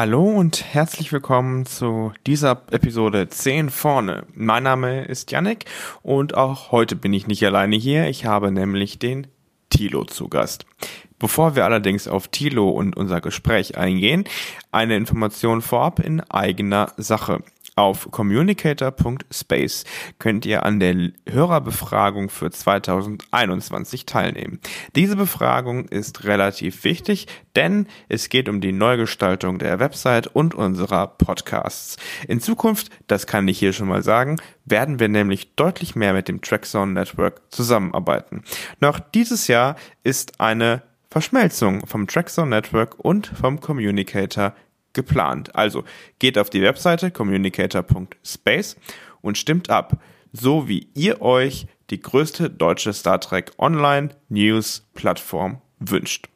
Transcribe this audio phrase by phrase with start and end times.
[0.00, 4.26] Hallo und herzlich willkommen zu dieser Episode 10 vorne.
[4.32, 5.64] Mein Name ist Yannick
[6.02, 8.06] und auch heute bin ich nicht alleine hier.
[8.06, 9.26] Ich habe nämlich den
[9.70, 10.66] Tilo zu Gast.
[11.18, 14.22] Bevor wir allerdings auf Tilo und unser Gespräch eingehen,
[14.70, 17.42] eine Information vorab in eigener Sache.
[17.78, 19.84] Auf communicator.space
[20.18, 24.58] könnt ihr an der Hörerbefragung für 2021 teilnehmen.
[24.96, 31.06] Diese Befragung ist relativ wichtig, denn es geht um die Neugestaltung der Website und unserer
[31.06, 31.98] Podcasts.
[32.26, 36.26] In Zukunft, das kann ich hier schon mal sagen, werden wir nämlich deutlich mehr mit
[36.26, 38.42] dem Trackzone Network zusammenarbeiten.
[38.80, 44.52] Noch dieses Jahr ist eine Verschmelzung vom Trackzone Network und vom Communicator
[44.98, 45.54] geplant.
[45.54, 45.84] Also
[46.18, 48.76] geht auf die Webseite communicator.space
[49.20, 55.62] und stimmt ab, so wie ihr euch die größte deutsche Star Trek Online News Plattform
[55.78, 56.28] wünscht.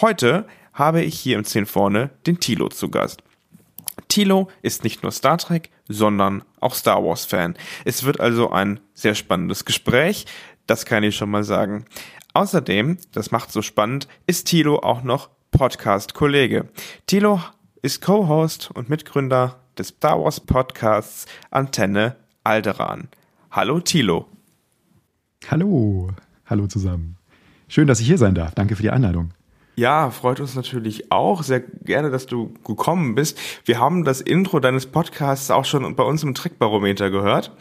[0.00, 3.22] Heute habe ich hier im 10 vorne den Tilo zu Gast.
[4.08, 7.56] Tilo ist nicht nur Star Trek, sondern auch Star Wars Fan.
[7.84, 10.24] Es wird also ein sehr spannendes Gespräch,
[10.66, 11.84] das kann ich schon mal sagen.
[12.32, 16.68] Außerdem, das macht so spannend, ist Tilo auch noch Podcast-Kollege.
[17.06, 17.40] Tilo
[17.82, 23.08] ist Co-Host und Mitgründer des Star Wars Podcasts Antenne Alderan.
[23.50, 24.26] Hallo Tilo.
[25.50, 26.10] Hallo,
[26.46, 27.16] hallo zusammen.
[27.68, 28.54] Schön, dass ich hier sein darf.
[28.54, 29.32] Danke für die Einladung.
[29.76, 33.38] Ja, freut uns natürlich auch sehr gerne, dass du gekommen bist.
[33.66, 37.52] Wir haben das Intro deines Podcasts auch schon bei uns im Trickbarometer gehört.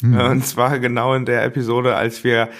[0.00, 0.20] Mhm.
[0.20, 2.50] Und zwar genau in der Episode, als wir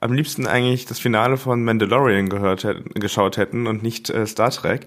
[0.00, 4.50] am liebsten eigentlich das Finale von Mandalorian gehört hätten, geschaut hätten und nicht äh, Star
[4.50, 4.86] Trek.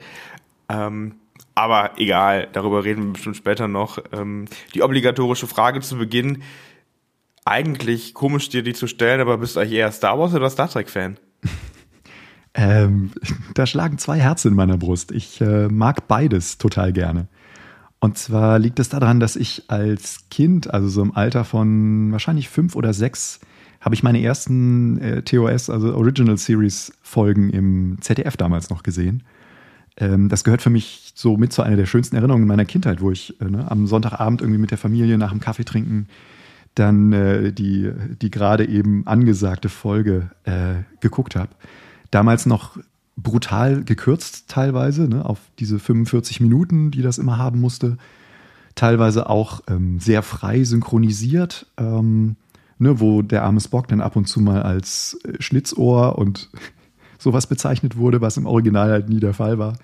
[0.67, 1.15] Ähm,
[1.55, 3.97] aber egal, darüber reden wir bestimmt später noch.
[4.11, 6.43] Ähm, die obligatorische Frage zu Beginn.
[7.45, 10.69] Eigentlich komisch dir die zu stellen, aber bist du eigentlich eher Star Wars oder Star
[10.69, 11.17] Trek Fan?
[12.57, 13.11] Ähm,
[13.53, 15.11] da schlagen zwei Herzen in meiner Brust.
[15.11, 17.27] Ich äh, mag beides total gerne.
[17.99, 22.47] Und zwar liegt es daran, dass ich als Kind, also so im Alter von wahrscheinlich
[22.47, 23.41] fünf oder sechs,
[23.81, 29.23] habe ich meine ersten äh, TOS, also Original Series Folgen im ZDF damals noch gesehen.
[29.97, 33.11] Ähm, das gehört für mich so mit zu einer der schönsten Erinnerungen meiner Kindheit, wo
[33.11, 36.07] ich äh, ne, am Sonntagabend irgendwie mit der Familie nach dem Kaffee trinken
[36.75, 37.91] dann äh, die,
[38.21, 41.49] die gerade eben angesagte Folge äh, geguckt habe.
[42.11, 42.77] Damals noch
[43.17, 47.97] brutal gekürzt teilweise, ne, auf diese 45 Minuten, die das immer haben musste.
[48.75, 52.35] Teilweise auch ähm, sehr frei synchronisiert, ähm,
[52.77, 56.49] ne, wo der arme Spock dann ab und zu mal als äh, Schlitzohr und
[57.25, 59.77] sowas bezeichnet wurde, was im Original halt nie der Fall war.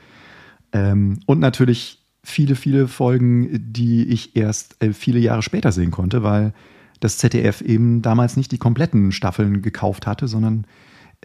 [0.72, 6.22] Ähm, und natürlich viele, viele Folgen, die ich erst äh, viele Jahre später sehen konnte,
[6.22, 6.54] weil
[7.00, 10.66] das ZDF eben damals nicht die kompletten Staffeln gekauft hatte, sondern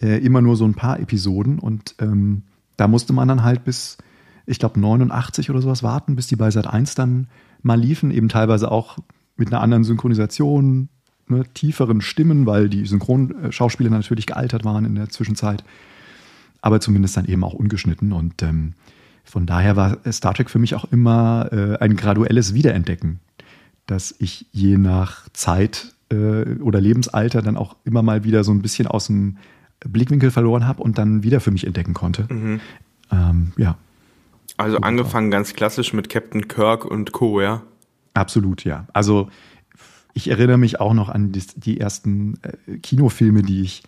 [0.00, 1.58] äh, immer nur so ein paar Episoden.
[1.58, 2.44] Und ähm,
[2.78, 3.98] da musste man dann halt bis,
[4.46, 7.28] ich glaube, 89 oder sowas warten, bis die bei Sat 1 dann
[7.60, 8.96] mal liefen, eben teilweise auch
[9.36, 10.88] mit einer anderen Synchronisation,
[11.28, 15.62] ne, tieferen Stimmen, weil die Synchronschauspieler natürlich gealtert waren in der Zwischenzeit
[16.66, 18.12] aber zumindest dann eben auch ungeschnitten.
[18.12, 18.72] Und ähm,
[19.22, 23.20] von daher war Star Trek für mich auch immer äh, ein graduelles Wiederentdecken,
[23.86, 28.62] dass ich je nach Zeit äh, oder Lebensalter dann auch immer mal wieder so ein
[28.62, 29.36] bisschen aus dem
[29.78, 32.26] Blickwinkel verloren habe und dann wieder für mich entdecken konnte.
[32.28, 32.60] Mhm.
[33.12, 33.76] Ähm, ja.
[34.56, 37.62] Also angefangen ganz klassisch mit Captain Kirk und Co., ja?
[38.12, 38.88] Absolut, ja.
[38.92, 39.28] Also
[40.14, 43.84] ich erinnere mich auch noch an die, die ersten äh, Kinofilme, die ich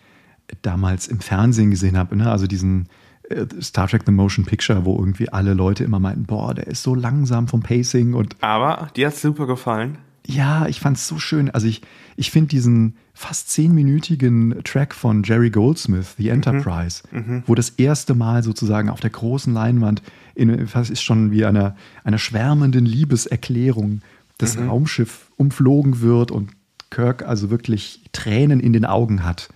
[0.61, 2.29] damals im Fernsehen gesehen habe, ne?
[2.29, 2.87] also diesen
[3.29, 6.83] äh, Star Trek The Motion Picture, wo irgendwie alle Leute immer meinten, boah, der ist
[6.83, 8.35] so langsam vom Pacing und.
[8.41, 9.97] Aber dir hat es super gefallen.
[10.25, 11.49] Ja, ich fand es so schön.
[11.49, 11.81] Also ich,
[12.15, 17.19] ich finde diesen fast zehnminütigen Track von Jerry Goldsmith, The Enterprise, mhm.
[17.19, 17.43] Mhm.
[17.47, 20.03] wo das erste Mal sozusagen auf der großen Leinwand
[20.35, 24.01] in, fast ist schon wie einer, einer schwärmenden Liebeserklärung
[24.37, 24.69] das mhm.
[24.69, 26.51] Raumschiff umflogen wird und
[26.91, 29.49] Kirk also wirklich Tränen in den Augen hat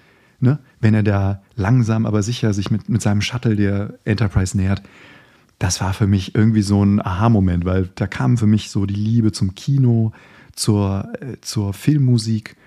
[0.44, 0.60] ne?
[0.84, 4.84] Wenn er da langsam aber sicher sich mit, mit seinem Shuttle der Enterprise nähert.
[5.60, 8.94] das war für mich irgendwie so ein Aha-Moment, weil da kam für mich so die
[8.94, 10.12] Liebe zum Kino,
[10.56, 12.58] zur, äh, zur Filmmusik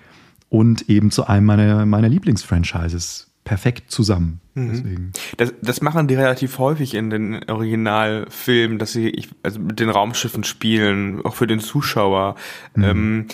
[0.49, 4.41] und eben zu einem meiner, meiner Lieblingsfranchises perfekt zusammen.
[4.55, 4.69] Mhm.
[4.71, 5.11] Deswegen.
[5.37, 9.89] Das, das machen die relativ häufig in den Originalfilmen, dass sie ich, also mit den
[9.89, 12.35] Raumschiffen spielen, auch für den Zuschauer.
[12.75, 12.83] Mhm.
[12.83, 13.25] Ähm,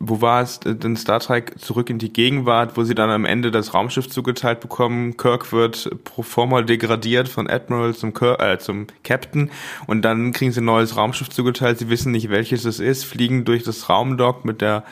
[0.00, 3.50] wo war es denn Star Trek zurück in die Gegenwart, wo sie dann am Ende
[3.50, 5.16] das Raumschiff zugeteilt bekommen.
[5.16, 9.50] Kirk wird pro forma degradiert von Admiral zum, Kirk, äh, zum Captain
[9.86, 11.78] und dann kriegen sie ein neues Raumschiff zugeteilt.
[11.78, 14.84] Sie wissen nicht, welches es ist, fliegen durch das Raumdock mit der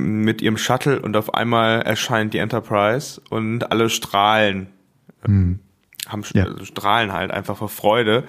[0.00, 4.68] mit ihrem Shuttle und auf einmal erscheint die Enterprise und alle strahlen.
[5.26, 5.60] Mhm.
[6.06, 6.44] Haben ja.
[6.44, 8.24] Also strahlen halt einfach vor Freude.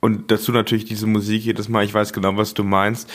[0.00, 3.10] Und dazu natürlich diese Musik jedes Mal, ich weiß genau, was du meinst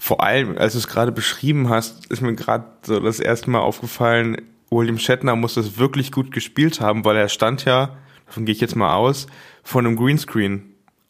[0.00, 3.60] vor allem, als du es gerade beschrieben hast, ist mir gerade so das erste Mal
[3.60, 4.38] aufgefallen,
[4.70, 8.62] William Shatner muss das wirklich gut gespielt haben, weil er stand ja, davon gehe ich
[8.62, 9.26] jetzt mal aus,
[9.62, 10.62] vor einem Greenscreen.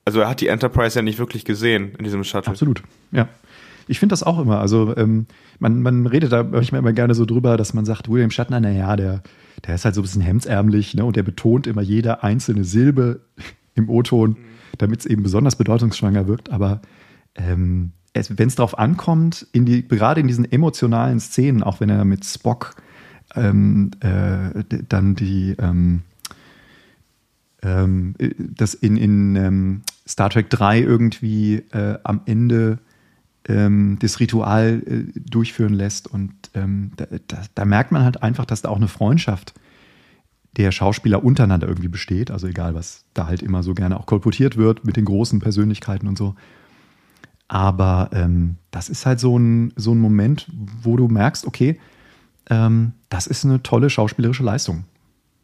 [0.05, 2.51] Also er hat die Enterprise ja nicht wirklich gesehen in diesem Shuttle.
[2.51, 2.83] Absolut,
[3.13, 3.29] ja.
[3.91, 4.61] Ich finde das auch immer.
[4.61, 5.27] Also ähm,
[5.59, 8.95] man, man redet da manchmal immer gerne so drüber, dass man sagt, William Shatner, naja,
[8.95, 9.23] der,
[9.67, 13.23] der ist halt so ein bisschen hemdsärmlich ne, und der betont immer jede einzelne Silbe
[13.75, 14.37] im O-Ton,
[14.79, 16.51] damit es eben besonders bedeutungsschwanger wirkt.
[16.51, 16.83] Aber
[17.35, 22.05] ähm, wenn es darauf ankommt, in die, gerade in diesen emotionalen Szenen, auch wenn er
[22.05, 22.77] mit Spock
[23.35, 26.03] ähm, äh, dann die ähm,
[27.63, 32.79] ähm, das in, in ähm, Star Trek 3 irgendwie äh, am Ende
[33.49, 36.07] ähm, das Ritual äh, durchführen lässt.
[36.07, 39.55] Und ähm, da, da, da, merkt man halt einfach, dass da auch eine Freundschaft
[40.57, 42.31] der Schauspieler untereinander irgendwie besteht.
[42.31, 46.09] Also egal, was da halt immer so gerne auch kolportiert wird mit den großen Persönlichkeiten
[46.09, 46.35] und so.
[47.49, 50.49] Aber ähm, das ist halt so ein, so ein Moment,
[50.83, 51.81] wo du merkst, okay,
[52.49, 54.85] ähm, das ist eine tolle schauspielerische Leistung.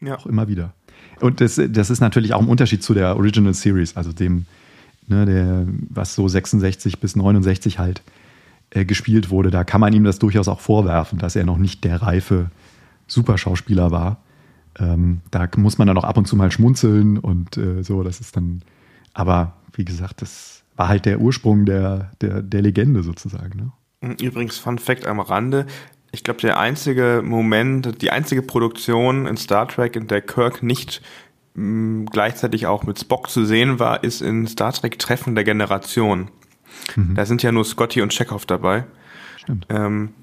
[0.01, 0.17] Ja.
[0.17, 0.73] Auch immer wieder.
[1.19, 4.45] Und das, das ist natürlich auch ein Unterschied zu der Original Series, also dem,
[5.07, 8.01] ne, der, was so 66 bis 69 halt
[8.69, 9.49] äh, gespielt wurde.
[9.49, 12.51] Da kann man ihm das durchaus auch vorwerfen, dass er noch nicht der reife
[13.07, 14.21] Superschauspieler war.
[14.79, 18.19] Ähm, da muss man dann auch ab und zu mal schmunzeln und äh, so, das
[18.19, 18.61] ist dann,
[19.13, 23.71] aber wie gesagt, das war halt der Ursprung der, der, der Legende sozusagen.
[24.01, 24.15] Ne?
[24.21, 25.65] Übrigens, Fun Fact am Rande.
[26.11, 31.01] Ich glaube, der einzige Moment, die einzige Produktion in Star Trek, in der Kirk nicht
[31.57, 36.29] mh, gleichzeitig auch mit Spock zu sehen war, ist in Star Trek Treffen der Generation.
[36.95, 37.15] Mhm.
[37.15, 38.85] Da sind ja nur Scotty und Chekhov dabei.
[39.37, 39.65] Stimmt.
[39.69, 40.13] Ähm,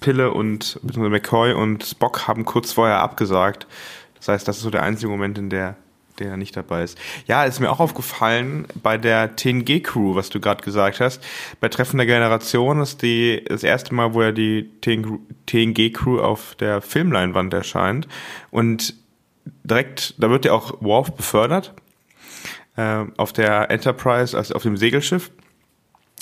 [0.00, 3.66] Pille und McCoy und Spock haben kurz vorher abgesagt.
[4.16, 5.76] Das heißt, das ist so der einzige Moment, in der
[6.18, 6.98] der nicht dabei ist.
[7.26, 11.22] Ja, ist mir auch aufgefallen bei der TNG-Crew, was du gerade gesagt hast.
[11.60, 16.80] Bei Treffen der Generation ist die das erste Mal, wo ja die TNG-Crew auf der
[16.80, 18.08] Filmleinwand erscheint.
[18.50, 18.94] Und
[19.70, 21.74] direkt, da wird ja auch Worf befördert
[22.76, 25.30] äh, auf der Enterprise, also auf dem Segelschiff.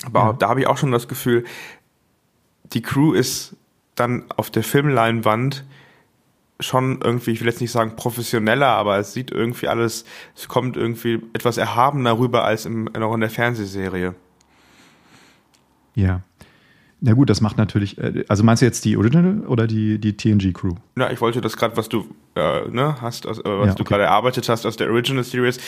[0.05, 0.33] Aber ja.
[0.33, 1.45] da habe ich auch schon das Gefühl,
[2.73, 3.55] die Crew ist
[3.95, 5.63] dann auf der Filmleinwand
[6.59, 10.05] schon irgendwie, ich will jetzt nicht sagen professioneller, aber es sieht irgendwie alles,
[10.35, 14.15] es kommt irgendwie etwas erhabener rüber als im, noch in der Fernsehserie.
[15.95, 16.21] Ja.
[17.01, 20.15] Na gut, das macht natürlich, äh, also meinst du jetzt die Original oder die, die
[20.15, 20.75] TNG-Crew?
[20.97, 22.05] Ja, ich wollte das gerade, was du
[22.35, 25.59] äh, ne, hast, aus, äh, was ja, du gerade erarbeitet hast aus der Original Series,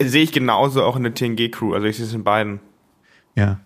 [0.00, 2.60] sehe ich genauso auch in der TNG-Crew, also ich sehe es in beiden.
[3.36, 3.60] Ja.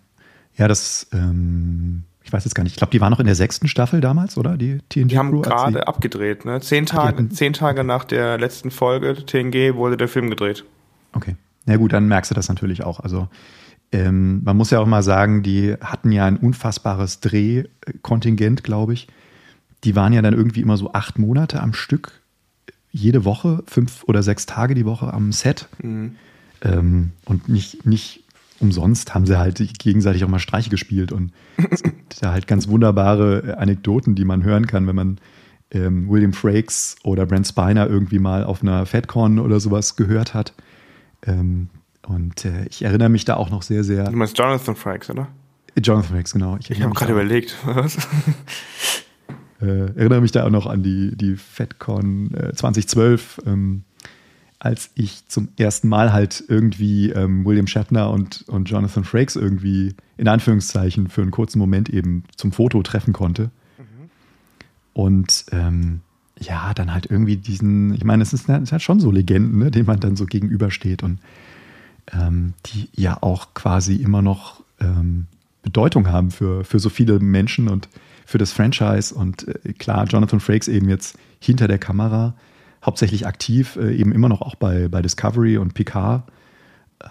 [0.57, 3.35] Ja, das, ähm, ich weiß jetzt gar nicht, ich glaube, die waren noch in der
[3.35, 4.57] sechsten Staffel damals, oder?
[4.57, 6.61] Die TNG Die haben gerade abgedreht, ne?
[6.61, 10.65] Zehn Tage, zehn Tage nach der letzten Folge TNG wurde der Film gedreht.
[11.13, 11.37] Okay.
[11.67, 13.01] Na gut, dann merkst du das natürlich auch.
[13.01, 13.29] Also
[13.95, 19.07] ähm, man muss ja auch mal sagen, die hatten ja ein unfassbares Drehkontingent, glaube ich.
[19.85, 22.21] Die waren ja dann irgendwie immer so acht Monate am Stück,
[22.91, 25.69] jede Woche, fünf oder sechs Tage die Woche am Set.
[25.81, 26.17] Mhm.
[26.63, 28.25] Ähm, und nicht, nicht
[28.59, 31.13] umsonst haben sie halt gegenseitig auch mal Streiche gespielt.
[31.13, 31.33] Und
[31.71, 35.19] es gibt da halt ganz wunderbare Anekdoten, die man hören kann, wenn man
[35.71, 40.53] ähm, William Frakes oder Brent Spiner irgendwie mal auf einer FedCon oder sowas gehört hat.
[41.25, 41.69] Ähm,
[42.07, 44.05] und äh, ich erinnere mich da auch noch sehr, sehr.
[44.05, 45.29] Du meinst Jonathan Frakes, oder?
[45.77, 46.57] Jonathan Frakes, genau.
[46.59, 47.97] Ich, ich habe gerade überlegt, was?
[49.61, 53.43] Äh, erinnere mich da auch noch an die, die FedCon äh, 2012.
[53.47, 53.85] Ähm,
[54.59, 59.95] als ich zum ersten Mal halt irgendwie ähm, William Shatner und, und Jonathan Frakes irgendwie
[60.17, 63.51] in Anführungszeichen für einen kurzen Moment eben zum Foto treffen konnte.
[63.79, 64.11] Mhm.
[64.95, 66.01] Und ähm,
[66.39, 69.71] ja, dann halt irgendwie diesen, ich meine, es ist, es halt schon so Legenden, ne,
[69.71, 71.19] denen man dann so gegenübersteht und
[72.13, 75.27] ähm, die ja auch quasi immer noch ähm,
[75.63, 77.89] Bedeutung haben für, für so viele Menschen und
[78.27, 79.15] für das Franchise.
[79.15, 82.35] Und äh, klar, Jonathan Frakes eben jetzt hinter der Kamera
[82.85, 86.25] hauptsächlich aktiv, äh, eben immer noch auch bei, bei Discovery und Picard.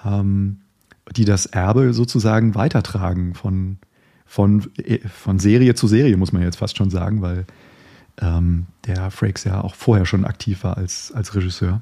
[0.05, 0.57] ähm,
[1.11, 3.77] die das Erbe sozusagen weitertragen von,
[4.25, 7.45] von, äh, von Serie zu Serie, muss man jetzt fast schon sagen, weil
[8.21, 11.81] ähm, der Frakes ja auch vorher schon aktiv war als, als Regisseur.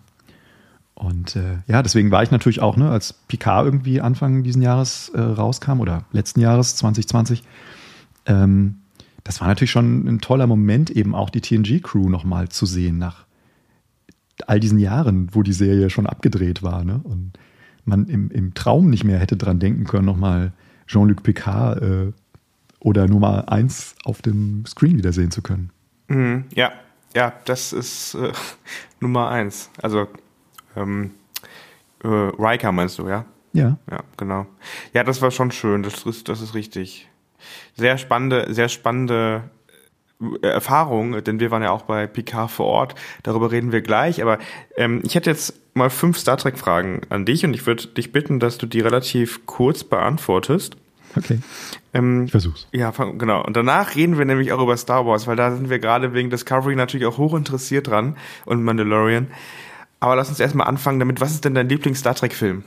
[0.96, 5.10] Und äh, ja, deswegen war ich natürlich auch, ne, als Picard irgendwie Anfang diesen Jahres
[5.10, 7.44] äh, rauskam oder letzten Jahres 2020,
[8.28, 8.76] ähm,
[9.24, 13.26] das war natürlich schon ein toller Moment, eben auch die TNG-Crew nochmal zu sehen nach
[14.48, 16.84] all diesen Jahren, wo die Serie schon abgedreht war.
[16.84, 17.00] Ne?
[17.04, 17.34] Und
[17.86, 20.54] man im, im Traum nicht mehr hätte dran denken können, nochmal
[20.88, 22.12] Jean-Luc Picard äh,
[22.80, 25.72] oder Nummer 1 auf dem Screen wiedersehen zu können.
[26.08, 26.72] Mhm, ja,
[27.16, 28.32] ja, das ist äh,
[29.00, 29.70] Nummer 1.
[29.82, 30.08] Also
[30.76, 31.12] ähm,
[32.04, 33.26] äh, Riker meinst du, ja?
[33.54, 33.78] Ja.
[33.90, 34.46] Ja, genau.
[34.94, 37.10] Ja, das war schon schön, das ist, das ist richtig
[37.76, 39.44] sehr spannende, sehr spannende
[40.42, 42.96] äh, Erfahrung, denn wir waren ja auch bei Picard vor Ort.
[43.24, 44.22] Darüber reden wir gleich.
[44.22, 44.40] Aber
[44.78, 48.40] ähm, ich hätte jetzt mal fünf Star Trek-Fragen an dich und ich würde dich bitten,
[48.40, 50.78] dass du die relativ kurz beantwortest.
[51.18, 51.40] Okay.
[51.94, 52.68] Ähm, ich versuch's.
[52.72, 53.44] Ja, genau.
[53.44, 56.30] Und danach reden wir nämlich auch über Star Wars, weil da sind wir gerade wegen
[56.30, 59.28] Discovery natürlich auch hoch interessiert dran und Mandalorian.
[60.02, 61.22] Aber lass uns erstmal anfangen damit.
[61.22, 62.64] Was ist denn dein Lieblings-Star Trek-Film?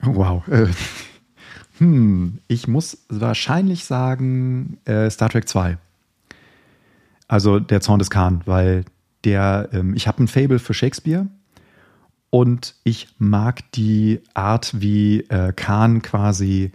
[0.00, 0.46] Wow.
[0.48, 0.68] Äh,
[1.78, 5.78] hm, ich muss wahrscheinlich sagen äh, Star Trek 2.
[7.28, 8.84] Also der Zorn des Khan, weil
[9.24, 11.26] der, ähm, ich habe ein Fable für Shakespeare
[12.30, 16.72] und ich mag die Art, wie äh, Khan quasi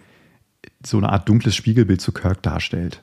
[0.86, 3.02] so eine Art dunkles Spiegelbild zu Kirk darstellt.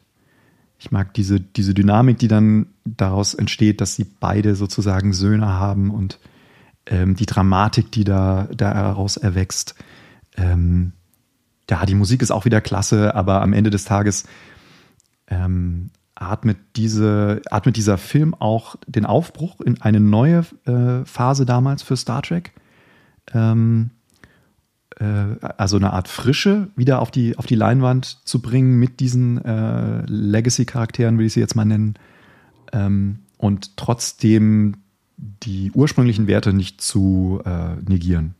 [0.78, 5.90] Ich mag diese, diese Dynamik, die dann daraus entsteht, dass sie beide sozusagen Söhne haben
[5.90, 6.18] und
[6.86, 9.74] ähm, die Dramatik, die da daraus erwächst.
[10.36, 10.92] Ähm,
[11.70, 14.24] ja, die Musik ist auch wieder klasse, aber am Ende des Tages
[15.28, 21.82] ähm, atmet, diese, atmet dieser Film auch den Aufbruch in eine neue äh, Phase damals
[21.82, 22.52] für Star Trek.
[23.32, 23.93] Ähm, äh,
[24.98, 30.02] also eine Art Frische wieder auf die, auf die Leinwand zu bringen mit diesen äh,
[30.06, 31.94] Legacy-Charakteren, will ich sie jetzt mal nennen.
[32.72, 34.76] Ähm, und trotzdem
[35.16, 38.34] die ursprünglichen Werte nicht zu äh, negieren.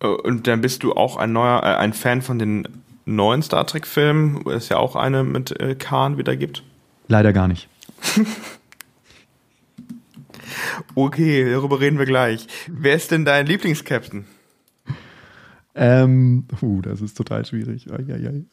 [0.00, 2.66] Äh, und dann bist du auch ein neuer, äh, ein Fan von den
[3.04, 6.62] neuen Star Trek-Filmen, wo es ja auch eine mit äh, Khan wieder gibt?
[7.08, 7.68] Leider gar nicht.
[10.94, 12.46] okay, darüber reden wir gleich.
[12.68, 14.26] Wer ist denn dein Lieblingskapitän?
[15.74, 17.86] Ähm, uh, das ist total schwierig.
[17.88, 18.44] Äh.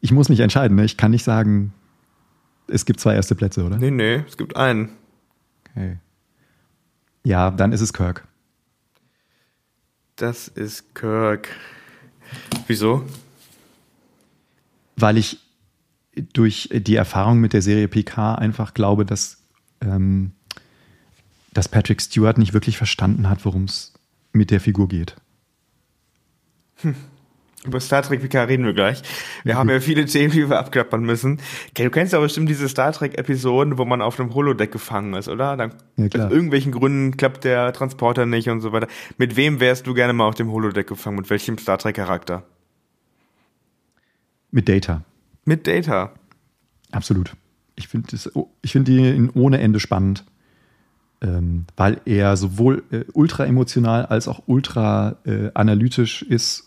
[0.00, 0.76] Ich muss mich entscheiden.
[0.76, 0.84] Ne?
[0.84, 1.72] Ich kann nicht sagen,
[2.68, 3.76] es gibt zwei erste Plätze, oder?
[3.76, 4.90] Nee, nee, es gibt einen.
[5.70, 5.98] Okay.
[7.24, 8.26] Ja, dann ist es Kirk.
[10.16, 11.48] Das ist Kirk.
[12.66, 13.04] Wieso?
[14.96, 15.40] Weil ich
[16.32, 19.42] durch die Erfahrung mit der Serie PK einfach glaube, dass,
[19.82, 20.32] ähm,
[21.52, 23.92] dass Patrick Stewart nicht wirklich verstanden hat, worum es
[24.32, 25.16] mit der Figur geht.
[26.82, 26.94] Hm.
[27.66, 29.02] Über Star Trek PK reden wir gleich.
[29.42, 31.40] Wir haben ja viele Themen, die wir abklappern müssen.
[31.74, 35.56] Du kennst aber bestimmt diese Star Trek-Episoden, wo man auf einem Holodeck gefangen ist, oder?
[35.56, 36.06] Dann, ja.
[36.06, 38.86] Aus irgendwelchen Gründen klappt der Transporter nicht und so weiter.
[39.18, 41.16] Mit wem wärst du gerne mal auf dem Holodeck gefangen?
[41.16, 42.44] Mit welchem Star Trek-Charakter?
[44.52, 45.02] Mit Data.
[45.44, 46.12] Mit Data.
[46.92, 47.32] Absolut.
[47.74, 48.16] Ich finde
[48.64, 50.24] find die ohne Ende spannend,
[51.20, 56.65] ähm, weil er sowohl äh, ultra emotional als auch ultra äh, analytisch ist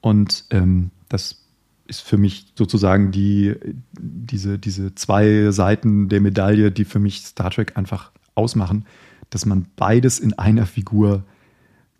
[0.00, 1.44] und ähm, das
[1.86, 3.56] ist für mich sozusagen die,
[3.98, 8.84] diese, diese zwei Seiten der Medaille, die für mich Star Trek einfach ausmachen,
[9.30, 11.24] dass man beides in einer Figur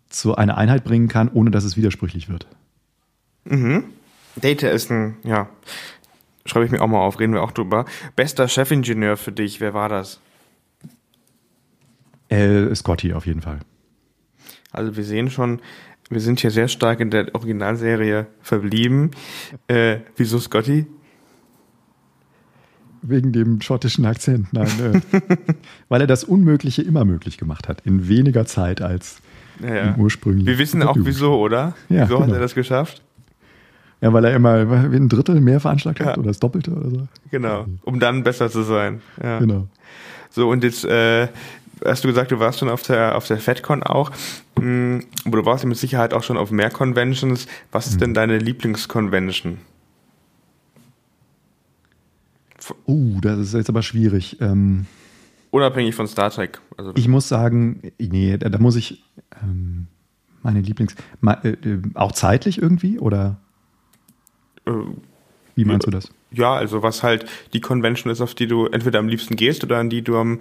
[0.09, 2.47] zu einer Einheit bringen kann, ohne dass es widersprüchlich wird.
[3.45, 3.85] Mhm.
[4.35, 5.49] Data ist ein, ja,
[6.45, 7.85] schreibe ich mir auch mal auf, reden wir auch drüber.
[8.15, 10.19] Bester Chefingenieur für dich, wer war das?
[12.29, 13.59] Äh, Scotty auf jeden Fall.
[14.71, 15.61] Also wir sehen schon,
[16.09, 19.11] wir sind hier sehr stark in der Originalserie verblieben.
[19.67, 20.87] Äh, wieso Scotty?
[23.01, 25.03] Wegen dem schottischen Akzent, nein.
[25.11, 25.21] Äh,
[25.89, 29.21] weil er das Unmögliche immer möglich gemacht hat, in weniger Zeit als
[29.61, 29.95] ja, ja.
[29.97, 30.45] ursprünglich.
[30.47, 31.75] Wir wissen auch wieso, oder?
[31.87, 32.27] Ja, wieso genau.
[32.27, 33.01] hat er das geschafft?
[34.01, 37.07] Ja, weil er immer ein Drittel mehr veranschlagt hat oder das Doppelte oder so.
[37.31, 39.01] Genau, um dann besser zu sein.
[39.19, 39.67] Genau.
[40.29, 41.27] So, und jetzt äh,
[41.85, 44.11] hast du gesagt, du warst schon auf der, auf der FedCon auch.
[44.59, 47.47] Mm, aber du warst ja mit Sicherheit auch schon auf mehr Conventions.
[47.71, 48.15] Was ist denn mhm.
[48.15, 49.59] deine Lieblingsconvention?
[52.87, 54.37] Uh, das ist jetzt aber schwierig.
[54.41, 54.85] Ähm,
[55.51, 56.61] Unabhängig von Star Trek.
[56.77, 59.03] Also ich muss sagen, nee, da, da muss ich
[59.41, 59.87] ähm,
[60.43, 60.95] meine Lieblings.
[61.21, 63.37] Ma, äh, äh auch zeitlich irgendwie oder?
[65.59, 66.09] Wie meinst du das?
[66.31, 69.77] Ja, also was halt die Convention ist, auf die du entweder am liebsten gehst oder
[69.77, 70.39] an die du am,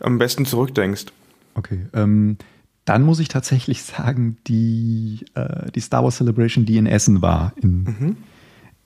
[0.00, 1.06] am besten zurückdenkst.
[1.54, 1.86] Okay.
[1.92, 2.38] Ähm,
[2.84, 7.52] dann muss ich tatsächlich sagen, die, äh, die Star Wars Celebration, die in Essen war,
[7.60, 8.16] in mhm.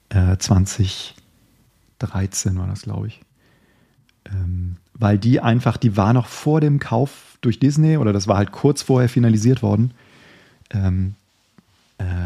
[0.09, 1.15] äh, 2013
[2.59, 3.21] war das, glaube ich.
[4.27, 8.37] Ähm, weil die einfach, die war noch vor dem Kauf durch Disney oder das war
[8.37, 9.95] halt kurz vorher finalisiert worden.
[10.71, 11.20] Ähm, äh,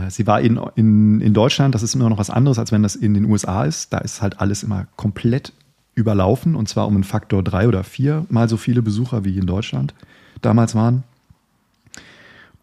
[0.08, 2.96] sie war in, in, in Deutschland, das ist immer noch was anderes, als wenn das
[2.96, 3.92] in den USA ist.
[3.92, 5.52] Da ist halt alles immer komplett
[5.94, 9.46] überlaufen und zwar um einen Faktor drei oder vier mal so viele Besucher wie in
[9.46, 9.94] Deutschland
[10.42, 11.04] damals waren.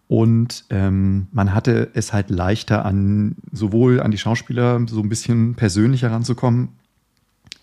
[0.08, 5.56] Und ähm, man hatte es halt leichter an sowohl an die Schauspieler so ein bisschen
[5.56, 6.70] persönlicher ranzukommen,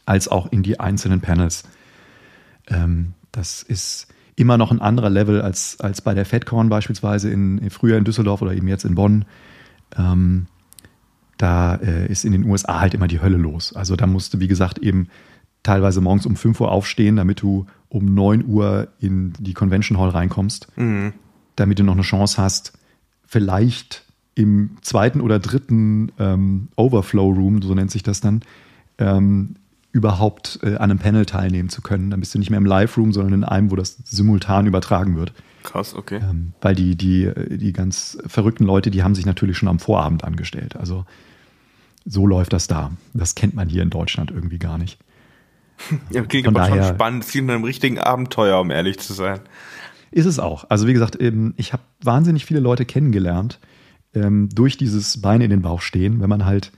[0.06, 1.64] als auch in die einzelnen Panels.
[2.68, 7.58] Ähm, das ist immer noch ein anderer Level als, als bei der FedCon beispielsweise in,
[7.58, 9.24] in früher in Düsseldorf oder eben jetzt in Bonn.
[9.96, 10.46] Ähm,
[11.38, 13.74] da äh, ist in den USA halt immer die Hölle los.
[13.74, 15.08] Also da musste, wie gesagt, eben
[15.62, 20.10] teilweise morgens um 5 Uhr aufstehen, damit du um 9 Uhr in die Convention Hall
[20.10, 21.12] reinkommst, mhm.
[21.56, 22.72] damit du noch eine Chance hast,
[23.26, 24.04] vielleicht
[24.34, 28.42] im zweiten oder dritten ähm, Overflow Room, so nennt sich das dann,
[28.98, 29.56] ähm,
[29.92, 32.10] überhaupt äh, an einem Panel teilnehmen zu können.
[32.10, 35.32] Dann bist du nicht mehr im Live-Room, sondern in einem, wo das simultan übertragen wird.
[35.62, 36.20] Krass, okay.
[36.22, 40.24] Ähm, weil die, die, die ganz verrückten Leute, die haben sich natürlich schon am Vorabend
[40.24, 40.76] angestellt.
[40.76, 41.04] Also
[42.04, 42.92] so läuft das da.
[43.14, 44.98] Das kennt man hier in Deutschland irgendwie gar nicht.
[46.10, 47.22] Ja, klingt Von aber daher, schon spannend.
[47.22, 49.38] Das klingt einem richtigen Abenteuer, um ehrlich zu sein.
[50.10, 50.64] Ist es auch.
[50.68, 51.18] Also wie gesagt,
[51.56, 53.60] ich habe wahnsinnig viele Leute kennengelernt
[54.14, 56.72] ähm, durch dieses Bein in den Bauch stehen, wenn man halt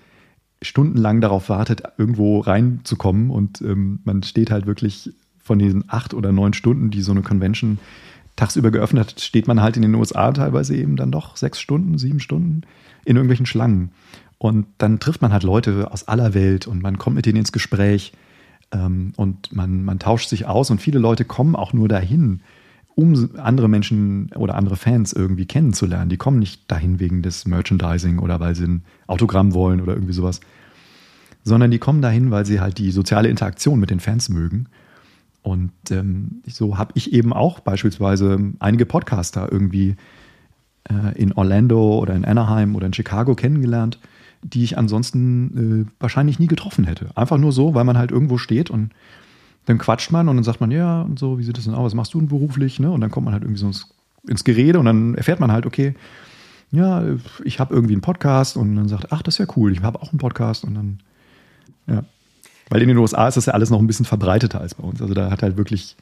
[0.63, 6.33] stundenlang darauf wartet, irgendwo reinzukommen und ähm, man steht halt wirklich von diesen acht oder
[6.33, 7.79] neun Stunden, die so eine Convention
[8.37, 11.99] tagsüber geöffnet hat, steht man halt in den USA teilweise eben dann doch sechs Stunden,
[11.99, 12.63] sieben Stunden
[13.05, 13.91] in irgendwelchen Schlangen.
[14.39, 17.53] Und dann trifft man halt Leute aus aller Welt und man kommt mit denen ins
[17.53, 18.13] Gespräch
[18.73, 22.41] ähm, und man, man tauscht sich aus und viele Leute kommen auch nur dahin,
[23.01, 26.11] um andere Menschen oder andere Fans irgendwie kennenzulernen.
[26.11, 30.13] Die kommen nicht dahin wegen des Merchandising oder weil sie ein Autogramm wollen oder irgendwie
[30.13, 30.41] sowas,
[31.43, 34.67] sondern die kommen dahin, weil sie halt die soziale Interaktion mit den Fans mögen.
[35.43, 39.97] Und ähm, so habe ich eben auch beispielsweise einige Podcaster irgendwie
[40.85, 43.99] äh, in Orlando oder in Anaheim oder in Chicago kennengelernt,
[44.43, 47.09] die ich ansonsten äh, wahrscheinlich nie getroffen hätte.
[47.15, 48.91] Einfach nur so, weil man halt irgendwo steht und
[49.67, 51.87] dann quatscht man und dann sagt man, ja, und so, wie sieht das denn aus?
[51.87, 52.81] Was machst du denn beruflich?
[52.81, 52.91] Ne?
[52.91, 53.89] Und dann kommt man halt irgendwie so ins,
[54.27, 55.95] ins Gerede und dann erfährt man halt, okay,
[56.73, 57.03] ja,
[57.45, 60.01] ich habe irgendwie einen Podcast und dann sagt, ach, das ist ja cool, ich habe
[60.01, 61.01] auch einen Podcast und dann,
[61.87, 62.05] ja.
[62.69, 65.03] Weil in den USA ist das ja alles noch ein bisschen verbreiteter als bei uns.
[65.03, 65.97] Also da hat halt wirklich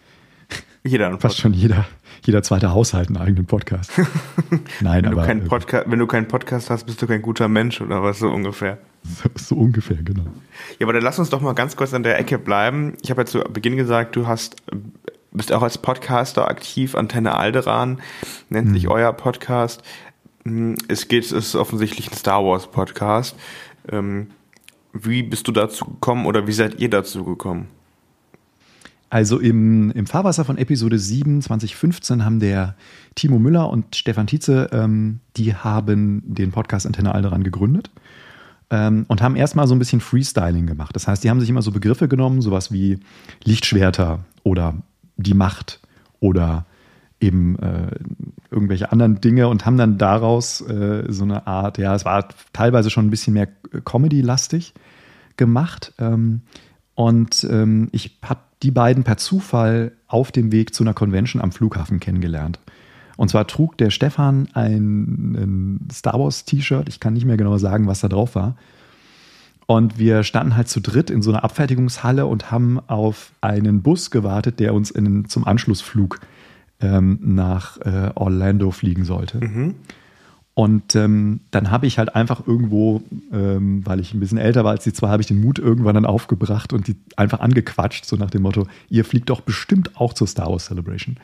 [0.84, 1.86] jeder fast schon jeder,
[2.24, 3.90] jeder zweite Haushalt einen eigenen Podcast.
[4.80, 5.26] Nein, wenn aber.
[5.26, 8.18] Du äh, Podca wenn du keinen Podcast hast, bist du kein guter Mensch oder was
[8.18, 8.78] so ungefähr.
[9.02, 10.24] So, so, ungefähr, genau.
[10.78, 12.94] Ja, aber dann lass uns doch mal ganz kurz an der Ecke bleiben.
[13.02, 14.56] Ich habe ja zu Beginn gesagt, du hast
[15.30, 16.94] bist auch als Podcaster aktiv.
[16.94, 18.00] Antenne Alderan
[18.48, 18.74] nennt mhm.
[18.74, 19.82] sich euer Podcast.
[20.44, 23.36] Hm, es geht, es ist offensichtlich ein Star Wars Podcast.
[23.90, 24.28] Ähm,
[24.92, 27.68] wie bist du dazu gekommen oder wie seid ihr dazu gekommen?
[29.10, 32.74] Also im, im Fahrwasser von Episode 7 2015 haben der
[33.14, 37.90] Timo Müller und Stefan Tietze, ähm, die haben den Podcast Antenne Alderan gegründet
[38.70, 40.94] ähm, und haben erstmal so ein bisschen Freestyling gemacht.
[40.94, 42.98] Das heißt, die haben sich immer so Begriffe genommen, sowas wie
[43.44, 44.74] Lichtschwerter oder
[45.16, 45.80] die Macht
[46.20, 46.66] oder
[47.20, 47.90] eben äh,
[48.50, 52.90] irgendwelche anderen Dinge und haben dann daraus äh, so eine Art, ja, es war teilweise
[52.90, 53.48] schon ein bisschen mehr
[53.84, 54.74] Comedy-lastig
[55.36, 55.92] gemacht.
[55.98, 56.42] Ähm,
[56.94, 61.52] und ähm, ich habe die beiden per Zufall auf dem Weg zu einer Convention am
[61.52, 62.58] Flughafen kennengelernt.
[63.18, 66.88] Und zwar trug der Stefan ein, ein Star Wars T-Shirt.
[66.88, 68.56] Ich kann nicht mehr genau sagen, was da drauf war.
[69.66, 74.12] Und wir standen halt zu dritt in so einer Abfertigungshalle und haben auf einen Bus
[74.12, 76.20] gewartet, der uns in, zum Anschlussflug
[76.80, 79.44] ähm, nach äh, Orlando fliegen sollte.
[79.44, 79.74] Mhm.
[80.54, 83.02] Und ähm, dann habe ich halt einfach irgendwo,
[83.32, 85.96] ähm, weil ich ein bisschen älter war als die zwei, habe ich den Mut irgendwann
[85.96, 90.12] dann aufgebracht und die einfach angequatscht, so nach dem Motto, ihr fliegt doch bestimmt auch
[90.12, 91.16] zur Star Wars Celebration.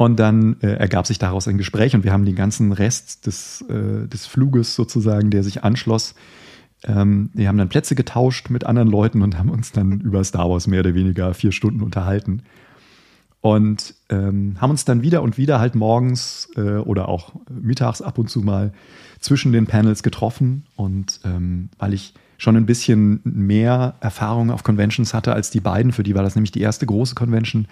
[0.00, 3.62] Und dann äh, ergab sich daraus ein Gespräch und wir haben den ganzen Rest des,
[3.68, 6.14] äh, des Fluges sozusagen, der sich anschloss,
[6.84, 10.48] ähm, wir haben dann Plätze getauscht mit anderen Leuten und haben uns dann über Star
[10.48, 12.44] Wars mehr oder weniger vier Stunden unterhalten.
[13.42, 18.16] Und ähm, haben uns dann wieder und wieder halt morgens äh, oder auch mittags ab
[18.16, 18.72] und zu mal
[19.18, 20.64] zwischen den Panels getroffen.
[20.76, 25.92] Und ähm, weil ich schon ein bisschen mehr Erfahrung auf Conventions hatte als die beiden,
[25.92, 27.66] für die war das nämlich die erste große Convention,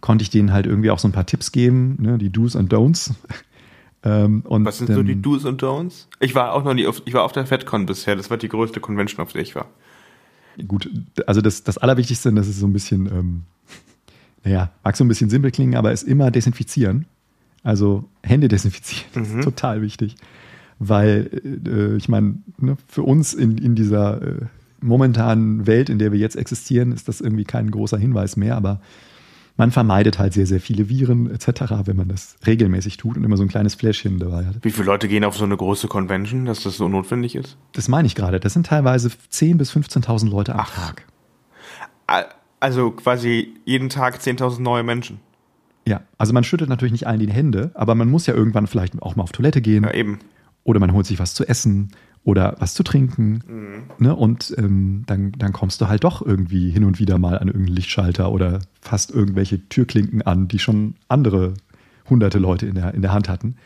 [0.00, 2.72] konnte ich denen halt irgendwie auch so ein paar Tipps geben, ne, die Do's und
[2.72, 3.12] Don'ts.
[4.04, 6.06] ähm, und Was sind so die Do's und Don'ts?
[6.20, 8.48] Ich war auch noch nie auf, ich war auf der FedCon bisher, das war die
[8.48, 9.68] größte Convention, auf der ich war.
[10.66, 10.90] Gut,
[11.26, 13.42] also das, das Allerwichtigste, das ist so ein bisschen ähm,
[14.44, 17.06] naja, mag so ein bisschen simpel klingen, aber ist immer desinfizieren.
[17.62, 19.38] Also Hände desinfizieren mhm.
[19.40, 20.16] ist total wichtig.
[20.78, 21.30] Weil,
[21.66, 24.46] äh, ich meine, ne, für uns in, in dieser äh,
[24.80, 28.80] momentanen Welt, in der wir jetzt existieren, ist das irgendwie kein großer Hinweis mehr, aber
[29.60, 33.36] man vermeidet halt sehr, sehr viele Viren etc., wenn man das regelmäßig tut und immer
[33.36, 34.56] so ein kleines Fläschchen dabei hat.
[34.62, 37.58] Wie viele Leute gehen auf so eine große Convention, dass das so notwendig ist?
[37.72, 38.40] Das meine ich gerade.
[38.40, 40.74] Das sind teilweise 10.000 bis 15.000 Leute am Ach.
[40.74, 41.06] Tag.
[42.58, 45.20] Also quasi jeden Tag 10.000 neue Menschen.
[45.86, 49.02] Ja, also man schüttet natürlich nicht allen die Hände, aber man muss ja irgendwann vielleicht
[49.02, 49.84] auch mal auf Toilette gehen.
[49.84, 50.20] Ja, eben.
[50.64, 51.90] Oder man holt sich was zu essen
[52.24, 53.42] oder was zu trinken.
[53.46, 54.04] Mhm.
[54.04, 54.14] Ne?
[54.14, 57.76] Und ähm, dann, dann kommst du halt doch irgendwie hin und wieder mal an irgendeinen
[57.76, 61.54] Lichtschalter oder fast irgendwelche Türklinken an, die schon andere
[62.08, 63.56] hunderte Leute in der, in der Hand hatten.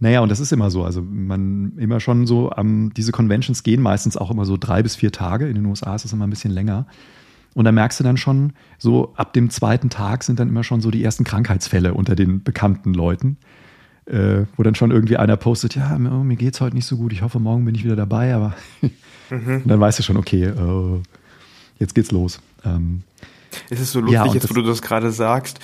[0.00, 0.84] Naja, und das ist immer so.
[0.84, 4.96] Also man immer schon so, ähm, diese Conventions gehen meistens auch immer so drei bis
[4.96, 5.48] vier Tage.
[5.48, 6.86] In den USA ist es immer ein bisschen länger.
[7.54, 10.80] Und da merkst du dann schon, so ab dem zweiten Tag sind dann immer schon
[10.80, 13.38] so die ersten Krankheitsfälle unter den bekannten Leuten
[14.08, 16.96] äh, wo dann schon irgendwie einer postet, ja, mir, oh, mir geht's heute nicht so
[16.96, 18.54] gut, ich hoffe, morgen bin ich wieder dabei, aber
[19.30, 19.62] mhm.
[19.66, 21.00] dann weißt du schon, okay, äh,
[21.78, 22.40] jetzt geht's los.
[22.64, 23.02] Ähm,
[23.70, 25.60] es ist so lustig, ja, jetzt wo du das gerade sagst,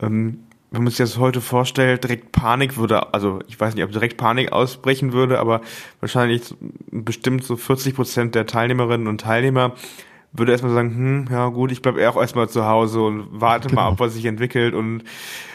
[0.00, 3.92] ähm, wenn man sich das heute vorstellt, direkt Panik würde, also ich weiß nicht, ob
[3.92, 5.62] direkt Panik ausbrechen würde, aber
[6.00, 6.54] wahrscheinlich
[6.90, 9.74] bestimmt so 40 Prozent der Teilnehmerinnen und Teilnehmer
[10.38, 13.82] würde erstmal sagen, hm, ja gut, ich bleibe auch erstmal zu Hause und warte genau.
[13.82, 14.74] mal ab, was sich entwickelt.
[14.74, 15.02] Und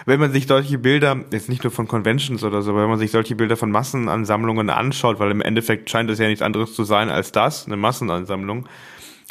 [0.05, 2.99] wenn man sich solche Bilder, jetzt nicht nur von Conventions oder so, aber wenn man
[2.99, 6.83] sich solche Bilder von Massenansammlungen anschaut, weil im Endeffekt scheint es ja nichts anderes zu
[6.83, 8.65] sein als das, eine Massenansammlung,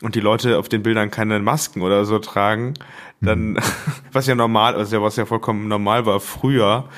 [0.02, 2.74] und die Leute auf den Bildern keine Masken oder so tragen,
[3.20, 3.58] dann, mhm.
[4.12, 6.88] was ja normal, also ja, was ja vollkommen normal war früher,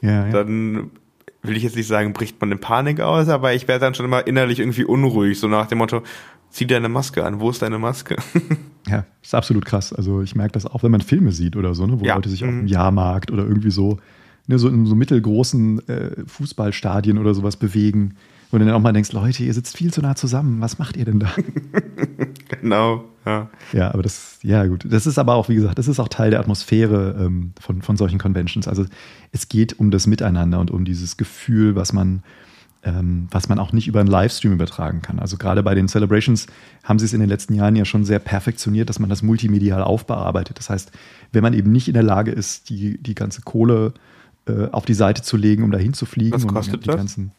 [0.00, 0.30] ja, ja.
[0.30, 0.90] dann
[1.44, 4.06] will ich jetzt nicht sagen, bricht man in Panik aus, aber ich werde dann schon
[4.06, 6.02] immer innerlich irgendwie unruhig, so nach dem Motto,
[6.50, 8.16] zieh deine Maske an, wo ist deine Maske?
[8.88, 9.92] ja, ist absolut krass.
[9.92, 12.14] Also ich merke das auch, wenn man Filme sieht oder so, ne, wo ja.
[12.14, 12.48] Leute sich mhm.
[12.48, 13.98] auf dem Jahrmarkt oder irgendwie so,
[14.46, 18.16] ne, so in so mittelgroßen äh, Fußballstadien oder sowas bewegen.
[18.50, 21.04] Und dann auch mal denkst, Leute, ihr sitzt viel zu nah zusammen, was macht ihr
[21.04, 21.34] denn da?
[22.60, 23.48] genau, ja.
[23.72, 24.84] Ja, aber das, ja gut.
[24.88, 27.96] Das ist aber auch, wie gesagt, das ist auch Teil der Atmosphäre ähm, von, von
[27.96, 28.68] solchen Conventions.
[28.68, 28.84] Also
[29.32, 32.22] es geht um das Miteinander und um dieses Gefühl, was man
[32.84, 35.18] ähm, was man auch nicht über einen Livestream übertragen kann.
[35.18, 36.46] Also gerade bei den Celebrations
[36.82, 39.82] haben sie es in den letzten Jahren ja schon sehr perfektioniert, dass man das multimedial
[39.82, 40.58] aufbearbeitet.
[40.58, 40.92] Das heißt,
[41.32, 43.94] wenn man eben nicht in der Lage ist, die, die ganze Kohle
[44.46, 46.34] äh, auf die Seite zu legen, um dahin zu fliegen.
[46.34, 46.96] Was kostet und die das?
[46.96, 47.32] Ganzen,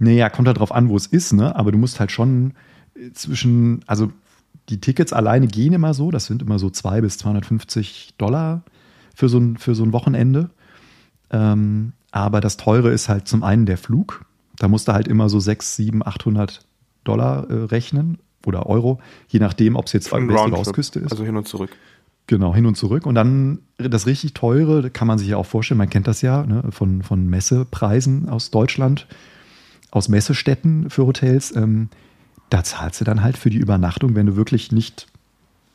[0.00, 1.54] naja, kommt halt drauf an, wo es ist, ne?
[1.54, 2.54] Aber du musst halt schon
[3.14, 4.10] zwischen, also
[4.68, 8.62] die Tickets alleine gehen immer so, das sind immer so 200 bis 250 Dollar
[9.14, 10.50] für so ein, für so ein Wochenende.
[11.30, 14.24] Ähm, aber das Teure ist halt zum einen der Flug,
[14.58, 16.66] da musst du halt immer so 6, 7, 800
[17.04, 21.12] Dollar äh, rechnen oder Euro, je nachdem, ob es jetzt der Ostküste ist.
[21.12, 21.70] Also hin und zurück.
[22.26, 23.06] Genau, hin und zurück.
[23.06, 26.44] Und dann das richtig teure, kann man sich ja auch vorstellen, man kennt das ja
[26.44, 29.06] ne, von, von Messepreisen aus Deutschland,
[29.90, 31.56] aus Messestätten für Hotels.
[31.56, 31.88] Ähm,
[32.50, 35.06] da zahlst du dann halt für die Übernachtung, wenn du wirklich nicht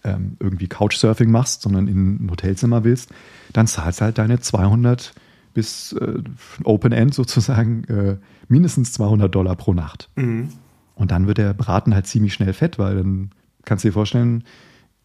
[0.03, 3.11] ähm, irgendwie Couchsurfing machst, sondern in ein Hotelzimmer willst,
[3.53, 5.13] dann zahlst du halt deine 200
[5.53, 6.23] bis äh,
[6.63, 10.09] Open End sozusagen äh, mindestens 200 Dollar pro Nacht.
[10.15, 10.49] Mhm.
[10.95, 13.31] Und dann wird der Braten halt ziemlich schnell fett, weil dann
[13.65, 14.43] kannst du dir vorstellen,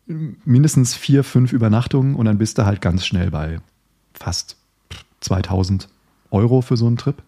[0.07, 3.59] mindestens vier, fünf Übernachtungen und dann bist du halt ganz schnell bei
[4.15, 4.57] fast
[5.21, 5.89] 2000
[6.31, 7.23] Euro für so einen Trip.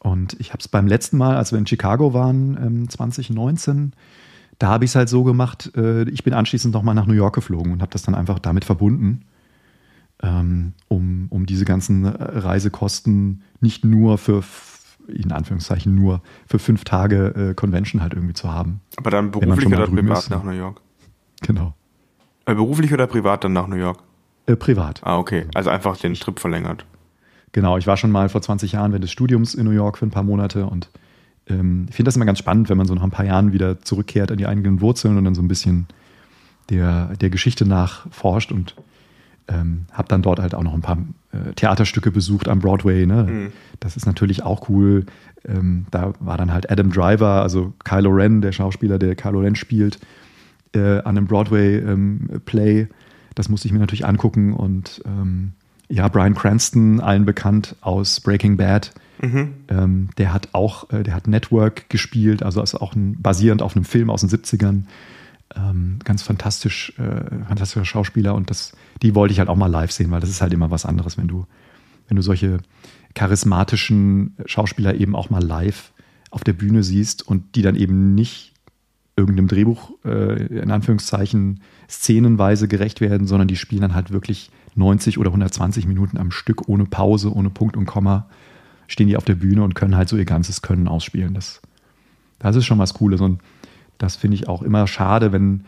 [0.00, 3.92] Und ich habe es beim letzten Mal, als wir in Chicago waren, ähm, 2019,
[4.58, 7.34] da habe ich es halt so gemacht, äh, ich bin anschließend nochmal nach New York
[7.34, 9.24] geflogen und habe das dann einfach damit verbunden
[10.22, 14.42] ähm, um, um diese ganzen äh, Reisekosten nicht nur für,
[15.08, 18.80] in Anführungszeichen nur, für fünf Tage äh, Convention halt irgendwie zu haben.
[18.96, 20.80] Aber dann beruflich oder privat ist, nach New York?
[21.42, 21.74] Genau.
[22.46, 24.02] Äh, beruflich oder privat dann nach New York?
[24.46, 25.00] Äh, privat.
[25.04, 25.46] Ah, okay.
[25.54, 26.84] Also einfach den Trip verlängert.
[27.52, 30.06] Genau, ich war schon mal vor 20 Jahren während des Studiums in New York für
[30.06, 30.88] ein paar Monate und
[31.48, 33.80] ähm, ich finde das immer ganz spannend, wenn man so nach ein paar Jahren wieder
[33.80, 35.86] zurückkehrt an die eigenen Wurzeln und dann so ein bisschen
[36.68, 38.76] der, der Geschichte nachforscht und
[39.48, 40.98] ähm, habe dann dort halt auch noch ein paar
[41.32, 43.04] äh, Theaterstücke besucht am Broadway.
[43.06, 43.24] Ne?
[43.24, 43.52] Mhm.
[43.80, 45.06] Das ist natürlich auch cool.
[45.46, 49.56] Ähm, da war dann halt Adam Driver, also Kylo Ren, der Schauspieler, der Kylo Ren
[49.56, 49.98] spielt,
[50.74, 52.80] äh, an einem Broadway-Play.
[52.80, 52.88] Ähm,
[53.34, 54.52] das musste ich mir natürlich angucken.
[54.52, 55.52] Und ähm,
[55.90, 58.92] ja, Brian Cranston, allen bekannt aus Breaking Bad.
[59.20, 59.54] Mhm.
[59.68, 63.76] Ähm, der hat auch, äh, der hat Network gespielt, also ist auch ein, basierend auf
[63.76, 64.84] einem Film aus den 70ern
[65.54, 68.72] ähm, ganz fantastisch, äh, fantastischer Schauspieler und das,
[69.02, 71.18] die wollte ich halt auch mal live sehen, weil das ist halt immer was anderes,
[71.18, 71.44] wenn du,
[72.08, 72.58] wenn du solche
[73.14, 75.92] charismatischen Schauspieler eben auch mal live
[76.30, 78.54] auf der Bühne siehst und die dann eben nicht
[79.16, 85.18] irgendeinem Drehbuch äh, in Anführungszeichen szenenweise gerecht werden, sondern die spielen dann halt wirklich 90
[85.18, 88.26] oder 120 Minuten am Stück ohne Pause, ohne Punkt und Komma,
[88.86, 91.34] stehen die auf der Bühne und können halt so ihr ganzes Können ausspielen.
[91.34, 91.60] Das,
[92.38, 93.40] das ist schon was Cooles und
[93.98, 95.64] das finde ich auch immer schade, wenn,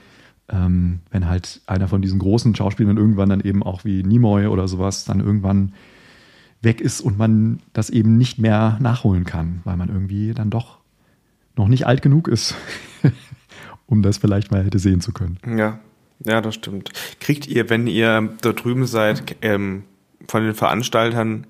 [0.48, 4.66] ähm, wenn halt einer von diesen großen Schauspielern irgendwann dann eben auch wie Nimoy oder
[4.68, 5.72] sowas dann irgendwann
[6.62, 10.78] weg ist und man das eben nicht mehr nachholen kann, weil man irgendwie dann doch
[11.56, 12.54] noch nicht alt genug ist,
[13.86, 15.38] um das vielleicht mal hätte sehen zu können.
[15.46, 15.80] Ja,
[16.24, 16.92] ja, das stimmt.
[17.20, 19.84] Kriegt ihr, wenn ihr da drüben seid, ähm,
[20.28, 21.46] von den Veranstaltern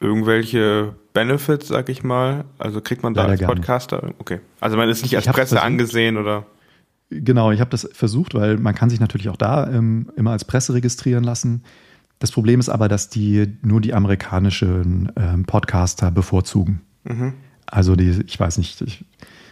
[0.00, 2.44] irgendwelche Benefits, sag ich mal?
[2.58, 4.14] Also kriegt man da Leider als Podcaster?
[4.18, 4.40] Okay.
[4.60, 6.46] Also man ist nicht als Presse angesehen oder?
[7.10, 10.44] Genau, ich habe das versucht, weil man kann sich natürlich auch da ähm, immer als
[10.44, 11.62] Presse registrieren lassen.
[12.18, 16.82] Das Problem ist aber, dass die nur die amerikanischen ähm, Podcaster bevorzugen.
[17.04, 17.34] Mhm.
[17.66, 19.04] Also die, ich weiß nicht, ich,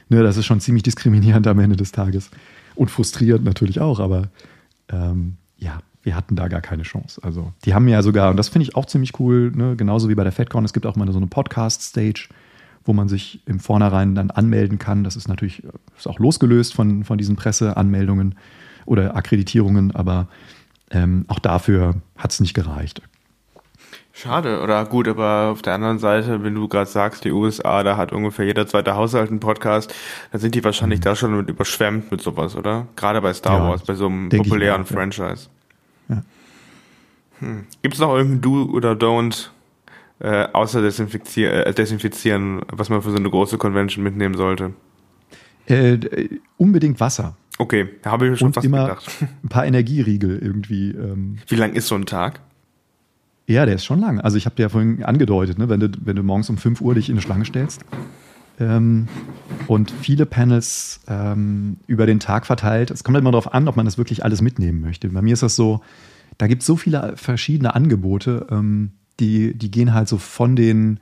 [0.09, 2.31] ne, das ist schon ziemlich diskriminierend am Ende des Tages.
[2.77, 4.29] Und frustrierend natürlich auch, aber
[4.91, 7.21] ähm, ja, wir hatten da gar keine Chance.
[7.25, 10.15] Also die haben ja sogar, und das finde ich auch ziemlich cool, ne, genauso wie
[10.15, 12.29] bei der FedCon, es gibt auch mal so eine Podcast-Stage,
[12.85, 15.03] wo man sich im Vornherein dann anmelden kann.
[15.03, 15.65] Das ist natürlich
[15.99, 18.37] ist auch losgelöst von, von diesen Presseanmeldungen
[18.85, 20.29] oder Akkreditierungen, aber
[20.91, 23.03] ähm, auch dafür hat es nicht gereicht.
[24.19, 27.99] Schade, oder gut, aber auf der anderen Seite, wenn du gerade sagst, die USA, da
[27.99, 29.95] hat ungefähr jeder zweite Haushalt einen Podcast,
[30.33, 31.05] dann sind die wahrscheinlich mhm.
[31.05, 32.87] da schon mit überschwemmt mit sowas, oder?
[32.97, 35.51] Gerade bei Star ja, Wars, bei so einem populären auch, Franchise.
[36.09, 36.23] Ja.
[37.41, 37.67] Hm.
[37.83, 39.51] Gibt es noch irgendein Do oder Don't
[40.21, 44.73] äh, außer desinfizier äh, desinfizieren, was man für so eine große Convention mitnehmen sollte?
[45.67, 45.99] Äh,
[46.57, 47.37] unbedingt Wasser.
[47.59, 49.11] Okay, habe ich schon Und fast immer gedacht.
[49.45, 50.93] Ein paar Energieriegel irgendwie.
[50.93, 51.37] Ähm.
[51.49, 52.41] Wie lang ist so ein Tag?
[53.47, 54.21] Ja, der ist schon lang.
[54.21, 56.81] Also ich habe dir ja vorhin angedeutet, ne, wenn, du, wenn du morgens um 5
[56.81, 57.85] Uhr dich in eine Schlange stellst
[58.59, 59.07] ähm,
[59.69, 62.91] und viele Panels ähm, über den Tag verteilt.
[62.91, 65.09] Es kommt halt immer darauf an, ob man das wirklich alles mitnehmen möchte.
[65.11, 65.81] Bei mir ist das so,
[66.39, 70.99] da gibt es so viele verschiedene Angebote, ähm, die, die gehen halt so von den,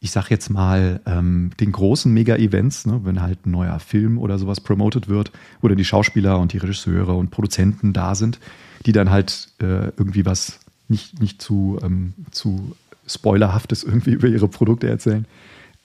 [0.00, 4.38] ich sag jetzt mal, ähm, den großen Mega-Events, ne, wenn halt ein neuer Film oder
[4.38, 8.40] sowas promoted wird, oder die Schauspieler und die Regisseure und Produzenten da sind,
[8.86, 10.60] die dann halt äh, irgendwie was
[10.94, 15.26] nicht, nicht zu, ähm, zu spoilerhaftes irgendwie über ihre Produkte erzählen.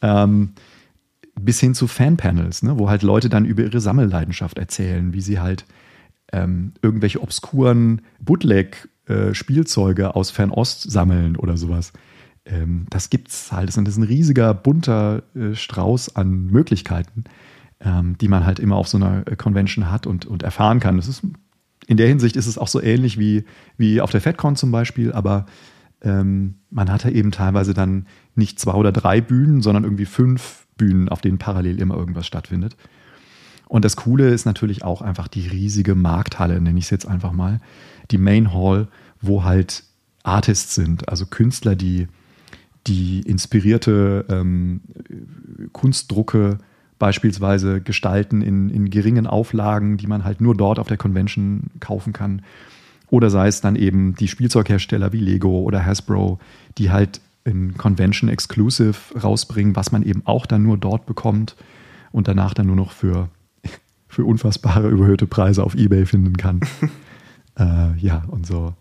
[0.03, 0.51] Ähm,
[1.39, 5.39] bis hin zu Fanpanels, ne, wo halt Leute dann über ihre Sammelleidenschaft erzählen, wie sie
[5.39, 5.65] halt
[6.31, 11.91] ähm, irgendwelche obskuren Bootleg-Spielzeuge äh, aus Fernost sammeln oder sowas.
[12.45, 13.67] Ähm, das gibt's halt.
[13.67, 17.23] Das ist ein riesiger, bunter äh, Strauß an Möglichkeiten,
[17.79, 20.97] ähm, die man halt immer auf so einer Convention hat und, und erfahren kann.
[20.97, 21.23] Das ist
[21.89, 25.11] in der Hinsicht ist es auch so ähnlich wie, wie auf der FedCon zum Beispiel,
[25.11, 25.47] aber
[26.03, 31.09] ähm, man hatte eben teilweise dann nicht zwei oder drei Bühnen, sondern irgendwie fünf Bühnen,
[31.09, 32.77] auf denen parallel immer irgendwas stattfindet.
[33.67, 37.31] Und das Coole ist natürlich auch einfach die riesige Markthalle, nenne ich es jetzt einfach
[37.31, 37.59] mal,
[38.11, 38.87] die Main Hall,
[39.19, 39.83] wo halt
[40.21, 42.07] Artists sind, also Künstler, die,
[42.85, 44.81] die inspirierte ähm,
[45.71, 46.59] Kunstdrucke
[46.99, 52.13] beispielsweise gestalten in, in geringen Auflagen, die man halt nur dort auf der Convention kaufen
[52.13, 52.41] kann.
[53.09, 56.39] Oder sei es dann eben die Spielzeughersteller wie Lego oder Hasbro,
[56.77, 61.55] die halt in Convention Exclusive rausbringen, was man eben auch dann nur dort bekommt
[62.11, 63.29] und danach dann nur noch für,
[64.07, 66.59] für unfassbare überhöhte Preise auf Ebay finden kann.
[67.57, 68.73] äh, ja, und so,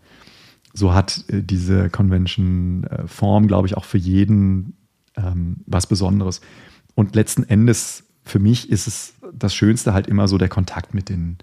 [0.73, 4.73] so hat äh, diese Convention-Form, äh, glaube ich, auch für jeden
[5.15, 6.41] ähm, was Besonderes.
[6.95, 11.09] Und letzten Endes für mich ist es das Schönste halt immer so der Kontakt mit
[11.09, 11.37] den,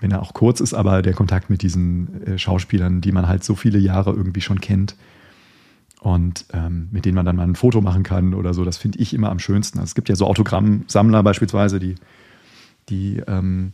[0.00, 3.44] wenn er auch kurz ist, aber der Kontakt mit diesen äh, Schauspielern, die man halt
[3.44, 4.96] so viele Jahre irgendwie schon kennt
[6.00, 8.64] und ähm, mit denen man dann mal ein Foto machen kann oder so.
[8.64, 9.78] Das finde ich immer am schönsten.
[9.78, 11.96] Also es gibt ja so Autogrammsammler beispielsweise, die,
[12.88, 13.72] die ähm,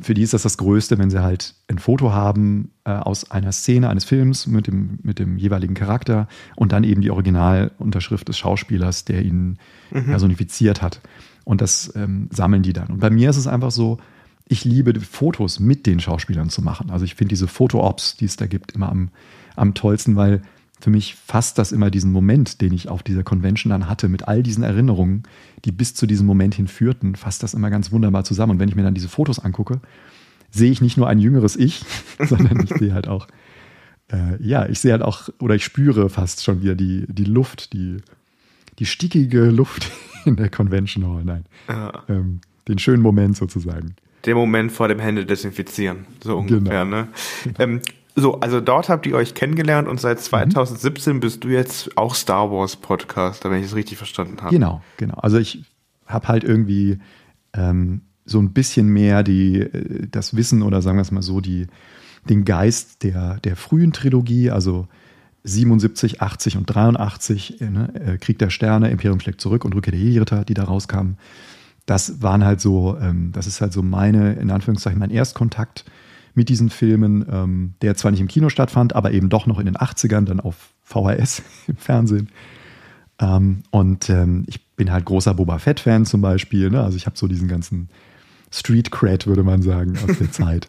[0.00, 3.52] für die ist das das Größte, wenn sie halt ein Foto haben äh, aus einer
[3.52, 8.38] Szene eines Films mit dem, mit dem jeweiligen Charakter und dann eben die Originalunterschrift des
[8.38, 9.58] Schauspielers, der ihn
[9.90, 10.06] mhm.
[10.06, 11.00] personifiziert hat.
[11.44, 12.88] Und das ähm, sammeln die dann.
[12.88, 13.98] Und bei mir ist es einfach so,
[14.46, 16.90] ich liebe Fotos mit den Schauspielern zu machen.
[16.90, 19.10] Also ich finde diese Foto-Ops, die es da gibt, immer am,
[19.56, 20.42] am tollsten, weil
[20.80, 24.28] für mich fasst das immer diesen Moment, den ich auf dieser Convention dann hatte, mit
[24.28, 25.24] all diesen Erinnerungen,
[25.64, 28.52] die bis zu diesem Moment hin führten, fasst das immer ganz wunderbar zusammen.
[28.52, 29.80] Und wenn ich mir dann diese Fotos angucke,
[30.50, 31.84] sehe ich nicht nur ein jüngeres Ich,
[32.20, 33.26] sondern ich sehe halt auch,
[34.12, 37.72] äh, ja, ich sehe halt auch, oder ich spüre fast schon wieder die, die Luft,
[37.72, 37.98] die,
[38.78, 39.90] die stickige Luft
[40.24, 41.24] in der Convention Hall.
[41.24, 41.44] Nein.
[41.68, 42.04] Ja.
[42.08, 43.96] Ähm, den schönen Moment sozusagen.
[44.24, 46.84] Der Moment vor dem Hände desinfizieren, so ungefähr.
[46.84, 46.84] Genau.
[46.84, 47.08] Ne?
[47.58, 47.80] Ähm,
[48.16, 51.20] so, also dort habt ihr euch kennengelernt und seit 2017 mhm.
[51.20, 54.52] bist du jetzt auch Star Wars Podcaster, wenn ich es richtig verstanden habe.
[54.52, 55.14] Genau, genau.
[55.14, 55.64] Also ich
[56.06, 56.98] habe halt irgendwie, äh,
[57.58, 61.40] ähm, so ein bisschen mehr die, äh, das Wissen oder sagen wir es mal so,
[61.40, 61.66] die,
[62.28, 64.86] den Geist der, der frühen Trilogie, also
[65.44, 69.92] 77, 80 und 83, äh, ne, äh, Krieg der Sterne, Imperium schlägt zurück und Rückkehr
[69.92, 71.16] der Jedi-Ritter, die da rauskamen.
[71.88, 75.86] Das waren halt so, ähm, das ist halt so meine, in Anführungszeichen, mein Erstkontakt
[76.34, 79.64] mit diesen Filmen, ähm, der zwar nicht im Kino stattfand, aber eben doch noch in
[79.64, 82.28] den 80ern dann auf VHS im Fernsehen.
[83.18, 86.68] Ähm, und ähm, ich bin halt großer Boba Fett-Fan zum Beispiel.
[86.68, 86.82] Ne?
[86.82, 87.88] Also ich habe so diesen ganzen
[88.52, 90.68] Street Cred, würde man sagen, aus der Zeit.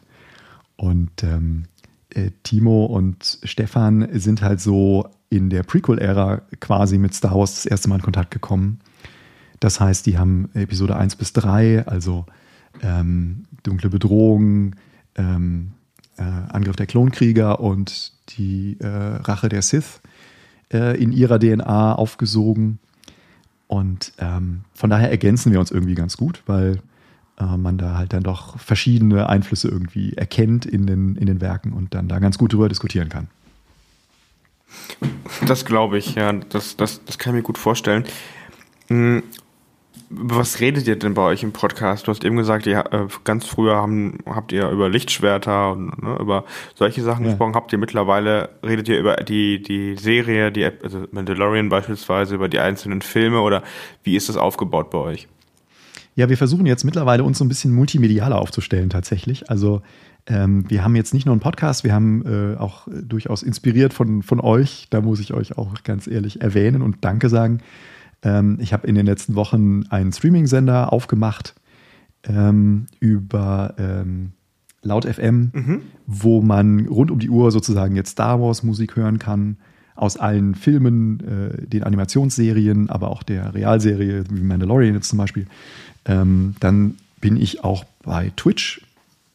[0.77, 1.65] Und ähm,
[2.11, 7.65] äh, Timo und Stefan sind halt so in der Prequel-Ära quasi mit Star Wars das
[7.65, 8.79] erste Mal in Kontakt gekommen.
[9.59, 12.25] Das heißt, die haben Episode 1 bis 3, also
[12.81, 14.75] ähm, Dunkle Bedrohung,
[15.15, 15.71] ähm,
[16.17, 20.01] äh, Angriff der Klonkrieger und die äh, Rache der Sith
[20.71, 22.79] äh, in ihrer DNA aufgesogen.
[23.67, 26.81] Und ähm, von daher ergänzen wir uns irgendwie ganz gut, weil
[27.39, 31.73] äh, man da halt dann doch verschiedene Einflüsse irgendwie erkennt in den, in den Werken
[31.73, 33.27] und dann da ganz gut drüber diskutieren kann.
[35.45, 36.33] Das glaube ich, ja.
[36.33, 38.05] Das, das, das kann ich mir gut vorstellen.
[40.11, 42.07] Was redet ihr denn bei euch im Podcast?
[42.07, 46.17] Du hast eben gesagt, ihr, äh, ganz früher haben, habt ihr über Lichtschwerter und ne,
[46.19, 47.31] über solche Sachen ja.
[47.31, 47.53] gesprochen.
[47.53, 52.59] Habt ihr mittlerweile, redet ihr über die, die Serie, die also Mandalorian beispielsweise, über die
[52.59, 53.61] einzelnen Filme oder
[54.03, 55.27] wie ist das aufgebaut bei euch?
[56.15, 59.49] Ja, wir versuchen jetzt mittlerweile uns so ein bisschen multimedialer aufzustellen tatsächlich.
[59.51, 59.83] Also
[60.25, 64.23] ähm, wir haben jetzt nicht nur einen Podcast, wir haben äh, auch durchaus inspiriert von,
[64.23, 64.87] von euch.
[64.89, 67.61] Da muss ich euch auch ganz ehrlich erwähnen und Danke sagen
[68.23, 71.55] ähm, ich habe in den letzten Wochen einen Streaming-Sender aufgemacht
[72.23, 74.31] ähm, über ähm,
[74.81, 75.81] Laut FM, mhm.
[76.07, 79.57] wo man rund um die Uhr sozusagen jetzt Star Wars Musik hören kann.
[79.95, 85.47] Aus allen Filmen, äh, den Animationsserien, aber auch der Realserie, wie Mandalorian jetzt zum Beispiel.
[86.05, 88.81] Ähm, dann bin ich auch bei Twitch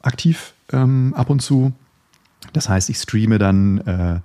[0.01, 1.73] aktiv ähm, ab und zu.
[2.55, 4.21] Das heißt, ich streame dann, äh,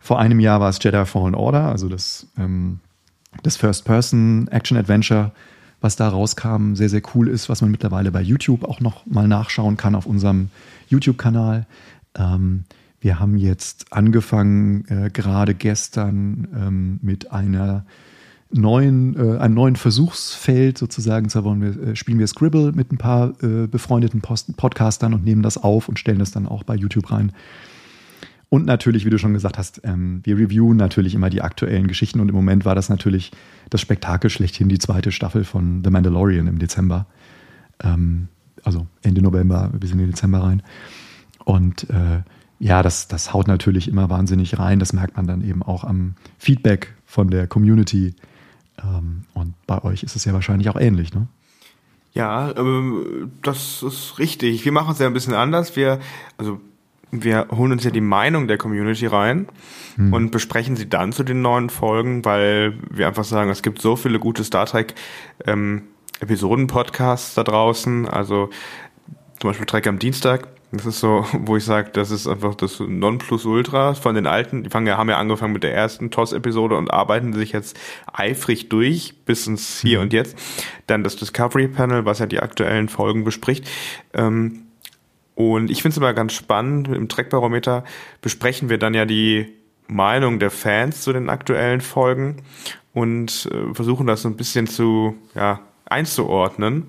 [0.00, 2.80] vor einem Jahr war es Jedi Fallen Order, also das ähm,
[3.42, 5.32] das First-Person-Action-Adventure,
[5.80, 9.28] was da rauskam, sehr, sehr cool ist, was man mittlerweile bei YouTube auch noch mal
[9.28, 10.50] nachschauen kann auf unserem
[10.88, 11.66] YouTube-Kanal.
[12.16, 12.64] Ähm,
[13.00, 17.84] wir haben jetzt angefangen, äh, gerade gestern ähm, mit einer
[18.50, 21.28] neuen, äh, einem neuen Versuchsfeld sozusagen.
[21.28, 25.24] Zwar wollen wir, äh, spielen wir Scribble mit ein paar äh, befreundeten Post Podcastern und
[25.24, 27.32] nehmen das auf und stellen das dann auch bei YouTube rein.
[28.48, 32.20] Und natürlich, wie du schon gesagt hast, ähm, wir reviewen natürlich immer die aktuellen Geschichten
[32.20, 33.32] und im Moment war das natürlich
[33.70, 37.06] das Spektakel schlechthin, die zweite Staffel von The Mandalorian im Dezember.
[37.82, 38.28] Ähm,
[38.62, 40.62] also Ende November bis in den Dezember rein.
[41.44, 42.22] Und äh,
[42.58, 44.78] ja, das, das haut natürlich immer wahnsinnig rein.
[44.78, 48.14] Das merkt man dann eben auch am Feedback von der Community.
[48.82, 51.26] Ähm, und bei euch ist es ja wahrscheinlich auch ähnlich, ne?
[52.14, 54.64] Ja, ähm, das ist richtig.
[54.64, 55.76] Wir machen es ja ein bisschen anders.
[55.76, 56.00] Wir,
[56.38, 56.60] also
[57.24, 59.48] wir holen uns ja die Meinung der Community rein
[59.96, 60.12] hm.
[60.12, 63.96] und besprechen sie dann zu den neuen Folgen, weil wir einfach sagen, es gibt so
[63.96, 64.94] viele gute Star Trek
[65.46, 65.82] ähm,
[66.20, 68.08] Episoden-Podcasts da draußen.
[68.08, 68.50] Also
[69.40, 70.48] zum Beispiel Trek am Dienstag.
[70.72, 74.64] Das ist so, wo ich sage, das ist einfach das Nonplusultra von den alten.
[74.64, 77.78] Die fangen haben ja angefangen mit der ersten TOS-Episode und arbeiten sich jetzt
[78.12, 80.04] eifrig durch bis ins Hier mhm.
[80.04, 80.36] und Jetzt.
[80.86, 83.68] Dann das Discovery Panel, was ja die aktuellen Folgen bespricht.
[84.14, 84.65] Ähm,
[85.36, 87.84] und ich finde es immer ganz spannend, im Trackbarometer
[88.22, 89.52] besprechen wir dann ja die
[89.86, 92.38] Meinung der Fans zu den aktuellen Folgen
[92.94, 96.86] und äh, versuchen das so ein bisschen zu ja, einzuordnen,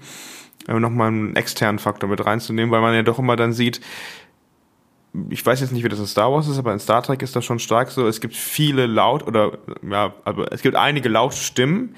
[0.69, 3.81] äh, nochmal einen externen Faktor mit reinzunehmen, weil man ja doch immer dann sieht,
[5.29, 7.35] ich weiß jetzt nicht, wie das in Star Wars ist, aber in Star Trek ist
[7.35, 9.57] das schon stark so, es gibt viele laut oder
[9.87, 11.95] ja, aber es gibt einige laute Stimmen,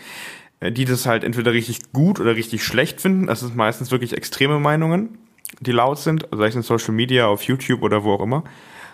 [0.62, 3.28] äh, die das halt entweder richtig gut oder richtig schlecht finden.
[3.28, 5.20] Das sind meistens wirklich extreme Meinungen
[5.60, 8.44] die laut sind, sei es in Social Media, auf YouTube oder wo auch immer.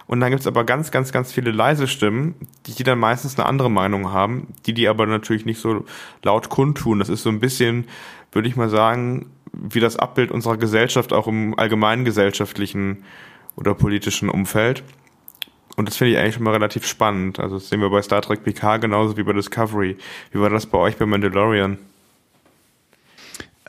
[0.07, 2.35] Und dann gibt's aber ganz, ganz, ganz viele leise Stimmen,
[2.67, 5.85] die, die dann meistens eine andere Meinung haben, die die aber natürlich nicht so
[6.23, 6.99] laut kundtun.
[6.99, 7.85] Das ist so ein bisschen,
[8.31, 13.03] würde ich mal sagen, wie das Abbild unserer Gesellschaft auch im allgemeinen gesellschaftlichen
[13.55, 14.83] oder politischen Umfeld.
[15.75, 17.39] Und das finde ich eigentlich schon mal relativ spannend.
[17.39, 19.97] Also das sehen wir bei Star Trek PK genauso wie bei Discovery.
[20.31, 21.77] Wie war das bei euch bei Mandalorian?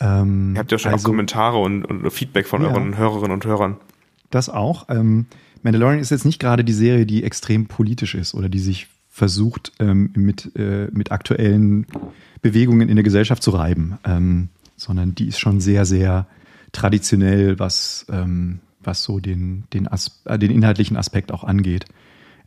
[0.00, 3.32] Ähm, Ihr habt ja schon also, auch Kommentare und, und Feedback von ja, euren Hörerinnen
[3.32, 3.76] und Hörern.
[4.30, 4.88] Das auch.
[4.88, 5.26] Ähm,
[5.62, 9.72] Mandalorian ist jetzt nicht gerade die Serie, die extrem politisch ist oder die sich versucht,
[9.78, 11.86] ähm, mit, äh, mit aktuellen
[12.42, 16.26] Bewegungen in der Gesellschaft zu reiben, ähm, sondern die ist schon sehr, sehr
[16.72, 21.86] traditionell, was, ähm, was so den, den, As äh, den inhaltlichen Aspekt auch angeht.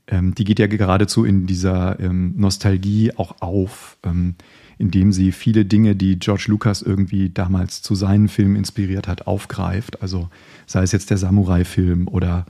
[0.09, 4.35] ähm, die geht ja geradezu in dieser ähm, Nostalgie auch auf, ähm,
[4.79, 10.01] indem sie viele Dinge, die George Lucas irgendwie damals zu seinen Filmen inspiriert hat, aufgreift.
[10.01, 10.29] Also
[10.65, 12.45] sei es jetzt der Samurai-Film oder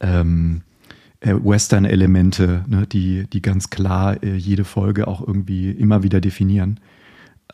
[0.00, 0.60] ähm,
[1.20, 6.80] äh, Western-Elemente, ne, die, die ganz klar äh, jede Folge auch irgendwie immer wieder definieren.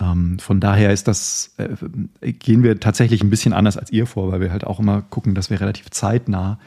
[0.01, 4.33] Ähm, von daher ist das, äh, gehen wir tatsächlich ein bisschen anders als ihr vor,
[4.33, 6.59] weil wir halt auch immer gucken, dass wir relativ zeitnah,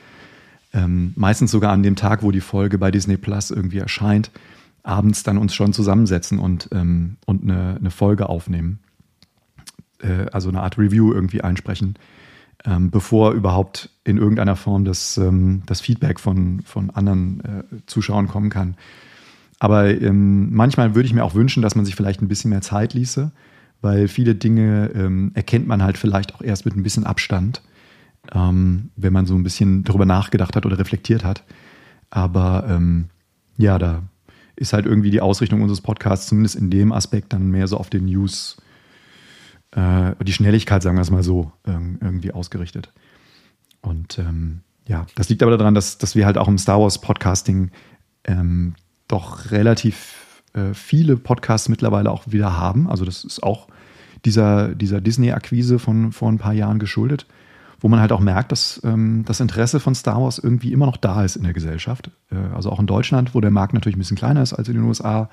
[0.74, 4.32] ähm, meistens sogar an dem Tag, wo die Folge bei Disney Plus irgendwie erscheint,
[4.84, 8.80] abends dann uns schon zusammensetzen und, ähm, und eine, eine Folge aufnehmen.
[10.00, 11.96] Äh, also eine Art Review irgendwie einsprechen,
[12.66, 18.28] ähm, bevor überhaupt in irgendeiner Form das, ähm, das Feedback von, von anderen äh, Zuschauern
[18.28, 18.76] kommen kann.
[19.60, 22.62] Aber ähm, manchmal würde ich mir auch wünschen, dass man sich vielleicht ein bisschen mehr
[22.62, 23.32] Zeit ließe,
[23.82, 27.62] weil viele Dinge ähm, erkennt man halt vielleicht auch erst mit ein bisschen Abstand,
[28.34, 31.44] ähm, wenn man so ein bisschen darüber nachgedacht hat oder reflektiert hat.
[32.10, 33.06] Aber ähm,
[33.58, 34.04] ja, da
[34.56, 37.90] ist halt irgendwie die Ausrichtung unseres Podcasts zumindest in dem Aspekt dann mehr so auf
[37.90, 38.58] den News,
[39.72, 42.92] äh, die Schnelligkeit, sagen wir es mal so, irgendwie ausgerichtet.
[43.82, 47.00] Und ähm, ja, das liegt aber daran, dass, dass wir halt auch im Star Wars
[47.00, 47.72] Podcasting
[48.26, 48.76] ähm,
[49.08, 52.90] doch relativ äh, viele Podcasts mittlerweile auch wieder haben.
[52.90, 53.68] Also das ist auch
[54.26, 57.26] dieser, dieser Disney-Akquise von vor ein paar Jahren geschuldet,
[57.84, 60.96] wo man halt auch merkt, dass ähm, das Interesse von Star Wars irgendwie immer noch
[60.96, 62.10] da ist in der Gesellschaft.
[62.32, 64.76] Äh, also auch in Deutschland, wo der Markt natürlich ein bisschen kleiner ist als in
[64.76, 65.30] den USA,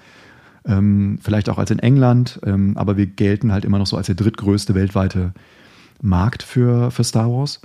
[0.66, 4.06] ähm, vielleicht auch als in England, ähm, aber wir gelten halt immer noch so als
[4.06, 5.32] der drittgrößte weltweite
[6.02, 7.62] Markt für, für Star Wars.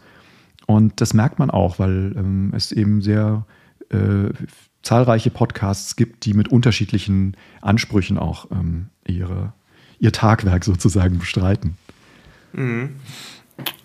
[0.67, 3.43] Und das merkt man auch, weil ähm, es eben sehr
[3.89, 4.29] äh,
[4.83, 9.53] zahlreiche Podcasts gibt, die mit unterschiedlichen Ansprüchen auch ähm, ihre,
[9.97, 11.75] ihr Tagwerk sozusagen bestreiten.
[12.53, 12.91] Mhm.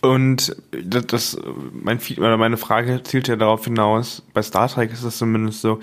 [0.00, 1.38] Und das, das
[1.72, 5.80] mein, meine Frage zielt ja darauf hinaus, bei Star Trek ist es zumindest so,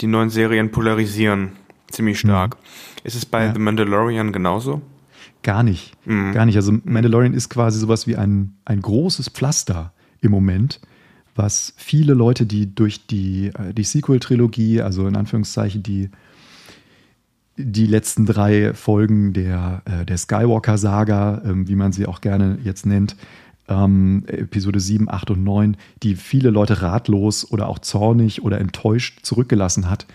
[0.00, 1.52] die neuen Serien polarisieren
[1.90, 2.56] ziemlich stark.
[2.56, 2.60] Mhm.
[3.04, 3.52] Ist es bei ja.
[3.52, 4.82] The Mandalorian genauso?
[5.42, 5.92] Gar nicht.
[6.06, 6.32] Mhm.
[6.32, 6.56] Gar nicht.
[6.56, 10.80] Also Mandalorian ist quasi sowas wie ein, ein großes Pflaster im Moment
[11.36, 16.10] was viele Leute, die durch die, äh, die Sequel-Trilogie, also in Anführungszeichen die,
[17.56, 22.86] die letzten drei Folgen der, äh, der Skywalker-Saga, ähm, wie man sie auch gerne jetzt
[22.86, 23.16] nennt,
[23.68, 29.20] ähm, Episode 7, 8 und 9, die viele Leute ratlos oder auch zornig oder enttäuscht
[29.24, 30.06] zurückgelassen hat,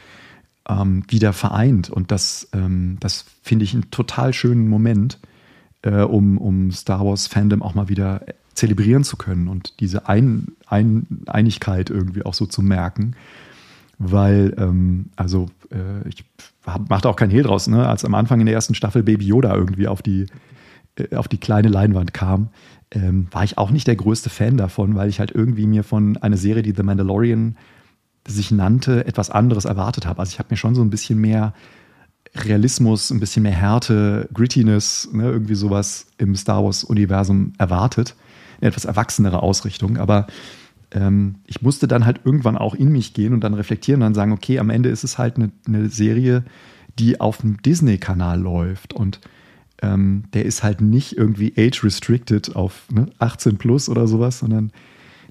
[0.69, 1.89] ähm, wieder vereint.
[1.89, 5.19] Und das, ähm, das finde ich einen total schönen Moment,
[5.81, 8.23] äh, um, um Star Wars-Fandom auch mal wieder
[8.53, 13.15] zelebrieren zu können und diese Ein Ein Einigkeit irgendwie auch so zu merken.
[13.97, 16.25] Weil, ähm, also, äh, ich
[16.65, 17.87] machte auch kein Hehl draus, ne?
[17.87, 20.27] als am Anfang in der ersten Staffel Baby Yoda irgendwie auf die,
[20.95, 22.49] äh, auf die kleine Leinwand kam,
[22.91, 26.17] ähm, war ich auch nicht der größte Fan davon, weil ich halt irgendwie mir von
[26.17, 27.57] einer Serie, die The Mandalorian
[28.27, 30.19] sich nannte, etwas anderes erwartet habe.
[30.19, 31.53] Also ich habe mir schon so ein bisschen mehr
[32.35, 38.15] Realismus, ein bisschen mehr Härte, Grittiness, ne, irgendwie sowas im Star Wars-Universum erwartet
[38.61, 39.97] eine etwas erwachsenere Ausrichtung.
[39.97, 40.27] Aber
[40.91, 44.13] ähm, ich musste dann halt irgendwann auch in mich gehen und dann reflektieren und dann
[44.13, 46.43] sagen, okay, am Ende ist es halt eine, eine Serie,
[46.99, 49.19] die auf dem Disney-Kanal läuft und
[49.81, 54.71] ähm, der ist halt nicht irgendwie age-restricted auf ne, 18 plus oder sowas, sondern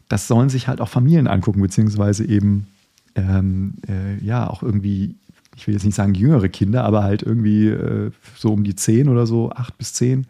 [0.09, 2.67] das sollen sich halt auch Familien angucken, beziehungsweise eben
[3.15, 5.15] ähm, äh, ja auch irgendwie,
[5.57, 9.09] ich will jetzt nicht sagen jüngere Kinder, aber halt irgendwie äh, so um die 10
[9.09, 10.27] oder so, 8 bis 10,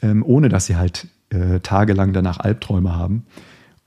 [0.00, 3.26] ähm, ohne dass sie halt äh, tagelang danach Albträume haben.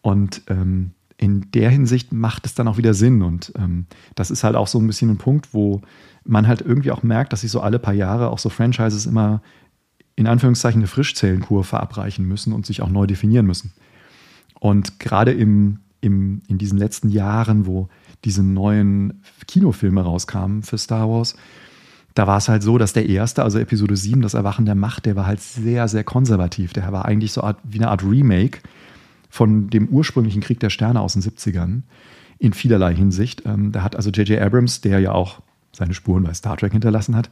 [0.07, 3.21] Und ähm, in der Hinsicht macht es dann auch wieder Sinn.
[3.21, 5.81] Und ähm, das ist halt auch so ein bisschen ein Punkt, wo
[6.23, 9.41] man halt irgendwie auch merkt, dass sich so alle paar Jahre auch so Franchises immer
[10.15, 13.73] in Anführungszeichen eine Frischzellenkur verabreichen müssen und sich auch neu definieren müssen.
[14.61, 17.89] Und gerade im, im, in diesen letzten Jahren, wo
[18.23, 21.35] diese neuen Kinofilme rauskamen für Star Wars,
[22.13, 25.05] da war es halt so, dass der erste, also Episode 7, das Erwachen der Macht,
[25.05, 26.71] der war halt sehr, sehr konservativ.
[26.71, 28.59] Der war eigentlich so wie eine Art Remake
[29.29, 31.81] von dem ursprünglichen Krieg der Sterne aus den 70ern
[32.39, 33.43] in vielerlei Hinsicht.
[33.45, 34.41] Ähm, da hat also J.J.
[34.41, 37.29] Abrams, der ja auch seine Spuren bei Star Trek hinterlassen hat,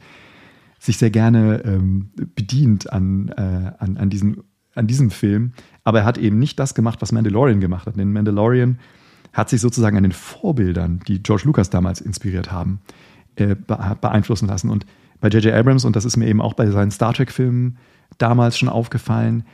[0.78, 4.42] sich sehr gerne ähm, bedient an, äh, an, an, diesen,
[4.74, 5.52] an diesem Film.
[5.84, 7.96] Aber er hat eben nicht das gemacht, was Mandalorian gemacht hat.
[7.96, 8.78] Denn Mandalorian
[9.32, 12.80] hat sich sozusagen an den Vorbildern, die George Lucas damals inspiriert haben,
[13.36, 14.70] äh, beeinflussen lassen.
[14.70, 14.86] Und
[15.20, 15.54] bei J.J.
[15.54, 17.78] Abrams, und das ist mir eben auch bei seinen Star Trek-Filmen
[18.18, 19.44] damals schon aufgefallen,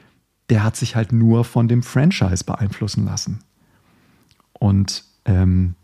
[0.50, 3.40] der hat sich halt nur von dem Franchise beeinflussen lassen.
[4.52, 5.74] Und ähm,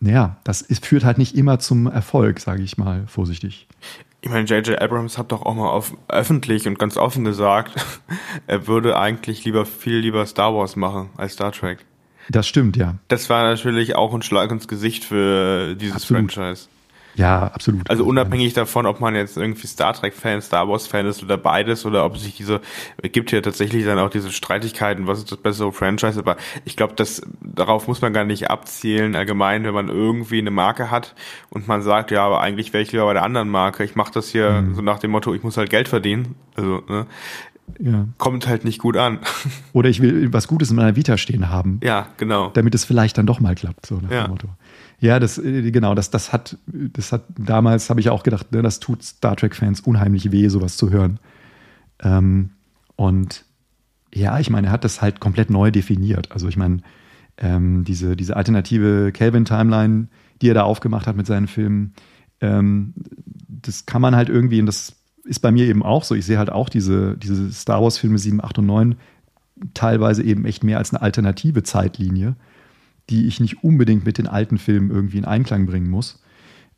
[0.00, 3.66] naja, das ist, führt halt nicht immer zum Erfolg, sage ich mal vorsichtig.
[4.20, 4.80] Ich meine, J.J.
[4.80, 7.72] Abrams hat doch auch mal auf, öffentlich und ganz offen gesagt,
[8.46, 11.84] er würde eigentlich lieber viel lieber Star Wars machen als Star Trek.
[12.28, 12.96] Das stimmt, ja.
[13.08, 16.32] Das war natürlich auch ein Schlag ins Gesicht für dieses Absolut.
[16.32, 16.68] Franchise.
[17.16, 17.88] Ja, absolut.
[17.88, 22.04] Also unabhängig davon, ob man jetzt irgendwie Star Trek-Fan, Star Wars-Fan ist oder beides oder
[22.04, 22.60] ob sich diese,
[23.02, 26.76] es gibt ja tatsächlich dann auch diese Streitigkeiten, was ist das bessere Franchise, aber ich
[26.76, 31.14] glaube, das, darauf muss man gar nicht abzielen, allgemein, wenn man irgendwie eine Marke hat
[31.48, 34.12] und man sagt, ja, aber eigentlich wäre ich lieber bei der anderen Marke, ich mache
[34.12, 34.74] das hier mhm.
[34.74, 37.06] so nach dem Motto, ich muss halt Geld verdienen, also, ne,
[37.78, 38.06] ja.
[38.18, 39.20] kommt halt nicht gut an.
[39.72, 41.80] Oder ich will was Gutes in meiner Vita stehen haben.
[41.82, 42.50] Ja, genau.
[42.50, 44.24] Damit es vielleicht dann doch mal klappt, so nach ja.
[44.24, 44.48] dem Motto.
[44.98, 48.62] Ja, das, äh, genau, das, das hat, das hat damals, habe ich auch gedacht, ne,
[48.62, 51.18] das tut Star Trek-Fans unheimlich weh, sowas zu hören.
[52.02, 52.50] Ähm,
[52.96, 53.44] und
[54.14, 56.32] ja, ich meine, er hat das halt komplett neu definiert.
[56.32, 56.78] Also ich meine,
[57.38, 60.08] ähm, diese, diese alternative Kelvin-Timeline,
[60.40, 61.92] die er da aufgemacht hat mit seinen Filmen,
[62.40, 62.94] ähm,
[63.48, 64.94] das kann man halt irgendwie, und das
[65.24, 68.42] ist bei mir eben auch so, ich sehe halt auch diese, diese Star Wars-Filme 7,
[68.42, 68.96] 8 und 9
[69.74, 72.36] teilweise eben echt mehr als eine alternative Zeitlinie
[73.10, 76.20] die ich nicht unbedingt mit den alten Filmen irgendwie in Einklang bringen muss.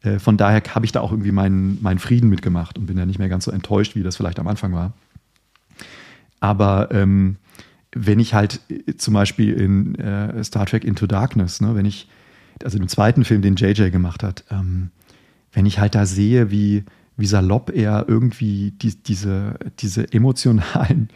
[0.03, 3.07] Äh, von daher habe ich da auch irgendwie meinen, meinen Frieden mitgemacht und bin ja
[3.07, 4.93] nicht mehr ganz so enttäuscht, wie das vielleicht am Anfang war.
[6.41, 7.37] Aber ähm,
[7.93, 12.09] wenn ich halt äh, zum Beispiel in äh, Star Trek Into Darkness, ne, wenn ich,
[12.63, 14.91] also im zweiten Film, den JJ gemacht hat, ähm,
[15.53, 16.85] wenn ich halt da sehe, wie,
[17.17, 21.09] wie salopp er irgendwie die, diese, diese emotionalen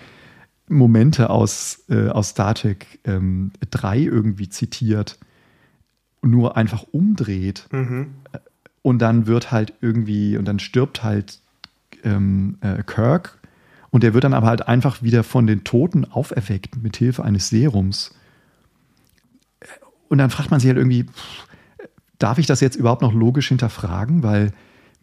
[0.75, 5.19] Momente aus, äh, aus Star Trek ähm, 3 irgendwie zitiert,
[6.23, 7.67] nur einfach umdreht.
[7.73, 8.15] Mhm.
[8.83, 11.41] Und dann wird halt irgendwie, und dann stirbt halt
[12.05, 13.39] ähm, äh, Kirk.
[13.91, 17.49] Und der wird dann aber halt einfach wieder von den Toten auferweckt mit Hilfe eines
[17.49, 18.15] Serums.
[20.09, 21.47] Und dann fragt man sich halt irgendwie, pff,
[22.19, 24.23] darf ich das jetzt überhaupt noch logisch hinterfragen?
[24.23, 24.53] Weil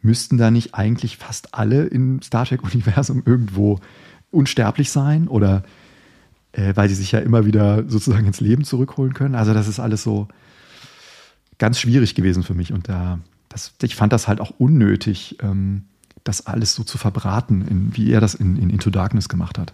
[0.02, 3.80] müssten da nicht eigentlich fast alle im Star Trek-Universum irgendwo
[4.32, 5.64] unsterblich sein oder
[6.52, 9.36] äh, weil sie sich ja immer wieder sozusagen ins Leben zurückholen können.
[9.36, 10.28] Also das ist alles so
[11.58, 13.20] ganz schwierig gewesen für mich und da,
[13.50, 15.84] das, ich fand das halt auch unnötig, ähm,
[16.24, 19.74] das alles so zu verbraten, in, wie er das in, in Into Darkness gemacht hat.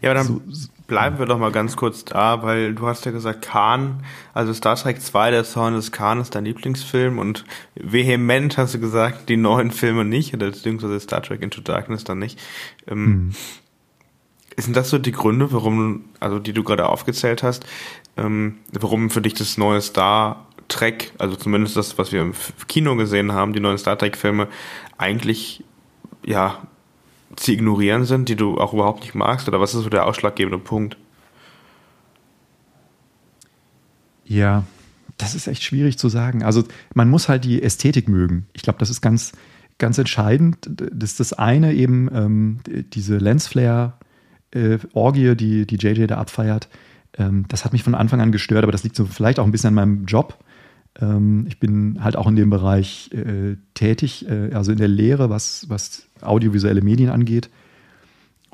[0.00, 3.12] Ja, aber dann so, bleiben wir doch mal ganz kurz da, weil du hast ja
[3.12, 4.02] gesagt, Khan,
[4.32, 8.80] also Star Trek 2, der Zorn des Khan ist dein Lieblingsfilm und vehement hast du
[8.80, 12.38] gesagt, die neuen Filme nicht, oder beziehungsweise Star Trek Into Darkness dann nicht.
[12.86, 13.34] Ähm, mhm.
[14.60, 17.64] Sind das so die Gründe, warum, also die du gerade aufgezählt hast,
[18.16, 22.34] ähm, warum für dich das neue Star Trek, also zumindest das, was wir im
[22.66, 24.48] Kino gesehen haben, die neuen Star Trek-Filme,
[24.98, 25.64] eigentlich
[26.26, 26.58] ja
[27.36, 29.48] zu ignorieren sind, die du auch überhaupt nicht magst?
[29.48, 30.96] Oder was ist so der ausschlaggebende Punkt?
[34.24, 34.64] Ja,
[35.16, 36.42] das ist echt schwierig zu sagen.
[36.42, 38.46] Also man muss halt die Ästhetik mögen.
[38.52, 39.32] Ich glaube, das ist ganz,
[39.78, 40.58] ganz entscheidend.
[40.68, 42.58] Das ist das eine eben ähm,
[42.92, 43.94] diese Lensflare
[44.52, 46.68] äh, Orgie, die, die JJ da abfeiert,
[47.16, 49.52] ähm, das hat mich von Anfang an gestört, aber das liegt so vielleicht auch ein
[49.52, 50.38] bisschen an meinem Job.
[51.00, 55.30] Ähm, ich bin halt auch in dem Bereich äh, tätig, äh, also in der Lehre,
[55.30, 57.50] was, was audiovisuelle Medien angeht.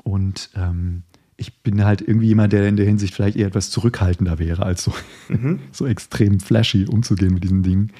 [0.03, 1.03] Und ähm,
[1.37, 4.83] ich bin halt irgendwie jemand, der in der Hinsicht vielleicht eher etwas zurückhaltender wäre, als
[4.83, 4.93] so,
[5.29, 5.59] mhm.
[5.71, 7.91] so extrem flashy umzugehen mit diesen Dingen.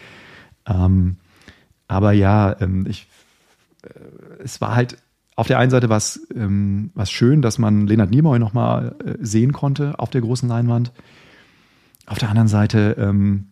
[0.65, 1.17] Ähm,
[1.87, 3.07] aber ja, ähm, ich,
[3.83, 4.97] äh, es war halt
[5.35, 9.13] auf der einen Seite war es ähm, was schön, dass man Leonard Nimoy nochmal äh,
[9.19, 10.93] sehen konnte auf der großen Leinwand.
[12.05, 13.47] Auf der anderen Seite, ähm,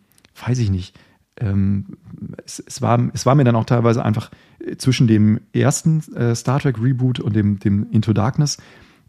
[0.45, 0.97] weiß ich nicht,
[1.37, 1.97] ähm,
[2.45, 6.35] es, es, war, es war mir dann auch teilweise einfach äh, zwischen dem ersten äh,
[6.35, 8.57] Star Trek Reboot und dem, dem Into Darkness,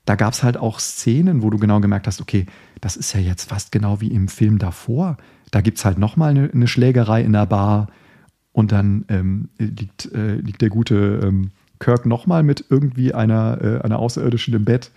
[0.04, 2.46] da gab es halt auch Szenen, wo du genau gemerkt hast, okay,
[2.80, 5.16] das ist ja jetzt fast genau wie im Film davor.
[5.50, 7.88] Da gibt es halt nochmal eine, eine Schlägerei in der Bar
[8.52, 13.80] und dann ähm, liegt, äh, liegt der gute ähm, Kirk nochmal mit irgendwie einer, äh,
[13.80, 14.90] einer Außerirdischen im Bett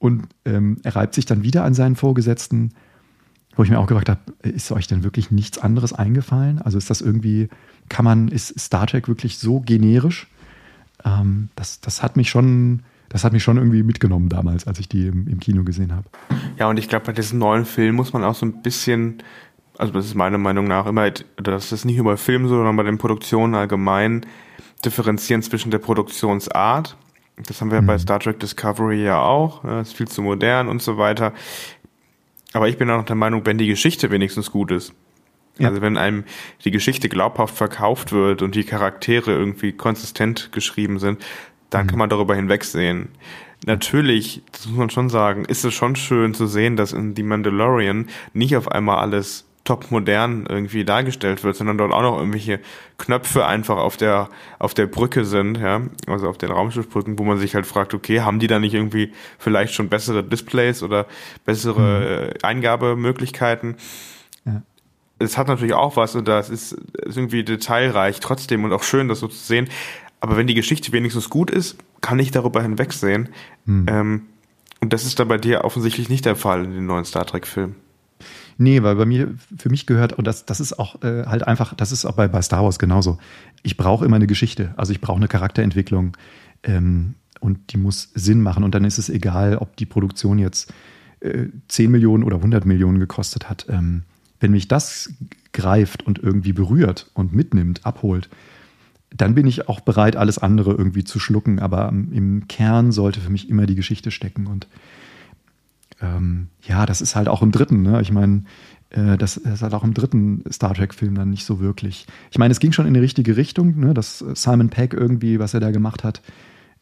[0.00, 2.72] und ähm, er reibt sich dann wieder an seinen Vorgesetzten,
[3.54, 6.60] wo ich mir auch gefragt habe, ist euch denn wirklich nichts anderes eingefallen?
[6.60, 7.48] Also ist das irgendwie,
[7.90, 10.26] kann man, ist Star Trek wirklich so generisch?
[11.04, 14.88] Ähm, das, das hat mich schon, das hat mich schon irgendwie mitgenommen damals, als ich
[14.88, 16.08] die im, im Kino gesehen habe.
[16.58, 19.22] Ja, und ich glaube, bei diesem neuen Film muss man auch so ein bisschen,
[19.76, 22.76] also das ist meiner Meinung nach immer, das ist nicht nur bei Filmen so, sondern
[22.76, 24.24] bei den Produktionen allgemein,
[24.84, 26.96] differenzieren zwischen der Produktionsart.
[27.46, 27.86] Das haben wir mhm.
[27.86, 29.62] bei Star Trek Discovery ja auch.
[29.62, 31.32] Das ist viel zu modern und so weiter.
[32.52, 34.92] Aber ich bin auch noch der Meinung, wenn die Geschichte wenigstens gut ist.
[35.58, 35.68] Ja.
[35.68, 36.24] Also wenn einem
[36.64, 41.22] die Geschichte glaubhaft verkauft wird und die Charaktere irgendwie konsistent geschrieben sind,
[41.70, 41.90] dann mhm.
[41.90, 43.08] kann man darüber hinwegsehen.
[43.66, 47.22] Natürlich, das muss man schon sagen, ist es schon schön zu sehen, dass in The
[47.22, 52.58] Mandalorian nicht auf einmal alles top modern irgendwie dargestellt wird, sondern dort auch noch irgendwelche
[52.98, 57.38] Knöpfe einfach auf der auf der Brücke sind, ja, also auf den Raumschiffbrücken, wo man
[57.38, 61.06] sich halt fragt, okay, haben die da nicht irgendwie vielleicht schon bessere Displays oder
[61.44, 62.38] bessere mhm.
[62.42, 63.76] Eingabemöglichkeiten?
[64.44, 64.62] Ja.
[65.20, 69.06] Es hat natürlich auch was und das ist, ist irgendwie detailreich trotzdem und auch schön,
[69.06, 69.68] das so zu sehen.
[70.18, 73.28] Aber wenn die Geschichte wenigstens gut ist, kann ich darüber hinwegsehen.
[73.66, 73.86] Mhm.
[73.88, 74.22] Ähm,
[74.80, 77.76] und das ist dann bei dir offensichtlich nicht der Fall in den neuen Star Trek-Filmen.
[78.60, 81.72] Nee, weil bei mir, für mich gehört, und das, das ist auch äh, halt einfach,
[81.72, 83.16] das ist auch bei, bei Star Wars genauso.
[83.62, 84.74] Ich brauche immer eine Geschichte.
[84.76, 86.14] Also ich brauche eine Charakterentwicklung.
[86.62, 88.62] Ähm, und die muss Sinn machen.
[88.62, 90.74] Und dann ist es egal, ob die Produktion jetzt
[91.20, 93.64] äh, 10 Millionen oder 100 Millionen gekostet hat.
[93.70, 94.02] Ähm,
[94.40, 95.10] wenn mich das
[95.54, 98.28] greift und irgendwie berührt und mitnimmt, abholt,
[99.08, 101.60] dann bin ich auch bereit, alles andere irgendwie zu schlucken.
[101.60, 104.46] Aber im Kern sollte für mich immer die Geschichte stecken.
[104.46, 104.66] Und
[106.00, 107.82] ähm, ja, das ist halt auch im dritten.
[107.82, 108.00] Ne?
[108.00, 108.44] Ich meine,
[108.90, 112.06] äh, das, ist halt auch im dritten Star Trek-Film dann nicht so wirklich.
[112.30, 113.94] Ich meine, es ging schon in die richtige Richtung, ne?
[113.94, 116.22] dass Simon Peck irgendwie, was er da gemacht hat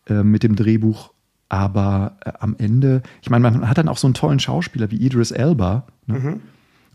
[0.06, 1.12] äh, mit dem Drehbuch.
[1.48, 4.96] Aber äh, am Ende, ich meine, man hat dann auch so einen tollen Schauspieler wie
[4.96, 5.86] Idris Elba.
[6.06, 6.18] Ne?
[6.18, 6.40] Mhm.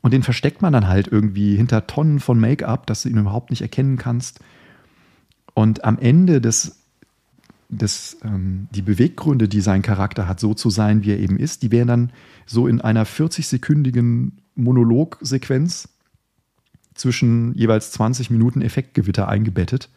[0.01, 3.51] Und den versteckt man dann halt irgendwie hinter Tonnen von Make-up, dass du ihn überhaupt
[3.51, 4.41] nicht erkennen kannst.
[5.53, 6.82] Und am Ende des,
[7.77, 11.63] des ähm, die Beweggründe, die sein Charakter hat, so zu sein, wie er eben ist,
[11.63, 12.13] die wären dann
[12.45, 15.89] so in einer 40-sekündigen Monologsequenz
[16.93, 19.89] zwischen jeweils 20 Minuten Effektgewitter eingebettet,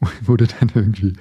[0.22, 1.14] wo du dann irgendwie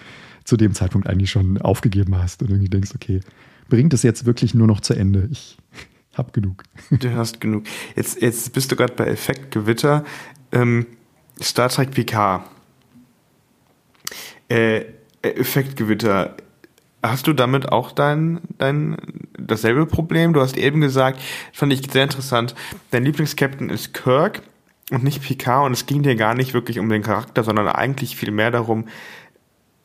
[0.44, 3.22] zu dem Zeitpunkt eigentlich schon aufgegeben hast und irgendwie denkst, okay,
[3.70, 5.30] bringt es jetzt wirklich nur noch zu Ende?
[5.32, 5.58] Ich
[6.14, 6.64] hab genug.
[6.90, 7.66] Du hast genug.
[7.96, 10.04] Jetzt, jetzt bist du gerade bei Effektgewitter.
[10.52, 10.88] Ähm,
[11.42, 12.44] Star Trek PK
[14.50, 14.82] äh,
[15.22, 16.36] Effektgewitter.
[17.02, 18.98] Hast du damit auch dein, dein
[19.38, 20.34] dasselbe Problem?
[20.34, 21.20] Du hast eben gesagt,
[21.54, 22.56] fand ich sehr interessant,
[22.92, 24.42] dein Lieblingskapitän ist Kirk
[24.92, 28.16] und nicht Picard und es ging dir gar nicht wirklich um den Charakter, sondern eigentlich
[28.16, 28.86] viel mehr darum,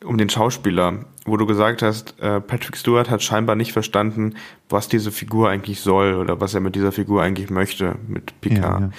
[0.03, 4.35] um den Schauspieler, wo du gesagt hast, äh, Patrick Stewart hat scheinbar nicht verstanden,
[4.69, 8.81] was diese Figur eigentlich soll oder was er mit dieser Figur eigentlich möchte, mit Picard.
[8.81, 8.91] Ja, ja.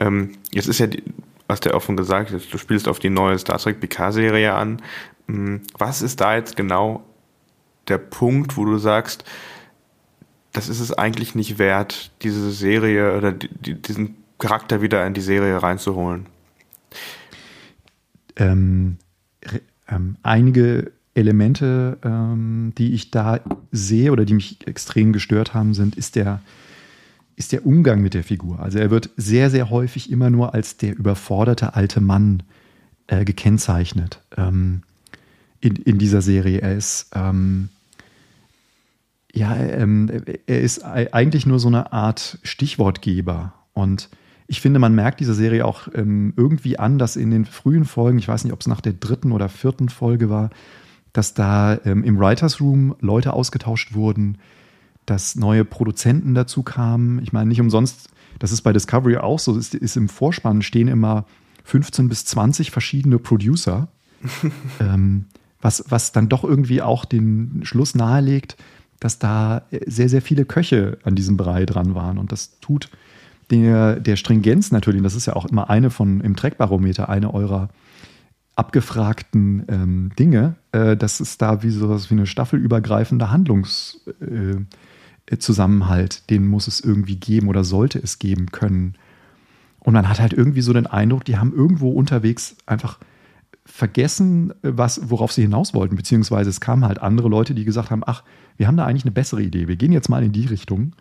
[0.00, 1.02] Ähm, jetzt ist ja die,
[1.50, 4.82] hast ja schon gesagt, du spielst auf die neue Star Trek PK-Serie an.
[5.26, 7.04] Hm, was ist da jetzt genau
[7.88, 9.24] der Punkt, wo du sagst,
[10.52, 15.20] das ist es eigentlich nicht wert, diese Serie oder die, diesen Charakter wieder in die
[15.20, 16.26] Serie reinzuholen?
[18.36, 18.98] Ähm,
[19.88, 23.40] ähm, einige Elemente, ähm, die ich da
[23.72, 26.40] sehe oder die mich extrem gestört haben, sind, ist der,
[27.36, 28.60] ist der Umgang mit der Figur.
[28.60, 32.42] Also er wird sehr, sehr häufig immer nur als der überforderte alte Mann
[33.06, 34.82] äh, gekennzeichnet ähm,
[35.60, 36.60] in, in dieser Serie.
[36.60, 37.70] Er ist, ähm,
[39.32, 40.10] ja, ähm,
[40.46, 43.54] er ist eigentlich nur so eine Art Stichwortgeber.
[43.72, 44.08] Und
[44.46, 48.18] ich finde, man merkt dieser Serie auch ähm, irgendwie an, dass in den frühen Folgen,
[48.18, 50.50] ich weiß nicht, ob es nach der dritten oder vierten Folge war,
[51.12, 54.38] dass da ähm, im Writers Room Leute ausgetauscht wurden,
[55.10, 57.20] dass neue Produzenten dazu kamen.
[57.20, 60.86] Ich meine, nicht umsonst, das ist bei Discovery auch so, ist, ist im Vorspann stehen
[60.86, 61.24] immer
[61.64, 63.88] 15 bis 20 verschiedene Producer,
[64.80, 65.24] ähm,
[65.60, 68.56] was, was dann doch irgendwie auch den Schluss nahelegt,
[69.00, 72.16] dass da sehr, sehr viele Köche an diesem Brei dran waren.
[72.16, 72.88] Und das tut
[73.50, 77.68] der, der Stringenz natürlich, das ist ja auch immer eine von im Trackbarometer, eine eurer
[78.54, 84.56] abgefragten ähm, Dinge, äh, dass es da wie sowas wie eine staffelübergreifende Handlungs, äh,
[85.38, 88.94] Zusammenhalt, den muss es irgendwie geben oder sollte es geben können.
[89.78, 92.98] Und man hat halt irgendwie so den Eindruck, die haben irgendwo unterwegs einfach
[93.64, 98.02] vergessen, was, worauf sie hinaus wollten, beziehungsweise es kamen halt andere Leute, die gesagt haben,
[98.04, 98.24] ach,
[98.56, 100.94] wir haben da eigentlich eine bessere Idee, wir gehen jetzt mal in die Richtung.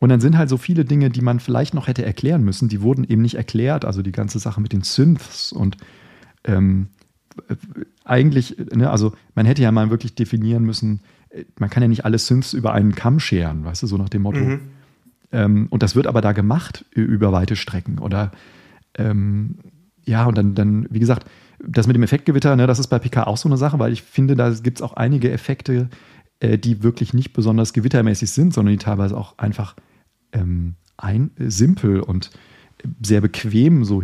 [0.00, 2.82] Und dann sind halt so viele Dinge, die man vielleicht noch hätte erklären müssen, die
[2.82, 5.76] wurden eben nicht erklärt, also die ganze Sache mit den Synths und
[6.44, 6.88] ähm,
[8.04, 11.00] eigentlich, ne, also man hätte ja mal wirklich definieren müssen,
[11.58, 14.22] man kann ja nicht alle Synths über einen Kamm scheren, weißt du, so nach dem
[14.22, 14.40] Motto.
[14.40, 14.60] Mhm.
[15.32, 17.98] Ähm, und das wird aber da gemacht über weite Strecken.
[17.98, 18.32] Oder
[18.96, 19.58] ähm,
[20.04, 23.24] ja, und dann, dann, wie gesagt, das mit dem Effektgewitter, ne, das ist bei PK
[23.24, 25.88] auch so eine Sache, weil ich finde, da gibt es auch einige Effekte,
[26.40, 29.74] äh, die wirklich nicht besonders gewittermäßig sind, sondern die teilweise auch einfach
[30.32, 32.30] ähm, ein, äh, simpel und
[33.02, 34.02] sehr bequem, so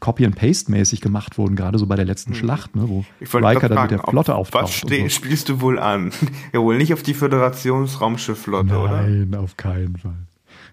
[0.00, 2.38] Copy-and-Paste-mäßig gemacht wurden, gerade so bei der letzten hm.
[2.38, 4.90] Schlacht, ne, wo Riker dann mit der Flotte auf auftaucht.
[4.90, 5.08] Was so.
[5.08, 6.10] spielst du wohl an?
[6.52, 9.02] ja, wohl nicht auf die Föderationsraumschiffflotte, oder?
[9.02, 10.14] Nein, auf keinen Fall.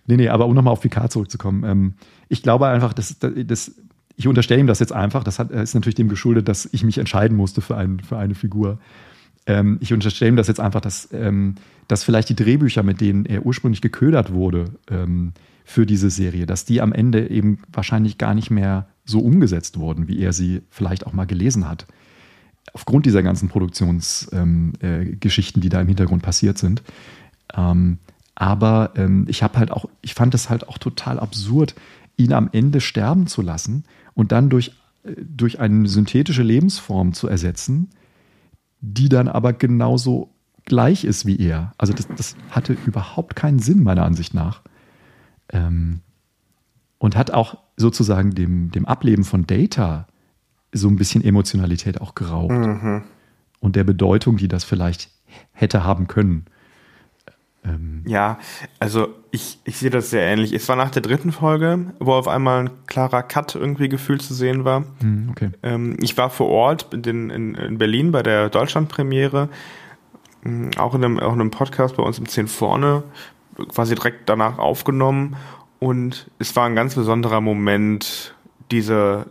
[0.08, 1.64] Nee, nee, aber um nochmal auf Picard zurückzukommen.
[1.64, 1.94] Ähm,
[2.30, 3.72] ich glaube einfach, dass, dass
[4.16, 5.24] ich unterstelle ihm das jetzt einfach.
[5.24, 8.36] Das hat, ist natürlich dem geschuldet, dass ich mich entscheiden musste für, ein, für eine
[8.36, 8.80] Figur.
[9.48, 11.56] ähm, ich unterstelle ihm das jetzt einfach, dass, ähm,
[11.88, 15.34] dass vielleicht die Drehbücher, mit denen er ursprünglich geködert wurde ähm,
[15.64, 20.08] für diese Serie, dass die am Ende eben wahrscheinlich gar nicht mehr so umgesetzt wurden,
[20.08, 21.88] wie er sie vielleicht auch mal gelesen hat.
[22.74, 26.84] Aufgrund dieser ganzen Produktionsgeschichten, ähm, äh, die da im Hintergrund passiert sind.
[27.56, 27.98] Ähm,
[28.36, 31.76] aber ähm, ich habe halt auch, ich fand es halt auch total absurd,
[32.18, 33.84] ihn am Ende sterben zu lassen
[34.14, 34.72] und dann durch,
[35.04, 37.90] äh, durch eine synthetische Lebensform zu ersetzen,
[38.80, 40.30] die dann aber genauso
[40.66, 41.74] gleich ist wie er.
[41.78, 44.62] Also das, das hatte überhaupt keinen Sinn, meiner Ansicht nach.
[45.52, 46.02] Ähm,
[46.98, 50.08] und hat auch sozusagen dem, dem Ableben von Data
[50.72, 52.52] so ein bisschen Emotionalität auch geraubt.
[52.52, 53.04] Mhm.
[53.60, 55.10] Und der Bedeutung, die das vielleicht
[55.52, 56.46] hätte haben können.
[57.64, 58.40] Ähm ja,
[58.80, 60.54] also ich, ich sehe das sehr ähnlich.
[60.54, 64.34] Es war nach der dritten Folge, wo auf einmal ein klarer Cut irgendwie gefühlt zu
[64.34, 64.82] sehen war.
[65.02, 65.52] Mhm, okay.
[65.64, 69.50] Ähm, ich war vor Ort in, in, in Berlin bei der Deutschlandpremiere,
[70.44, 73.04] hm, auch in einem, auch in einem Podcast bei uns im 10 vorne,
[73.68, 75.36] quasi direkt danach aufgenommen.
[75.80, 78.36] Und es war ein ganz besonderer Moment,
[78.70, 79.26] diese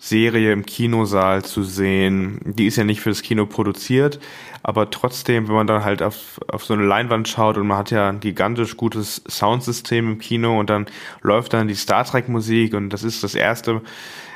[0.00, 2.40] Serie im Kinosaal zu sehen.
[2.44, 4.18] Die ist ja nicht fürs Kino produziert,
[4.62, 7.90] aber trotzdem, wenn man dann halt auf, auf so eine Leinwand schaut und man hat
[7.90, 10.86] ja ein gigantisch gutes Soundsystem im Kino und dann
[11.20, 13.82] läuft dann die Star Trek Musik und das ist das erste,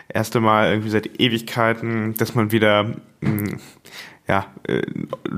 [0.09, 3.59] erste Mal irgendwie seit Ewigkeiten, dass man wieder, hm,
[4.28, 4.82] ja, äh,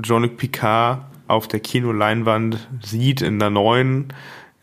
[0.01, 4.13] Jean-Luc Picard auf der Kinoleinwand sieht in einer neuen,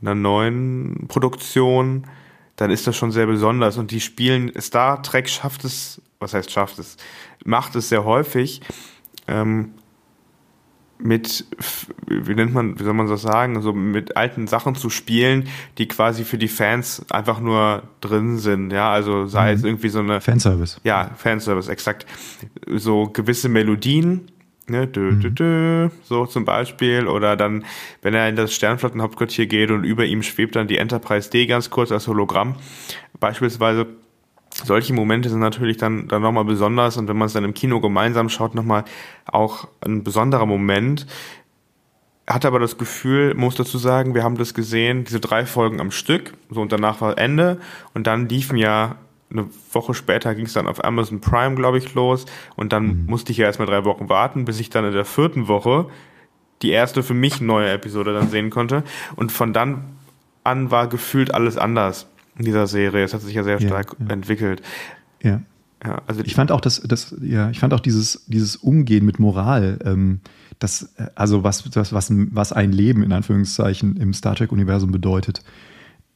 [0.01, 2.07] in einer neuen Produktion,
[2.57, 6.51] dann ist das schon sehr besonders und die spielen, Star Trek schafft es, was heißt
[6.51, 6.97] schafft es,
[7.45, 8.61] macht es sehr häufig,
[9.27, 9.75] ähm,
[10.99, 11.45] mit,
[12.07, 15.89] wie nennt man, wie soll man das sagen, so mit alten Sachen zu spielen, die
[15.89, 19.59] quasi für die Fans einfach nur drin sind, ja, also sei mhm.
[19.59, 20.81] es irgendwie so eine Fanservice.
[20.85, 22.07] Ja, Fanservice, exakt.
[22.67, 24.31] So gewisse Melodien,
[24.69, 25.35] ne, dö, dö, mhm.
[25.35, 27.65] dö, so zum Beispiel, oder dann,
[28.03, 31.71] wenn er in das Sternflottenhauptquartier geht und über ihm schwebt dann die Enterprise D ganz
[31.71, 32.57] kurz als Hologramm,
[33.21, 33.87] beispielsweise,
[34.63, 36.97] solche Momente sind natürlich dann, dann nochmal besonders.
[36.97, 38.85] Und wenn man es dann im Kino gemeinsam schaut, nochmal
[39.27, 41.07] auch ein besonderer Moment.
[42.27, 45.91] Hatte aber das Gefühl, muss dazu sagen, wir haben das gesehen, diese drei Folgen am
[45.91, 47.61] Stück, so und danach war Ende.
[47.93, 48.97] Und dann liefen ja
[49.35, 52.25] eine Woche später ging es dann auf Amazon Prime, glaube ich, los
[52.57, 53.07] und dann mhm.
[53.07, 55.87] musste ich ja erstmal drei Wochen warten, bis ich dann in der vierten Woche
[56.63, 58.85] die erste für mich neue Episode dann sehen konnte
[59.17, 59.85] und von dann
[60.45, 62.07] an war gefühlt alles anders
[62.39, 63.05] in dieser Serie.
[63.05, 64.13] Es hat sich ja sehr stark ja, ja.
[64.13, 64.63] entwickelt.
[65.23, 65.41] Ja.
[65.85, 69.19] Ja, also ich fand auch das, das, ja, ich fand auch dieses, dieses Umgehen mit
[69.19, 70.21] Moral, ähm,
[70.59, 75.43] das, also was, das, was, was ein Leben in Anführungszeichen im Star Trek-Universum bedeutet,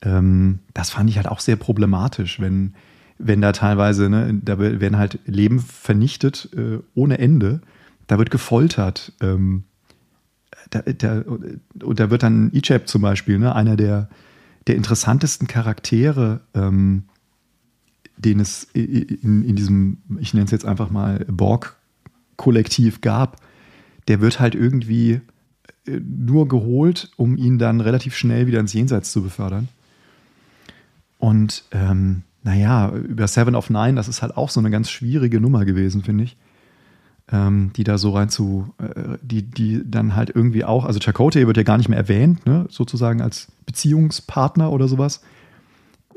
[0.01, 2.75] ähm, das fand ich halt auch sehr problematisch, wenn,
[3.19, 7.61] wenn da teilweise, ne, da werden halt Leben vernichtet äh, ohne Ende,
[8.07, 9.65] da wird gefoltert, ähm,
[10.71, 14.09] da, da, und da wird dann Ichab zum Beispiel, ne, einer der,
[14.67, 17.05] der interessantesten Charaktere, ähm,
[18.17, 23.41] den es in, in diesem, ich nenne es jetzt einfach mal Borg-Kollektiv gab,
[24.09, 25.21] der wird halt irgendwie
[25.87, 29.69] äh, nur geholt, um ihn dann relativ schnell wieder ins Jenseits zu befördern.
[31.19, 35.41] Und ähm, naja, über Seven of Nine, das ist halt auch so eine ganz schwierige
[35.41, 36.37] Nummer gewesen, finde ich
[37.31, 41.47] ähm, die da so rein zu, äh, die, die dann halt irgendwie auch, also Chakotay
[41.47, 45.23] wird ja gar nicht mehr erwähnt, ne, sozusagen als Beziehungspartner oder sowas.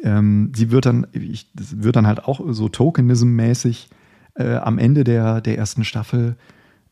[0.03, 3.89] Ähm, sie wird dann, ich, wird dann halt auch so Tokenism-mäßig
[4.35, 6.37] äh, am Ende der, der ersten Staffel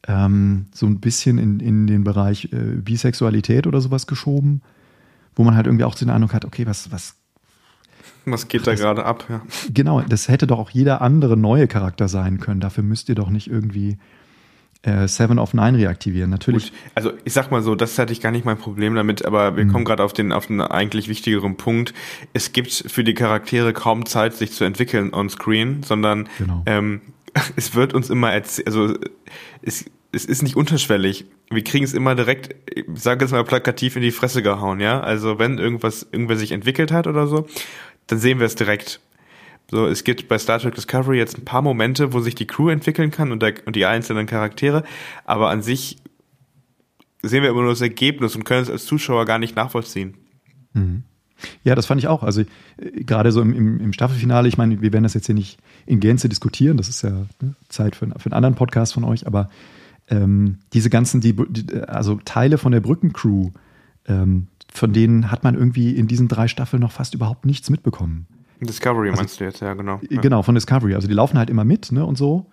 [0.07, 4.61] ähm, so ein bisschen in, in den Bereich äh, Bisexualität oder sowas geschoben,
[5.35, 7.15] wo man halt irgendwie auch den Eindruck hat, okay, was, was
[8.31, 9.25] was geht da gerade ab?
[9.29, 9.41] Ja.
[9.73, 12.59] Genau, das hätte doch auch jeder andere neue Charakter sein können.
[12.59, 13.97] Dafür müsst ihr doch nicht irgendwie
[14.83, 16.29] äh, Seven of Nine reaktivieren.
[16.29, 16.71] Natürlich.
[16.71, 16.79] Gut.
[16.95, 19.65] Also ich sag mal so, das hatte ich gar nicht mein Problem damit, aber wir
[19.65, 19.71] mhm.
[19.71, 21.93] kommen gerade auf den auf den eigentlich wichtigeren Punkt.
[22.33, 26.63] Es gibt für die Charaktere kaum Zeit, sich zu entwickeln on Screen, sondern genau.
[26.65, 27.01] ähm,
[27.55, 28.95] es wird uns immer erzählt, also
[29.61, 31.25] es, es ist nicht unterschwellig.
[31.51, 34.99] Wir kriegen es immer direkt, ich sage jetzt mal plakativ in die Fresse gehauen, ja.
[34.99, 37.47] Also wenn irgendwas, irgendwer sich entwickelt hat oder so,
[38.09, 38.99] dann sehen wir es direkt.
[39.71, 42.69] So, es gibt bei Star Trek Discovery jetzt ein paar Momente, wo sich die Crew
[42.69, 44.83] entwickeln kann und, der, und die einzelnen Charaktere,
[45.25, 45.97] aber an sich
[47.21, 50.15] sehen wir immer nur das Ergebnis und können es als Zuschauer gar nicht nachvollziehen.
[50.73, 51.03] Mhm.
[51.63, 52.23] Ja, das fand ich auch.
[52.23, 52.45] Also äh,
[52.77, 56.29] gerade so im, im, Staffelfinale, ich meine, wir werden das jetzt hier nicht in Gänze
[56.29, 59.49] diskutieren, das ist ja ne, Zeit für, für einen anderen Podcast von euch, aber
[60.09, 63.51] ähm, diese ganzen, die, die, also Teile von der Brückencrew,
[64.07, 68.27] ähm, von denen hat man irgendwie in diesen drei Staffeln noch fast überhaupt nichts mitbekommen.
[68.61, 69.99] Discovery also, meinst du jetzt, ja, genau.
[70.09, 70.21] Ja.
[70.21, 70.95] Genau, von Discovery.
[70.95, 72.47] Also die laufen halt immer mit, ne, und so.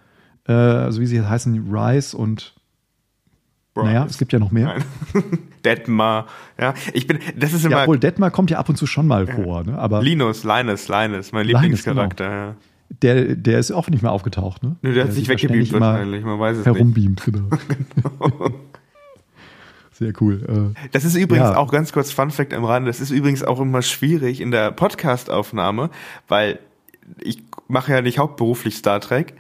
[0.47, 2.55] Äh, also wie sie heißen, Rise und
[3.75, 3.85] Bryce.
[3.85, 4.77] Naja, es gibt ja noch mehr.
[5.65, 6.27] Detmar,
[6.59, 6.75] ja.
[6.93, 7.77] Ich bin, das ist immer.
[7.77, 9.79] Ja, obwohl Detmar kommt ja ab und zu schon mal vor, ne?
[9.79, 10.03] Aber.
[10.03, 12.37] Linus, Linus, Linus, mein Linus, Lieblingscharakter, genau.
[12.37, 12.57] ja.
[13.03, 14.77] Der, der ist auch nicht mehr aufgetaucht, ne?
[14.81, 17.35] Nö, der, der hat sich weggebeamt wahrscheinlich, man weiß es herumbeamt, nicht.
[17.35, 17.49] genau.
[18.29, 18.51] genau.
[19.99, 20.75] Sehr cool.
[20.77, 21.57] Äh, das ist übrigens ja.
[21.57, 22.91] auch ganz kurz Fun Fact am Rande.
[22.91, 25.89] Das ist übrigens auch immer schwierig in der Podcast-Aufnahme,
[26.29, 26.59] weil
[27.21, 29.35] ich mache ja nicht hauptberuflich Star Trek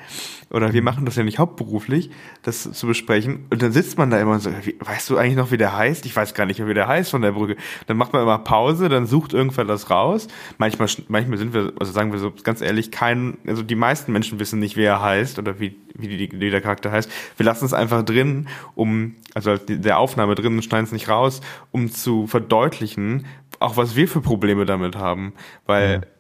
[0.50, 2.10] oder wir machen das ja nicht hauptberuflich,
[2.42, 3.46] das zu besprechen.
[3.50, 4.50] Und dann sitzt man da immer und so,
[4.80, 6.06] weißt du eigentlich noch, wie der heißt?
[6.06, 7.56] Ich weiß gar nicht mehr, wie der heißt von der Brücke.
[7.86, 10.28] Dann macht man immer Pause, dann sucht irgendwer das raus.
[10.58, 14.38] Manchmal, manchmal sind wir, also sagen wir so ganz ehrlich, kein, also die meisten Menschen
[14.38, 17.10] wissen nicht, wie er heißt oder wie, wie, die, wie der Charakter heißt.
[17.36, 18.46] Wir lassen es einfach drin,
[18.76, 21.40] um, also der Aufnahme drin und schneiden es nicht raus,
[21.72, 23.26] um zu verdeutlichen,
[23.58, 25.32] auch was wir für Probleme damit haben.
[25.66, 26.15] Weil ja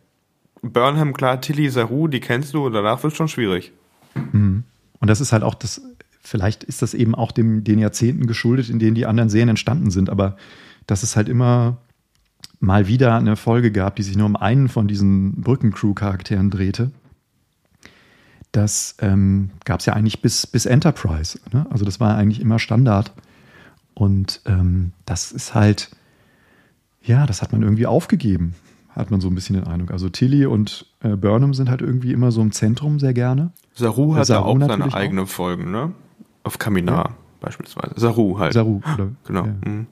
[0.72, 3.72] Burnham, klar, Tilly, Saru, die kennst du, danach wird es schon schwierig.
[4.32, 4.64] Mhm.
[5.00, 5.82] Und das ist halt auch das,
[6.20, 9.90] vielleicht ist das eben auch dem, den Jahrzehnten geschuldet, in denen die anderen Serien entstanden
[9.90, 10.36] sind, aber
[10.86, 11.78] dass es halt immer
[12.60, 16.90] mal wieder eine Folge gab, die sich nur um einen von diesen Brückencrew-Charakteren drehte.
[18.52, 21.38] Das ähm, gab es ja eigentlich bis, bis Enterprise.
[21.52, 21.66] Ne?
[21.70, 23.12] Also das war eigentlich immer Standard.
[23.92, 25.90] Und ähm, das ist halt,
[27.02, 28.54] ja, das hat man irgendwie aufgegeben
[28.96, 29.90] hat man so ein bisschen den Eindruck.
[29.90, 33.52] Also Tilly und äh, Burnham sind halt irgendwie immer so im Zentrum sehr gerne.
[33.74, 35.92] Saru hat ja auch seine eigenen Folgen, ne?
[36.44, 37.16] Auf Kaminar ja.
[37.40, 37.92] beispielsweise.
[37.96, 38.54] Saru halt.
[38.54, 39.10] Saru, oder?
[39.26, 39.44] Genau.
[39.44, 39.54] Ja.
[39.64, 39.86] Mhm.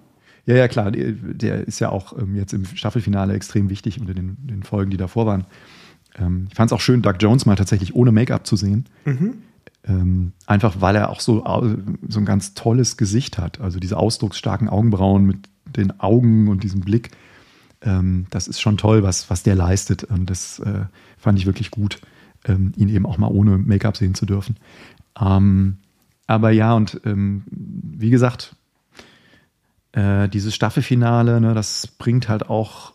[0.47, 0.91] ja, ja, klar.
[0.91, 4.97] Der ist ja auch ähm, jetzt im Staffelfinale extrem wichtig unter den, den Folgen, die
[4.97, 5.45] davor waren.
[6.19, 8.87] Ähm, ich fand es auch schön, Doug Jones mal tatsächlich ohne Make-up zu sehen.
[9.05, 9.35] Mhm.
[9.87, 11.45] Ähm, einfach weil er auch so,
[12.09, 13.61] so ein ganz tolles Gesicht hat.
[13.61, 17.11] Also diese ausdrucksstarken Augenbrauen mit den Augen und diesem Blick
[17.85, 20.05] ähm, das ist schon toll, was, was der leistet.
[20.05, 20.87] Und das äh,
[21.19, 22.01] fand ich wirklich gut,
[22.45, 24.57] ähm, ihn eben auch mal ohne Make-up sehen zu dürfen.
[25.21, 25.79] Ähm,
[26.27, 28.57] aber ja, und ähm, wie gesagt,
[29.93, 32.95] äh, dieses Staffelfinale, ne, das bringt halt auch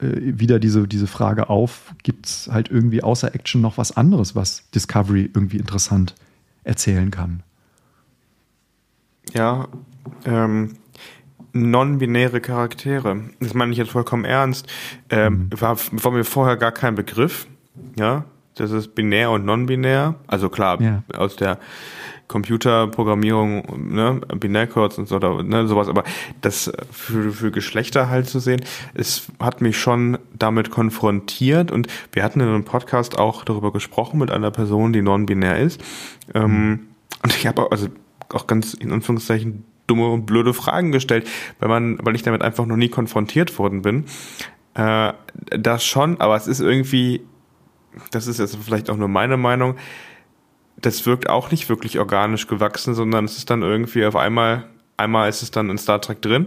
[0.00, 4.34] äh, wieder diese, diese Frage auf, gibt es halt irgendwie außer Action noch was anderes,
[4.34, 6.14] was Discovery irgendwie interessant
[6.64, 7.42] erzählen kann?
[9.34, 9.68] Ja,
[10.24, 10.76] ähm,
[11.52, 13.20] non-binäre Charaktere.
[13.40, 14.66] Das meine ich jetzt vollkommen ernst.
[15.08, 15.60] Ähm, mhm.
[15.60, 17.46] war, war mir vorher gar kein Begriff.
[17.98, 18.24] Ja,
[18.56, 20.16] das ist binär und non-binär.
[20.26, 21.02] Also klar, ja.
[21.16, 21.58] aus der
[22.30, 26.04] Computerprogrammierung, ne, Binärcodes und so, ne, sowas, aber
[26.42, 28.60] das für, für Geschlechter halt zu sehen,
[28.94, 34.20] es hat mich schon damit konfrontiert und wir hatten in einem Podcast auch darüber gesprochen
[34.20, 35.82] mit einer Person, die non-binär ist.
[36.32, 36.80] Ähm, mhm.
[37.24, 37.88] und ich habe also
[38.28, 41.28] auch ganz in Anführungszeichen dumme und blöde Fragen gestellt,
[41.58, 44.04] weil man, weil ich damit einfach noch nie konfrontiert worden bin.
[44.74, 45.12] Äh,
[45.50, 47.22] das schon, aber es ist irgendwie,
[48.12, 49.74] das ist jetzt vielleicht auch nur meine Meinung,
[50.76, 54.66] das wirkt auch nicht wirklich organisch gewachsen, sondern es ist dann irgendwie auf einmal,
[54.96, 56.46] einmal ist es dann in Star Trek drin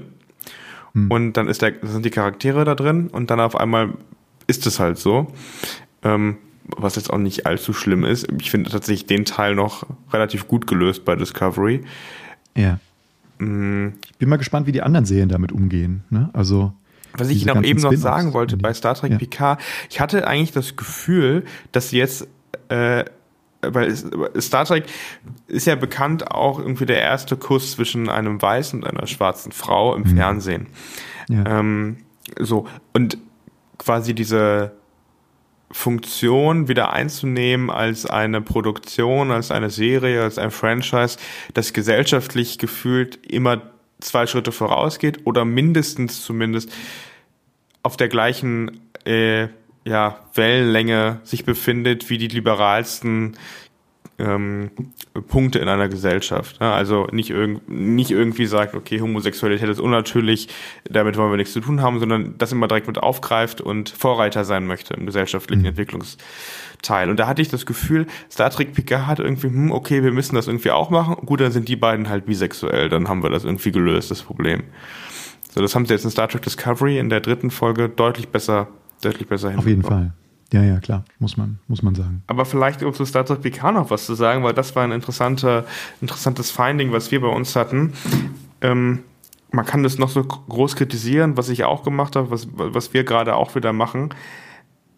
[0.94, 1.12] hm.
[1.12, 3.94] und dann ist der, sind die Charaktere da drin und dann auf einmal
[4.48, 5.28] ist es halt so.
[6.02, 6.38] Ähm,
[6.78, 8.32] was jetzt auch nicht allzu schlimm ist.
[8.40, 11.84] Ich finde tatsächlich den Teil noch relativ gut gelöst bei Discovery.
[12.56, 12.80] Ja.
[14.10, 16.04] Ich bin mal gespannt, wie die anderen Serien damit umgehen.
[16.10, 16.30] Ne?
[16.34, 16.74] Also
[17.16, 19.18] was ich noch eben noch sagen wollte bei Star Trek ja.
[19.18, 19.58] PK,
[19.90, 22.28] ich hatte eigentlich das Gefühl, dass jetzt
[22.70, 23.06] äh,
[23.62, 23.96] weil
[24.42, 24.86] Star Trek
[25.48, 29.96] ist ja bekannt auch irgendwie der erste Kuss zwischen einem weißen und einer schwarzen Frau
[29.96, 30.18] im mhm.
[30.18, 30.68] Fernsehen.
[31.30, 31.60] Ja.
[31.60, 31.98] Ähm,
[32.40, 33.18] so und
[33.78, 34.74] quasi diese
[35.74, 41.18] Funktion wieder einzunehmen als eine Produktion, als eine Serie, als ein Franchise,
[41.54, 43.62] das gesellschaftlich gefühlt immer
[44.00, 46.72] zwei Schritte vorausgeht oder mindestens zumindest
[47.82, 49.48] auf der gleichen äh,
[49.84, 53.36] ja, Wellenlänge sich befindet wie die liberalsten
[54.20, 54.72] ähm,
[55.22, 56.60] Punkte in einer Gesellschaft.
[56.60, 56.72] Ne?
[56.72, 60.48] Also nicht, irg nicht irgendwie sagt, okay, Homosexualität ist unnatürlich,
[60.90, 64.44] damit wollen wir nichts zu tun haben, sondern das immer direkt mit aufgreift und Vorreiter
[64.44, 65.70] sein möchte im gesellschaftlichen mhm.
[65.70, 67.10] Entwicklungsteil.
[67.10, 70.36] Und da hatte ich das Gefühl, Star Trek Picard hat irgendwie, hm, okay, wir müssen
[70.36, 71.16] das irgendwie auch machen.
[71.26, 74.64] Gut, dann sind die beiden halt bisexuell, dann haben wir das irgendwie gelöst, das Problem.
[75.54, 78.68] So, das haben sie jetzt in Star Trek Discovery in der dritten Folge deutlich besser,
[79.04, 80.14] deutlich besser Auf jeden Fall.
[80.54, 82.22] Ja, ja, klar, muss man, muss man sagen.
[82.28, 84.92] Aber vielleicht um zu Star Trek Picard noch was zu sagen, weil das war ein
[84.92, 85.66] interessanter,
[86.00, 87.94] interessantes Finding, was wir bei uns hatten.
[88.62, 89.00] Ähm,
[89.50, 93.04] man kann das noch so groß kritisieren, was ich auch gemacht habe, was, was wir
[93.04, 94.14] gerade auch wieder machen.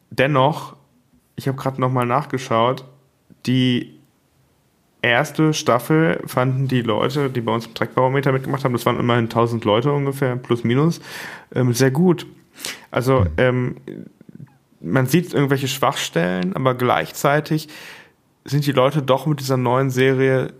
[0.09, 0.75] Dennoch,
[1.37, 2.83] ich habe gerade nochmal nachgeschaut,
[3.45, 3.97] die
[5.01, 9.25] erste Staffel fanden die Leute, die bei uns im Trackbarometer mitgemacht haben, das waren immerhin
[9.25, 10.99] 1000 Leute ungefähr, plus minus,
[11.53, 12.27] ähm, sehr gut.
[12.91, 13.77] Also ähm,
[14.85, 17.67] man sieht irgendwelche Schwachstellen, aber gleichzeitig
[18.43, 20.53] sind die Leute doch mit dieser neuen Serie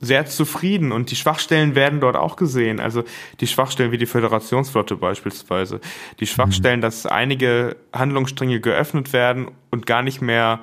[0.00, 2.78] sehr zufrieden und die Schwachstellen werden dort auch gesehen.
[2.78, 3.02] Also
[3.40, 5.80] die Schwachstellen wie die Föderationsflotte beispielsweise.
[6.20, 6.82] Die Schwachstellen, mhm.
[6.82, 10.60] dass einige Handlungsstränge geöffnet werden und gar nicht mehr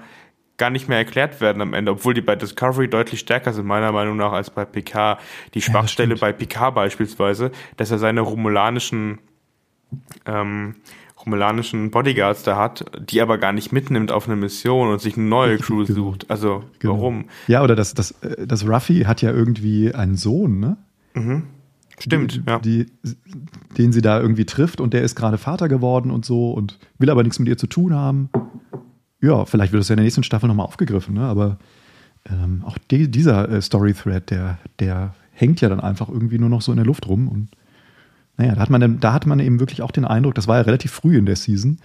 [0.57, 3.91] gar nicht mehr erklärt werden am Ende, obwohl die bei Discovery deutlich stärker sind, meiner
[3.91, 5.19] Meinung nach, als bei Picard.
[5.53, 9.19] Die Schwachstelle ja, bei Picard beispielsweise, dass er seine romulanischen
[10.25, 10.75] ähm,
[11.25, 15.27] romulanischen Bodyguards da hat, die aber gar nicht mitnimmt auf eine Mission und sich eine
[15.27, 16.11] neue Crew genau.
[16.11, 16.29] sucht.
[16.29, 16.95] Also genau.
[16.95, 17.25] warum?
[17.47, 18.15] Ja, oder das, das,
[18.45, 20.77] das Ruffy hat ja irgendwie einen Sohn, ne?
[21.13, 21.43] Mhm.
[21.97, 22.59] Stimmt, die, ja.
[22.59, 22.85] Die,
[23.77, 27.09] den sie da irgendwie trifft und der ist gerade Vater geworden und so und will
[27.09, 28.29] aber nichts mit ihr zu tun haben.
[29.21, 31.21] Ja, vielleicht wird das ja in der nächsten Staffel nochmal aufgegriffen, ne?
[31.21, 31.57] aber
[32.29, 36.61] ähm, auch die, dieser äh, Story-Thread, der, der hängt ja dann einfach irgendwie nur noch
[36.61, 37.49] so in der Luft rum und
[38.37, 40.63] naja, da hat man, da hat man eben wirklich auch den Eindruck, das war ja
[40.63, 41.79] relativ früh in der Season,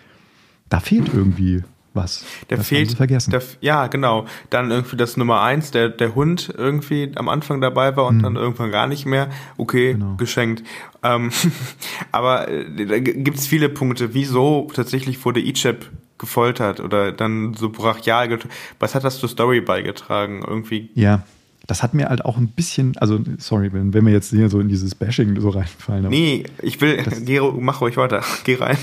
[0.69, 1.63] da fehlt irgendwie
[1.95, 2.25] was.
[2.49, 3.31] Der das fehlt, vergessen.
[3.33, 4.27] Der, ja, genau.
[4.49, 8.23] Dann irgendwie das Nummer eins, der, der Hund irgendwie am Anfang dabei war und mhm.
[8.23, 9.29] dann irgendwann gar nicht mehr.
[9.57, 10.15] Okay, genau.
[10.17, 10.63] geschenkt.
[11.03, 11.31] Ähm,
[12.13, 14.15] aber äh, da gibt's viele Punkte.
[14.15, 18.39] Wieso tatsächlich wurde Ichep gefoltert oder dann so brachial?
[18.79, 20.45] Was hat das zur Story beigetragen?
[20.47, 20.91] Irgendwie.
[20.95, 21.25] Ja
[21.67, 24.61] das hat mir halt auch ein bisschen, also sorry, wenn, wenn wir jetzt hier so
[24.61, 26.09] in dieses Bashing so reinfallen.
[26.09, 28.77] Nee, ich will, geh, mach ruhig weiter, geh rein.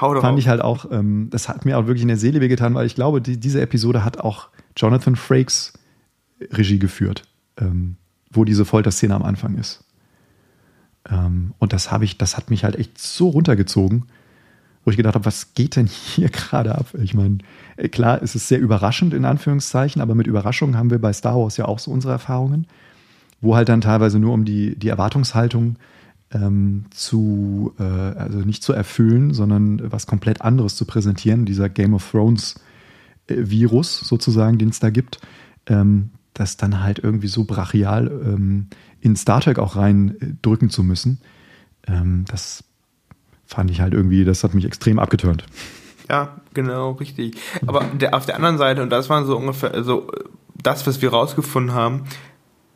[0.00, 0.38] Hau doch Fand auf.
[0.38, 2.94] ich halt auch, ähm, das hat mir auch wirklich in der Seele wehgetan, weil ich
[2.94, 5.72] glaube, die, diese Episode hat auch Jonathan Frakes
[6.52, 7.22] Regie geführt,
[7.58, 7.96] ähm,
[8.30, 9.84] wo diese Folterszene am Anfang ist.
[11.08, 14.06] Ähm, und das habe ich, das hat mich halt echt so runtergezogen
[14.86, 16.94] wo ich gedacht habe, was geht denn hier gerade ab?
[17.02, 17.38] Ich meine,
[17.76, 21.36] äh, klar, es ist sehr überraschend in Anführungszeichen, aber mit Überraschungen haben wir bei Star
[21.36, 22.68] Wars ja auch so unsere Erfahrungen,
[23.40, 25.76] wo halt dann teilweise nur um die, die Erwartungshaltung
[26.30, 31.92] ähm, zu, äh, also nicht zu erfüllen, sondern was komplett anderes zu präsentieren, dieser Game
[31.92, 32.60] of Thrones
[33.26, 35.18] äh, Virus sozusagen, den es da gibt,
[35.66, 38.68] ähm, das dann halt irgendwie so brachial ähm,
[39.00, 41.18] in Star Trek auch reindrücken zu müssen.
[41.88, 42.62] Ähm, das
[43.46, 45.44] fand ich halt irgendwie, das hat mich extrem abgeturnt.
[46.08, 47.36] Ja, genau, richtig.
[47.66, 50.10] Aber der, auf der anderen Seite, und das waren so ungefähr, also
[50.54, 52.04] das, was wir rausgefunden haben,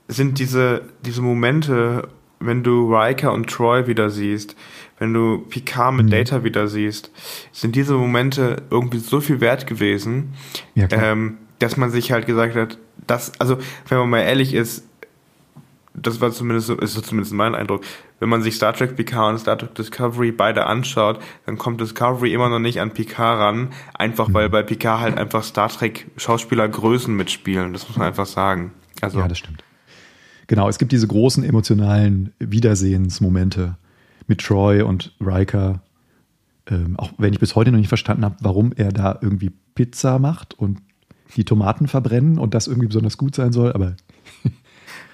[0.08, 2.08] sind diese, diese Momente,
[2.40, 4.56] wenn du Riker und Troy wieder siehst,
[4.98, 6.10] wenn du Picard mit mhm.
[6.10, 7.10] Data wieder siehst,
[7.52, 10.34] sind diese Momente irgendwie so viel wert gewesen,
[10.74, 13.58] ja, ähm, dass man sich halt gesagt hat, dass, also
[13.88, 14.84] wenn man mal ehrlich ist,
[15.94, 17.82] das war zumindest so, ist zumindest mein Eindruck.
[18.20, 22.32] Wenn man sich Star Trek Picard und Star Trek Discovery beide anschaut, dann kommt Discovery
[22.32, 26.68] immer noch nicht an Picard ran, einfach weil bei Picard halt einfach Star Trek Schauspieler
[26.68, 27.72] Größen mitspielen.
[27.72, 28.72] Das muss man einfach sagen.
[29.00, 29.64] Also, ja, das stimmt.
[30.46, 33.76] Genau, es gibt diese großen emotionalen Wiedersehensmomente
[34.26, 35.80] mit Troy und Riker.
[36.68, 40.18] Ähm, auch wenn ich bis heute noch nicht verstanden habe, warum er da irgendwie Pizza
[40.18, 40.80] macht und
[41.36, 43.94] die Tomaten verbrennen und das irgendwie besonders gut sein soll, aber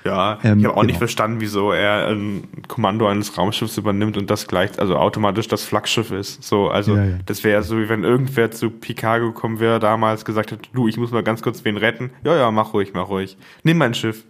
[0.07, 0.86] ja, ähm, ich habe auch genau.
[0.86, 5.64] nicht verstanden, wieso er ein Kommando eines Raumschiffs übernimmt und das gleich, also automatisch das
[5.64, 6.42] Flaggschiff ist.
[6.42, 7.18] So, also ja, ja.
[7.26, 10.96] das wäre so, wie wenn irgendwer zu Picard gekommen wäre, damals gesagt hat, du, ich
[10.96, 12.11] muss mal ganz kurz wen retten.
[12.24, 13.36] Ja, ja, mach ruhig, mach ruhig.
[13.62, 14.24] Nimm mein Schiff.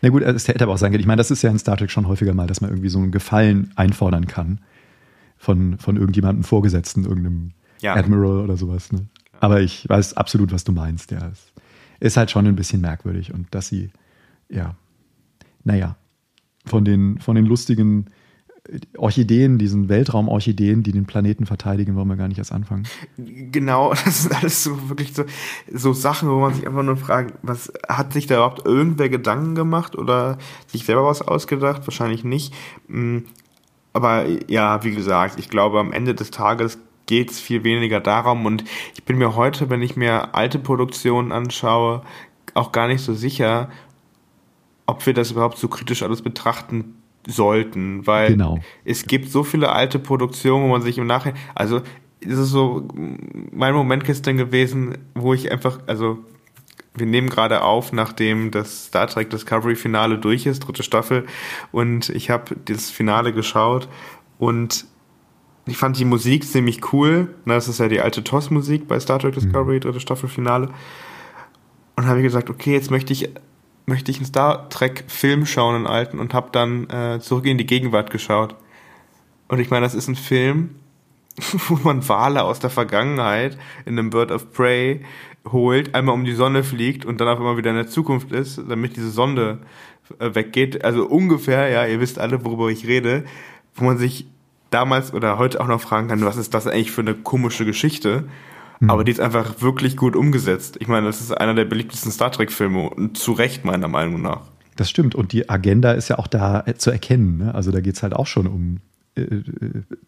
[0.00, 1.00] Na gut, es hätte aber auch sein können.
[1.00, 2.98] Ich meine, das ist ja in Star Trek schon häufiger mal, dass man irgendwie so
[2.98, 4.60] einen Gefallen einfordern kann
[5.38, 7.94] von, von irgendjemandem Vorgesetzten, irgendeinem ja.
[7.94, 8.92] Admiral oder sowas.
[8.92, 9.06] Ne?
[9.40, 11.10] Aber ich weiß absolut, was du meinst.
[11.10, 11.52] Ja, es
[12.00, 13.90] ist halt schon ein bisschen merkwürdig und dass sie,
[14.48, 14.74] ja,
[15.64, 15.96] naja,
[16.66, 18.06] von den, von den lustigen
[18.96, 22.84] Orchideen, diesen Weltraumorchideen, die den Planeten verteidigen, wollen wir gar nicht erst anfangen.
[23.18, 25.24] Genau, das sind alles so wirklich so,
[25.70, 29.54] so Sachen, wo man sich einfach nur fragt, was hat sich da überhaupt irgendwer Gedanken
[29.54, 31.86] gemacht oder sich selber was ausgedacht?
[31.86, 32.54] Wahrscheinlich nicht.
[32.88, 33.26] Hm,
[33.92, 38.46] aber ja, wie gesagt, ich glaube, am Ende des Tages geht es viel weniger darum
[38.46, 42.02] und ich bin mir heute, wenn ich mir alte Produktionen anschaue,
[42.54, 43.68] auch gar nicht so sicher,
[44.86, 48.58] ob wir das überhaupt so kritisch alles betrachten sollten, weil genau.
[48.84, 51.80] es gibt so viele alte Produktionen, wo man sich im Nachhinein, also
[52.20, 52.86] es ist so
[53.52, 56.18] mein Moment gestern gewesen, wo ich einfach, also
[56.94, 61.26] wir nehmen gerade auf, nachdem das Star Trek Discovery Finale durch ist, dritte Staffel,
[61.72, 63.88] und ich habe das Finale geschaut
[64.38, 64.86] und
[65.66, 67.34] ich fand die Musik ziemlich cool.
[67.46, 69.80] Das ist ja die alte TOS-Musik bei Star Trek Discovery, mhm.
[69.80, 70.68] dritte Staffel Finale.
[71.96, 73.30] Und habe ich gesagt, okay, jetzt möchte ich
[73.86, 77.58] möchte ich einen Star Trek Film schauen, einen alten, und habe dann äh, zurück in
[77.58, 78.56] die Gegenwart geschaut.
[79.48, 80.76] Und ich meine, das ist ein Film,
[81.68, 85.04] wo man Wale aus der Vergangenheit in einem Bird of Prey
[85.50, 88.60] holt, einmal um die Sonne fliegt und dann auch immer wieder in der Zukunft ist,
[88.68, 89.58] damit diese Sonde
[90.18, 90.84] äh, weggeht.
[90.84, 93.24] Also ungefähr, ja, ihr wisst alle, worüber ich rede,
[93.74, 94.26] wo man sich
[94.70, 98.24] damals oder heute auch noch fragen kann, was ist das eigentlich für eine komische Geschichte?
[98.84, 98.90] Mhm.
[98.90, 100.76] Aber die ist einfach wirklich gut umgesetzt.
[100.80, 104.42] Ich meine, das ist einer der beliebtesten Star Trek-Filme und zu Recht meiner Meinung nach.
[104.76, 105.14] Das stimmt.
[105.14, 107.38] Und die Agenda ist ja auch da äh, zu erkennen.
[107.38, 107.54] Ne?
[107.54, 108.80] Also da geht es halt auch schon um
[109.16, 109.42] äh, äh,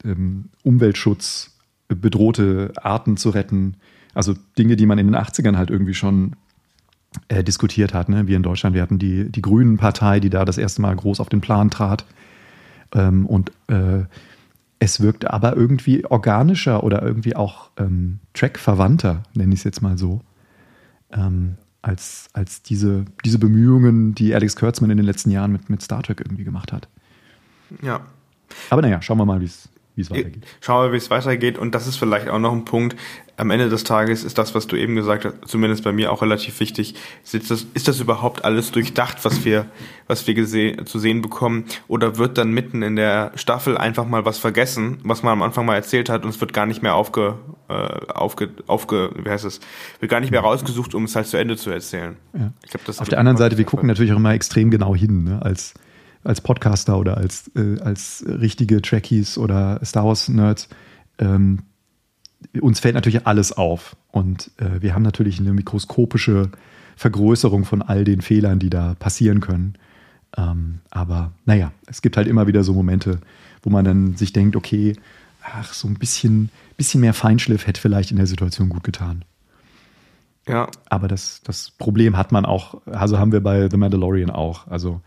[0.04, 1.56] ähm, Umweltschutz,
[1.88, 3.76] bedrohte Arten zu retten.
[4.14, 6.34] Also Dinge, die man in den 80ern halt irgendwie schon
[7.28, 8.08] äh, diskutiert hat.
[8.08, 8.26] Ne?
[8.26, 11.28] Wir in Deutschland, wir hatten die, die Grünen-Partei, die da das erste Mal groß auf
[11.28, 12.04] den Plan trat.
[12.92, 14.04] Ähm, und äh,
[14.78, 19.96] es wirkte aber irgendwie organischer oder irgendwie auch ähm, Track-verwandter, nenne ich es jetzt mal
[19.96, 20.20] so.
[21.12, 25.82] Ähm, als, als diese, diese Bemühungen, die Alex Kurtzman in den letzten Jahren mit, mit
[25.82, 26.88] Star Trek irgendwie gemacht hat.
[27.80, 28.00] Ja.
[28.70, 30.46] Aber naja, schauen wir mal, wie es wie es weitergeht.
[30.60, 31.56] Schauen wir, wie es weitergeht.
[31.58, 32.96] Und das ist vielleicht auch noch ein Punkt.
[33.38, 36.22] Am Ende des Tages ist das, was du eben gesagt hast, zumindest bei mir auch
[36.22, 36.94] relativ wichtig.
[37.24, 39.66] Ist das, ist das überhaupt alles durchdacht, was wir,
[40.06, 41.64] was wir zu sehen bekommen?
[41.88, 45.64] Oder wird dann mitten in der Staffel einfach mal was vergessen, was man am Anfang
[45.64, 47.38] mal erzählt hat und es wird gar nicht mehr aufge,
[47.68, 47.72] äh,
[48.12, 49.60] aufge, aufge, wie heißt es,
[50.00, 52.16] wird gar nicht mehr rausgesucht, um es halt zu Ende zu erzählen.
[52.34, 52.52] Ja.
[52.64, 55.24] Ich glaub, das Auf der anderen Seite, wir gucken natürlich auch immer extrem genau hin,
[55.24, 55.40] ne?
[55.42, 55.74] als,
[56.26, 60.68] als Podcaster oder als, äh, als richtige Trekkies oder Star Wars-Nerds,
[61.18, 61.60] ähm,
[62.60, 63.96] uns fällt natürlich alles auf.
[64.10, 66.50] Und äh, wir haben natürlich eine mikroskopische
[66.96, 69.74] Vergrößerung von all den Fehlern, die da passieren können.
[70.36, 73.20] Ähm, aber naja, es gibt halt immer wieder so Momente,
[73.62, 74.96] wo man dann sich denkt, okay,
[75.42, 79.24] ach, so ein bisschen, bisschen mehr Feinschliff hätte vielleicht in der Situation gut getan.
[80.48, 80.68] Ja.
[80.88, 84.66] Aber das, das Problem hat man auch, also haben wir bei The Mandalorian auch.
[84.68, 85.00] Also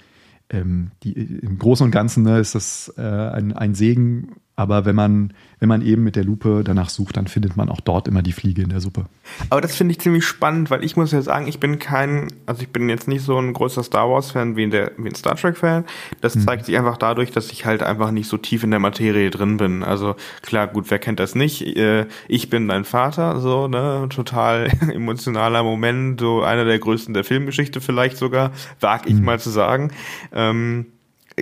[0.50, 4.96] ähm, die, im Großen und Ganzen ne, ist das äh, ein, ein Segen, aber wenn
[4.96, 8.22] man, wenn man eben mit der Lupe danach sucht, dann findet man auch dort immer
[8.22, 9.06] die Fliege in der Suppe.
[9.50, 12.62] Aber das finde ich ziemlich spannend, weil ich muss ja sagen, ich bin kein, also
[12.62, 15.86] ich bin jetzt nicht so ein großer Star Wars-Fan wie, der, wie ein Star Trek-Fan.
[16.20, 16.42] Das hm.
[16.42, 19.56] zeigt sich einfach dadurch, dass ich halt einfach nicht so tief in der Materie drin
[19.56, 19.82] bin.
[19.82, 21.66] Also klar, gut, wer kennt das nicht?
[21.78, 27.24] Äh, ich bin dein Vater, so, ne, total emotionaler Moment, so einer der größten der
[27.24, 28.52] Filmgeschichte vielleicht sogar,
[28.82, 29.24] wag ich hm.
[29.24, 29.92] mal zu sagen.
[30.34, 30.88] Ähm,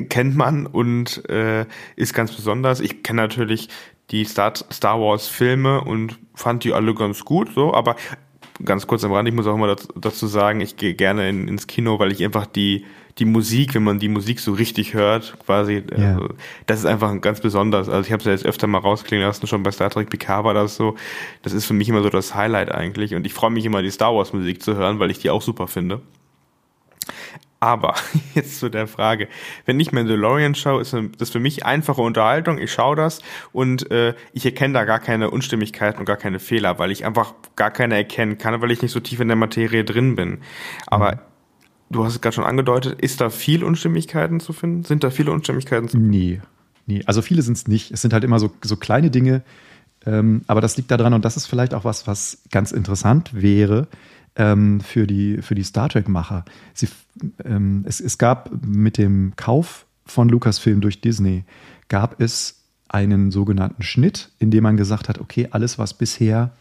[0.03, 2.79] kennt man und äh, ist ganz besonders.
[2.79, 3.69] Ich kenne natürlich
[4.11, 7.95] die Star, Star Wars Filme und fand die alle ganz gut, so, aber
[8.63, 11.67] ganz kurz am Rand, ich muss auch immer dazu sagen, ich gehe gerne in, ins
[11.67, 12.85] Kino, weil ich einfach die,
[13.19, 16.17] die Musik, wenn man die Musik so richtig hört, quasi, yeah.
[16.17, 16.29] äh,
[16.65, 17.89] das ist einfach ganz besonders.
[17.89, 20.43] Also ich habe es ja jetzt öfter mal rausklingen lassen, schon bei Star Trek Picard
[20.43, 20.95] war das so.
[21.41, 23.15] Das ist für mich immer so das Highlight eigentlich.
[23.15, 25.41] Und ich freue mich immer, die Star Wars Musik zu hören, weil ich die auch
[25.41, 26.01] super finde.
[27.59, 27.95] Aber
[28.35, 29.27] jetzt zu der Frage.
[29.65, 32.57] Wenn ich Mandalorian schaue, ist das für mich einfache Unterhaltung.
[32.57, 36.77] Ich schaue das und äh, ich erkenne da gar keine Unstimmigkeiten und gar keine Fehler,
[36.79, 39.83] weil ich einfach gar keine erkennen kann, weil ich nicht so tief in der Materie
[39.83, 40.39] drin bin.
[40.85, 41.19] Aber mhm.
[41.89, 44.83] du hast es gerade schon angedeutet, ist da viel Unstimmigkeiten zu finden?
[44.83, 46.09] Sind da viele Unstimmigkeiten zu finden?
[46.09, 46.41] Nee.
[46.85, 47.91] Nee, also viele sind es nicht.
[47.91, 49.43] Es sind halt immer so, so kleine Dinge.
[50.05, 53.87] Ähm, aber das liegt daran, und das ist vielleicht auch was, was ganz interessant wäre,
[54.38, 56.45] ähm, für, die, für die Star Trek-Macher.
[57.43, 61.43] Ähm, es, es gab mit dem Kauf von Lucasfilm durch Disney,
[61.89, 66.51] gab es einen sogenannten Schnitt, in dem man gesagt hat, okay, alles, was bisher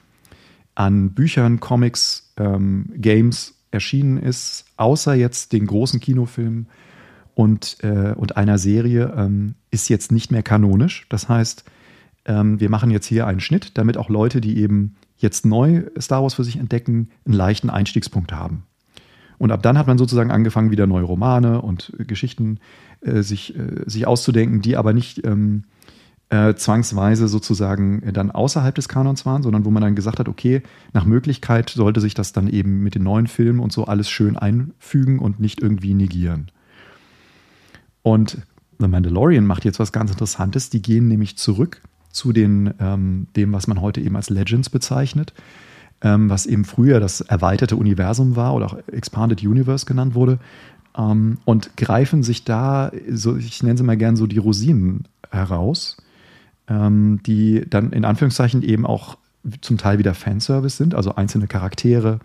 [0.74, 6.66] an Büchern, Comics, ähm, Games erschienen ist, außer jetzt den großen Kinofilmen
[7.34, 11.06] und, äh, und einer Serie, ähm, ist jetzt nicht mehr kanonisch.
[11.08, 11.64] Das heißt,
[12.24, 16.22] ähm, wir machen jetzt hier einen Schnitt, damit auch Leute, die eben jetzt neu Star
[16.22, 18.64] Wars für sich entdecken, einen leichten Einstiegspunkt haben.
[19.38, 22.58] Und ab dann hat man sozusagen angefangen, wieder neue Romane und Geschichten
[23.00, 25.64] äh, sich, äh, sich auszudenken, die aber nicht ähm,
[26.28, 30.62] äh, zwangsweise sozusagen dann außerhalb des Kanons waren, sondern wo man dann gesagt hat, okay,
[30.92, 34.36] nach Möglichkeit sollte sich das dann eben mit den neuen Filmen und so alles schön
[34.36, 36.50] einfügen und nicht irgendwie negieren.
[38.02, 38.38] Und
[38.78, 40.70] The Mandalorian macht jetzt was ganz Interessantes.
[40.70, 41.80] Die gehen nämlich zurück
[42.16, 45.34] zu den, ähm, dem, was man heute eben als Legends bezeichnet,
[46.00, 50.38] ähm, was eben früher das erweiterte Universum war oder auch Expanded Universe genannt wurde,
[50.96, 55.98] ähm, und greifen sich da, so, ich nenne sie mal gern so die Rosinen heraus,
[56.68, 59.18] ähm, die dann in Anführungszeichen eben auch
[59.60, 62.18] zum Teil wieder Fanservice sind, also einzelne Charaktere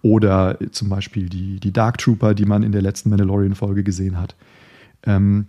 [0.00, 4.34] oder zum Beispiel die, die Dark Trooper, die man in der letzten Mandalorian-Folge gesehen hat.
[5.04, 5.46] Ähm,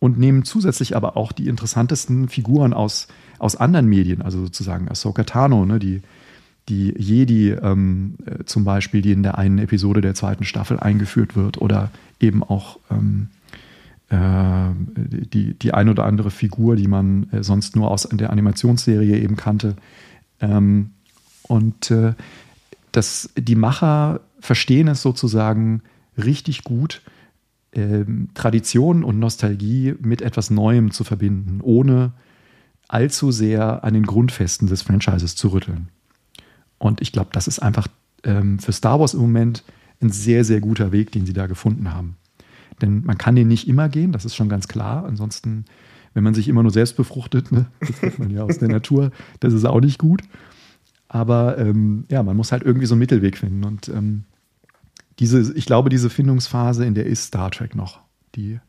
[0.00, 3.08] und nehmen zusätzlich aber auch die interessantesten Figuren aus,
[3.38, 6.02] aus anderen Medien, also sozusagen Ahsoka Tano, ne, die,
[6.68, 11.36] die Jedi ähm, äh, zum Beispiel, die in der einen Episode der zweiten Staffel eingeführt
[11.36, 11.90] wird, oder
[12.20, 13.28] eben auch ähm,
[14.10, 14.70] äh,
[15.32, 19.36] die, die ein oder andere Figur, die man äh, sonst nur aus der Animationsserie eben
[19.36, 19.76] kannte.
[20.40, 20.90] Ähm,
[21.42, 22.14] und äh,
[22.92, 25.82] das, die Macher verstehen es sozusagen
[26.16, 27.02] richtig gut,
[27.72, 32.12] ähm, Tradition und Nostalgie mit etwas Neuem zu verbinden, ohne
[32.88, 35.88] allzu sehr an den Grundfesten des Franchises zu rütteln.
[36.78, 37.86] Und ich glaube, das ist einfach
[38.24, 39.62] ähm, für Star Wars im Moment
[40.00, 42.16] ein sehr, sehr guter Weg, den sie da gefunden haben.
[42.80, 45.04] Denn man kann den nicht immer gehen, das ist schon ganz klar.
[45.04, 45.64] Ansonsten,
[46.14, 49.10] wenn man sich immer nur selbst befruchtet, ne, das kennt man ja aus der Natur,
[49.40, 50.22] das ist auch nicht gut.
[51.08, 53.64] Aber ähm, ja, man muss halt irgendwie so einen Mittelweg finden.
[53.64, 54.24] Und ähm,
[55.18, 58.00] diese, ich glaube, diese Findungsphase, in der ist Star Trek noch.
[58.34, 58.60] Die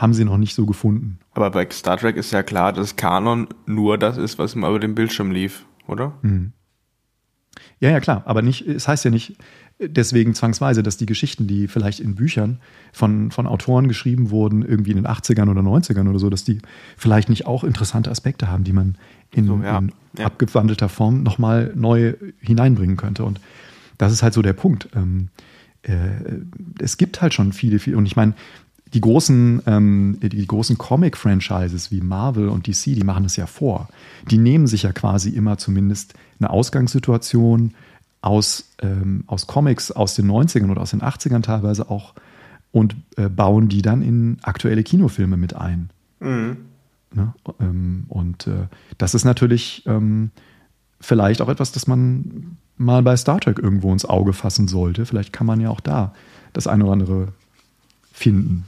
[0.00, 1.18] haben sie noch nicht so gefunden.
[1.32, 4.78] Aber bei Star Trek ist ja klar, dass Kanon nur das ist, was immer über
[4.78, 6.18] dem Bildschirm lief, oder?
[6.22, 6.52] Mhm.
[7.80, 8.22] Ja, ja, klar.
[8.24, 9.36] Aber nicht, es heißt ja nicht
[9.78, 12.60] deswegen zwangsweise, dass die Geschichten, die vielleicht in Büchern
[12.92, 16.60] von, von Autoren geschrieben wurden, irgendwie in den 80ern oder 90ern oder so, dass die
[16.96, 18.96] vielleicht nicht auch interessante Aspekte haben, die man
[19.32, 19.78] in, so, ja.
[19.78, 20.26] in ja.
[20.26, 23.24] abgewandelter Form nochmal neu hineinbringen könnte.
[23.24, 23.40] Und
[23.98, 24.88] das ist halt so der Punkt.
[24.94, 25.28] Ähm,
[25.82, 25.92] äh,
[26.78, 28.34] es gibt halt schon viele, viele, und ich meine,
[28.92, 33.88] die großen, ähm, die großen Comic-Franchises wie Marvel und DC, die machen es ja vor.
[34.30, 37.74] Die nehmen sich ja quasi immer zumindest eine Ausgangssituation
[38.20, 42.14] aus, ähm, aus Comics aus den 90ern oder aus den 80ern teilweise auch
[42.72, 45.90] und äh, bauen die dann in aktuelle Kinofilme mit ein.
[46.20, 46.56] Mhm.
[47.14, 47.32] Ne?
[47.60, 48.66] Ähm, und äh,
[48.98, 50.30] das ist natürlich ähm,
[51.00, 55.06] vielleicht auch etwas, das man mal bei Star Trek irgendwo ins Auge fassen sollte.
[55.06, 56.12] Vielleicht kann man ja auch da
[56.52, 57.28] das eine oder andere
[58.20, 58.64] finden.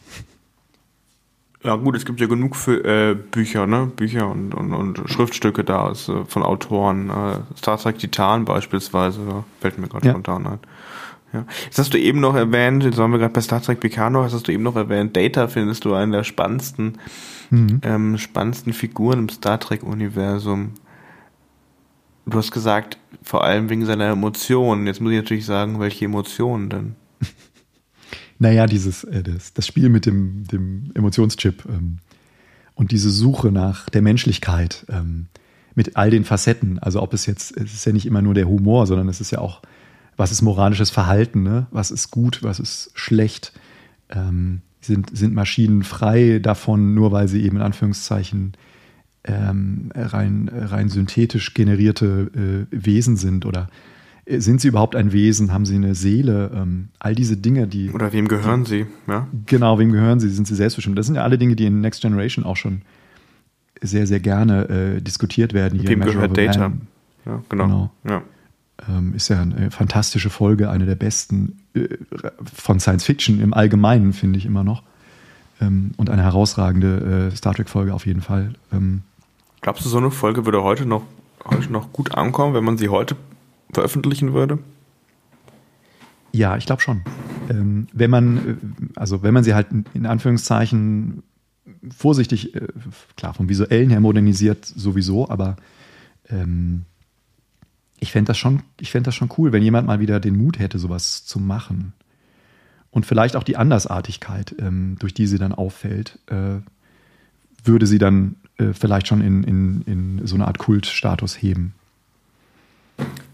[1.63, 3.87] Ja gut, es gibt ja genug für, äh, Bücher, ne?
[3.95, 7.11] Bücher und, und, und Schriftstücke da aus, äh, von Autoren.
[7.11, 10.13] Äh, Star Trek Titan beispielsweise, fällt mir gerade ja.
[10.13, 10.59] spontan ein.
[11.33, 11.47] Ja.
[11.65, 14.35] Jetzt hast du eben noch erwähnt, jetzt waren wir gerade bei Star Trek Picard jetzt
[14.35, 16.99] hast du eben noch erwähnt, Data findest du einen der spannendsten,
[17.51, 17.81] mhm.
[17.83, 20.73] ähm, spannendsten Figuren im Star Trek-Universum.
[22.27, 24.87] Du hast gesagt, vor allem wegen seiner Emotionen.
[24.87, 26.97] Jetzt muss ich natürlich sagen, welche Emotionen denn?
[28.43, 31.99] Naja, dieses, äh, das, das Spiel mit dem, dem Emotionschip ähm,
[32.75, 35.29] und diese Suche nach der Menschlichkeit ähm,
[35.77, 36.81] mit all den Facetten.
[36.81, 39.31] Also ob es jetzt, es ist ja nicht immer nur der Humor, sondern es ist
[39.31, 39.63] ja auch,
[40.17, 41.69] was ist moralisches Verhalten, ne?
[41.71, 43.53] was ist gut, was ist schlecht.
[44.11, 48.55] Ähm, sind, sind Maschinen frei davon, nur weil sie eben in Anführungszeichen
[49.23, 53.69] ähm, rein, rein synthetisch generierte äh, Wesen sind oder
[54.27, 55.53] sind sie überhaupt ein Wesen?
[55.53, 56.51] Haben sie eine Seele?
[56.55, 57.91] Ähm, all diese Dinge, die.
[57.91, 58.87] Oder wem gehören die, sie?
[59.09, 59.27] Ja.
[59.47, 60.29] Genau, wem gehören sie?
[60.31, 60.97] Sind sie selbstbestimmt?
[60.97, 62.83] Das sind ja alle Dinge, die in Next Generation auch schon
[63.81, 65.81] sehr, sehr gerne äh, diskutiert werden.
[65.81, 66.73] Hier wem gehört Data?
[67.27, 67.65] Ja, genau.
[67.65, 67.91] genau.
[68.09, 68.23] Ja.
[68.89, 71.89] Ähm, ist ja eine fantastische Folge, eine der besten äh,
[72.45, 74.83] von Science Fiction im Allgemeinen, finde ich immer noch.
[75.61, 78.55] Ähm, und eine herausragende äh, Star Trek-Folge auf jeden Fall.
[78.73, 79.03] Ähm,
[79.61, 81.03] Glaubst du, so eine Folge würde heute noch,
[81.45, 83.17] heute noch gut ankommen, wenn man sie heute
[83.73, 84.59] veröffentlichen würde?
[86.33, 87.03] Ja, ich glaube schon.
[87.51, 88.55] Ähm, wenn man, äh,
[88.97, 91.23] also wenn man sie halt in Anführungszeichen
[91.95, 92.69] vorsichtig, äh,
[93.17, 95.57] klar, vom visuellen her modernisiert sowieso, aber
[96.29, 96.85] ähm,
[97.99, 100.79] ich fände das, schon, fänd das schon cool, wenn jemand mal wieder den Mut hätte,
[100.79, 101.93] sowas zu machen.
[102.91, 106.61] Und vielleicht auch die Andersartigkeit, ähm, durch die sie dann auffällt, äh,
[107.65, 111.75] würde sie dann äh, vielleicht schon in, in, in so eine Art Kultstatus heben.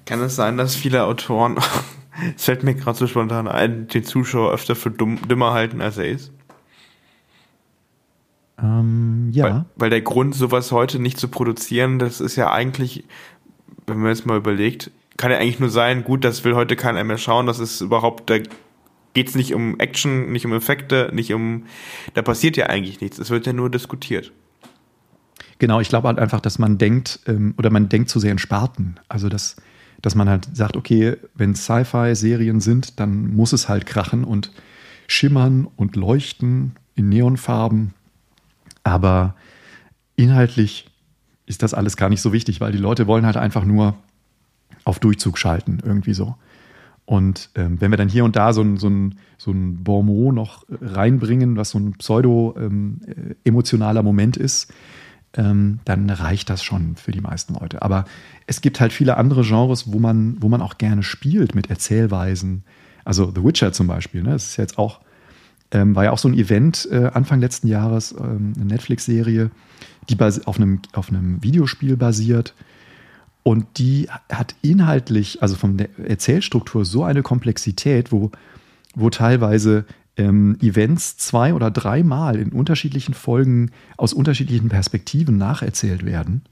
[0.08, 1.58] Kann es sein, dass viele Autoren,
[2.34, 5.98] es fällt mir gerade so spontan ein, den Zuschauer öfter für dumm, dümmer halten, als
[5.98, 6.32] er ist?
[8.58, 9.44] Ähm, ja.
[9.44, 13.04] Weil, weil, der Grund, sowas heute nicht zu produzieren, das ist ja eigentlich,
[13.86, 17.04] wenn man jetzt mal überlegt, kann ja eigentlich nur sein, gut, das will heute keiner
[17.04, 18.38] mehr schauen, das ist überhaupt, da
[19.12, 21.64] geht es nicht um Action, nicht um Effekte, nicht um,
[22.14, 24.32] da passiert ja eigentlich nichts, es wird ja nur diskutiert.
[25.58, 28.38] Genau, ich glaube halt einfach, dass man denkt, ähm, oder man denkt zu sehr in
[28.38, 28.98] Sparten.
[29.08, 29.56] Also, dass
[30.00, 34.52] dass man halt sagt, okay, wenn Sci-Fi-Serien sind, dann muss es halt krachen und
[35.06, 37.94] schimmern und leuchten in Neonfarben.
[38.84, 39.34] Aber
[40.16, 40.90] inhaltlich
[41.46, 43.94] ist das alles gar nicht so wichtig, weil die Leute wollen halt einfach nur
[44.84, 46.34] auf Durchzug schalten, irgendwie so.
[47.04, 50.34] Und ähm, wenn wir dann hier und da so ein, so ein, so ein Bonmot
[50.34, 54.70] noch reinbringen, was so ein pseudo-emotionaler ähm, Moment ist,
[55.34, 57.82] ähm, dann reicht das schon für die meisten Leute.
[57.82, 58.04] Aber
[58.46, 62.64] es gibt halt viele andere Genres, wo man, wo man auch gerne spielt mit Erzählweisen.
[63.04, 64.30] Also The Witcher zum Beispiel, ne?
[64.30, 65.00] das ist jetzt auch,
[65.70, 69.50] ähm, war ja auch so ein Event äh, Anfang letzten Jahres, ähm, eine Netflix-Serie,
[70.08, 72.54] die auf einem, auf einem Videospiel basiert.
[73.42, 78.30] Und die hat inhaltlich, also von der Erzählstruktur, so eine Komplexität, wo,
[78.94, 79.84] wo teilweise
[80.18, 86.42] ähm, Events zwei oder dreimal in unterschiedlichen Folgen aus unterschiedlichen Perspektiven nacherzählt werden,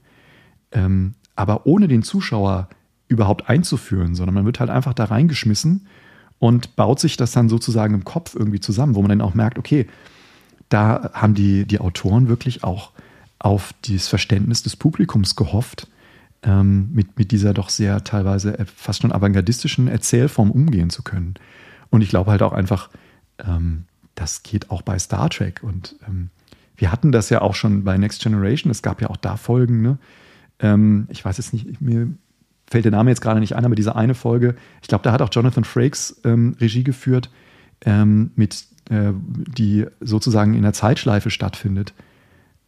[0.71, 2.69] ähm, aber ohne den Zuschauer
[3.09, 5.87] überhaupt einzuführen, sondern man wird halt einfach da reingeschmissen
[6.39, 9.59] und baut sich das dann sozusagen im Kopf irgendwie zusammen, wo man dann auch merkt,
[9.59, 9.85] okay,
[10.69, 12.91] da haben die, die Autoren wirklich auch
[13.39, 15.87] auf dieses Verständnis des Publikums gehofft,
[16.43, 21.35] ähm, mit, mit dieser doch sehr teilweise fast schon avantgardistischen Erzählform umgehen zu können.
[21.89, 22.89] Und ich glaube halt auch einfach,
[23.45, 23.85] ähm,
[24.15, 25.61] das geht auch bei Star Trek.
[25.63, 26.29] Und ähm,
[26.75, 28.71] wir hatten das ja auch schon bei Next Generation.
[28.71, 29.81] Es gab ja auch da Folgen.
[29.81, 29.97] Ne?
[30.59, 32.09] Ähm, ich weiß jetzt nicht, mir
[32.69, 35.21] fällt der Name jetzt gerade nicht ein, aber diese eine Folge, ich glaube, da hat
[35.21, 37.29] auch Jonathan Frakes ähm, Regie geführt,
[37.85, 41.93] ähm, mit, äh, die sozusagen in der Zeitschleife stattfindet.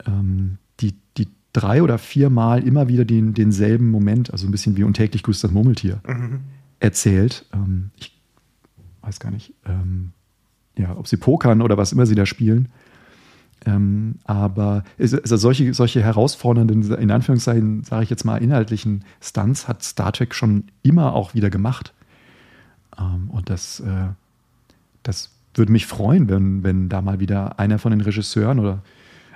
[0.05, 4.83] Ähm, die, die drei oder viermal immer wieder den, denselben Moment, also ein bisschen wie
[4.83, 6.41] untäglich grüßt das Murmeltier, mhm.
[6.79, 7.45] erzählt.
[7.97, 8.17] Ich
[9.01, 10.13] weiß gar nicht, ähm,
[10.79, 12.69] ja, ob sie pokern oder was immer sie da spielen.
[13.65, 19.83] Ähm, aber also solche, solche herausfordernden, in Anführungszeichen, sage ich jetzt mal, inhaltlichen Stunts hat
[19.83, 21.93] Star Trek schon immer auch wieder gemacht.
[22.97, 24.07] Ähm, und das, äh,
[25.03, 28.81] das würde mich freuen, wenn, wenn da mal wieder einer von den Regisseuren oder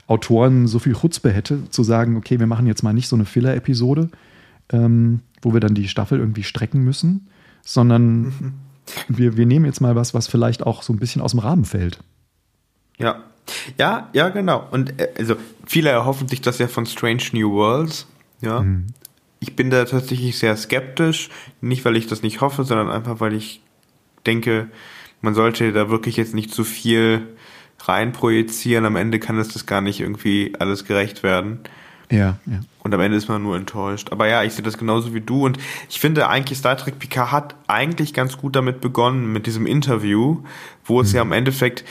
[0.07, 3.26] Autoren so viel Chutzpe hätte, zu sagen, okay, wir machen jetzt mal nicht so eine
[3.26, 4.10] Filler-Episode,
[4.72, 7.28] ähm, wo wir dann die Staffel irgendwie strecken müssen,
[7.61, 8.53] sondern mhm.
[9.07, 11.65] Wir, wir nehmen jetzt mal was, was vielleicht auch so ein bisschen aus dem Rahmen
[11.65, 11.99] fällt.
[12.97, 13.23] Ja,
[13.77, 14.68] ja, ja, genau.
[14.72, 15.35] Und äh, also
[15.65, 18.07] viele erhoffen sich das ja von Strange New Worlds.
[18.41, 18.61] Ja.
[18.61, 18.88] Mhm.
[19.39, 21.30] Ich bin da tatsächlich sehr skeptisch.
[21.60, 23.61] Nicht, weil ich das nicht hoffe, sondern einfach, weil ich
[24.26, 24.69] denke,
[25.22, 27.27] man sollte da wirklich jetzt nicht zu viel
[27.80, 28.85] reinprojizieren.
[28.85, 31.60] Am Ende kann es das gar nicht irgendwie alles gerecht werden.
[32.11, 32.59] Ja, ja.
[32.80, 34.11] Und am Ende ist man nur enttäuscht.
[34.11, 35.45] Aber ja, ich sehe das genauso wie du.
[35.45, 35.57] Und
[35.89, 40.43] ich finde eigentlich, Star Trek Picard hat eigentlich ganz gut damit begonnen, mit diesem Interview,
[40.85, 41.15] wo es mhm.
[41.15, 41.85] ja im Endeffekt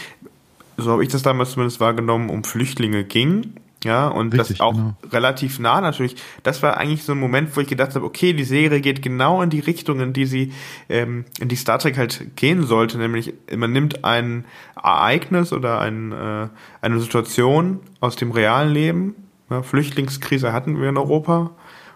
[0.76, 3.54] so habe ich das damals zumindest wahrgenommen, um Flüchtlinge ging.
[3.84, 4.94] Ja, und Richtig, das auch genau.
[5.10, 6.14] relativ nah natürlich.
[6.44, 9.42] Das war eigentlich so ein Moment, wo ich gedacht habe, okay, die Serie geht genau
[9.42, 10.52] in die Richtung, in die sie,
[10.88, 14.44] ähm, in die Star Trek halt gehen sollte, nämlich man nimmt ein
[14.76, 16.48] Ereignis oder ein, äh,
[16.80, 19.16] eine Situation aus dem realen Leben.
[19.52, 21.50] Ja, Flüchtlingskrise hatten wir in Europa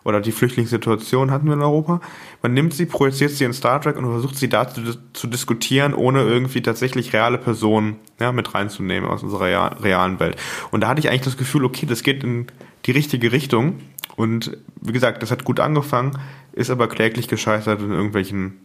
[0.04, 2.00] oder die Flüchtlingssituation hatten wir in Europa.
[2.42, 4.82] Man nimmt sie, projiziert sie in Star Trek und versucht sie da zu,
[5.14, 10.36] zu diskutieren, ohne irgendwie tatsächlich reale Personen ja, mit reinzunehmen aus unserer realen Welt.
[10.70, 12.46] Und da hatte ich eigentlich das Gefühl, okay, das geht in
[12.84, 13.78] die richtige Richtung.
[14.16, 16.18] Und wie gesagt, das hat gut angefangen,
[16.52, 18.60] ist aber kläglich gescheitert in irgendwelchen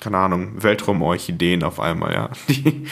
[0.00, 2.86] keine Ahnung, Weltraumorchideen auf einmal, ja, die,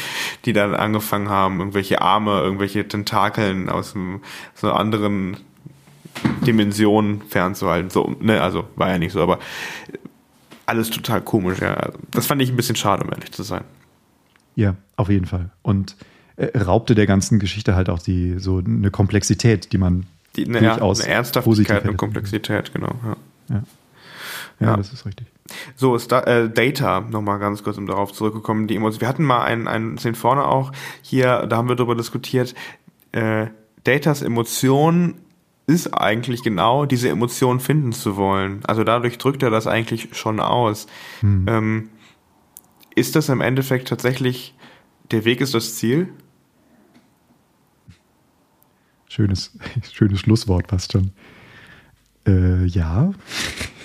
[0.44, 4.20] die dann angefangen haben, irgendwelche Arme, irgendwelche Tentakeln aus, einem,
[4.54, 5.38] aus einer anderen
[6.46, 7.90] Dimensionen fernzuhalten.
[7.90, 9.38] So, ne, also war ja nicht so, aber
[10.66, 11.90] alles total komisch, ja.
[12.10, 13.64] Das fand ich ein bisschen schade, um ehrlich zu sein.
[14.54, 15.50] Ja, auf jeden Fall.
[15.62, 15.96] Und
[16.36, 20.06] äh, raubte der ganzen Geschichte halt auch die so eine Komplexität, die man
[20.36, 22.94] die, ne, durchaus eine Ernsthaftigkeit und Komplexität, genau.
[23.02, 23.16] Ja.
[23.48, 23.62] Ja.
[24.60, 24.66] ja.
[24.66, 25.26] ja, das ist richtig.
[25.76, 29.00] So, Star, äh, Data, nochmal ganz kurz, um darauf zurückzukommen, die Emotionen.
[29.00, 30.72] Wir hatten mal einen, einen Szene vorne auch
[31.02, 32.54] hier, da haben wir darüber diskutiert,
[33.12, 33.46] äh,
[33.84, 35.20] Datas Emotionen
[35.66, 38.64] ist eigentlich genau, diese Emotion finden zu wollen.
[38.66, 40.86] Also dadurch drückt er das eigentlich schon aus.
[41.20, 41.46] Hm.
[41.46, 41.88] Ähm,
[42.94, 44.54] ist das im Endeffekt tatsächlich,
[45.10, 46.08] der Weg ist das Ziel?
[49.08, 49.56] Schönes,
[49.92, 51.12] schönes Schlusswort fast schon.
[52.26, 53.12] Äh, ja.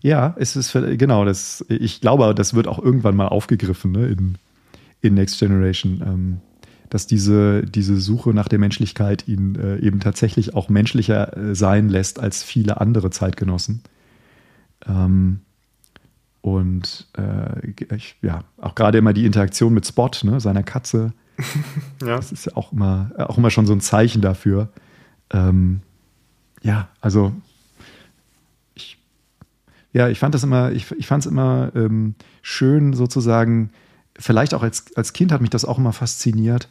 [0.00, 1.64] ja, es ist genau das.
[1.68, 4.38] Ich glaube, das wird auch irgendwann mal aufgegriffen ne, in,
[5.00, 6.02] in Next Generation.
[6.04, 6.40] Ähm,
[6.90, 11.88] dass diese, diese Suche nach der Menschlichkeit ihn äh, eben tatsächlich auch menschlicher äh, sein
[11.88, 13.82] lässt als viele andere Zeitgenossen.
[14.86, 15.40] Ähm,
[16.40, 21.12] und äh, ich, ja, auch gerade immer die Interaktion mit Spot, ne, seiner Katze,
[22.02, 22.16] ja.
[22.16, 24.68] das ist ja auch immer, auch immer schon so ein Zeichen dafür.
[25.30, 25.80] Ähm,
[26.62, 27.32] ja, also
[29.92, 33.70] ja, ich fand das immer, ich, ich fand es immer ähm, schön sozusagen,
[34.16, 36.68] vielleicht auch als, als Kind hat mich das auch immer fasziniert,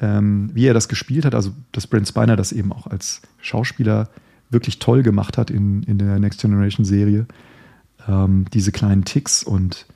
[0.00, 1.34] ähm, wie er das gespielt hat.
[1.34, 4.10] Also, dass Brent Spiner das eben auch als Schauspieler
[4.50, 7.26] wirklich toll gemacht hat in, in der Next Generation Serie.
[8.06, 9.86] Ähm, diese kleinen Ticks und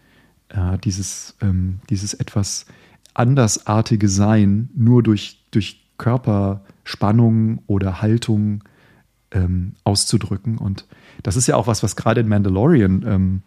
[0.48, 2.66] äh, dieses, ähm, dieses etwas
[3.14, 8.64] andersartige Sein nur durch, durch Körperspannung oder Haltung
[9.30, 10.58] ähm, auszudrücken.
[10.58, 10.86] Und
[11.22, 13.42] das ist ja auch was, was gerade in Mandalorian ähm,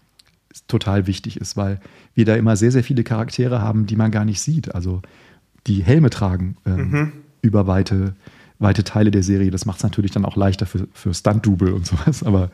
[0.67, 1.79] total wichtig ist, weil
[2.13, 4.73] wir da immer sehr, sehr viele Charaktere haben, die man gar nicht sieht.
[4.73, 5.01] Also
[5.67, 7.11] die Helme tragen ähm, mhm.
[7.41, 8.15] über weite,
[8.59, 9.51] weite Teile der Serie.
[9.51, 12.23] Das macht es natürlich dann auch leichter für, für Stunt-Double und sowas.
[12.23, 12.51] Aber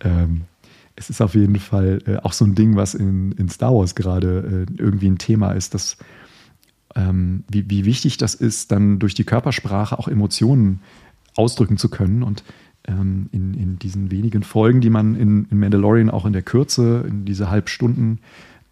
[0.00, 0.42] ähm,
[0.96, 3.94] es ist auf jeden Fall äh, auch so ein Ding, was in, in Star Wars
[3.94, 5.98] gerade äh, irgendwie ein Thema ist, dass
[6.94, 10.80] ähm, wie, wie wichtig das ist, dann durch die Körpersprache auch Emotionen
[11.34, 12.22] ausdrücken zu können.
[12.22, 12.42] Und
[12.86, 17.04] ähm, in, in diesen wenigen Folgen, die man in, in Mandalorian auch in der Kürze,
[17.08, 18.20] in diese Halbstunden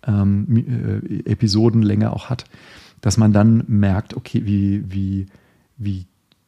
[0.07, 2.45] ähm, äh, Episodenlänge auch hat,
[3.01, 5.27] dass man dann merkt, okay, wie, wie,
[5.77, 6.07] wie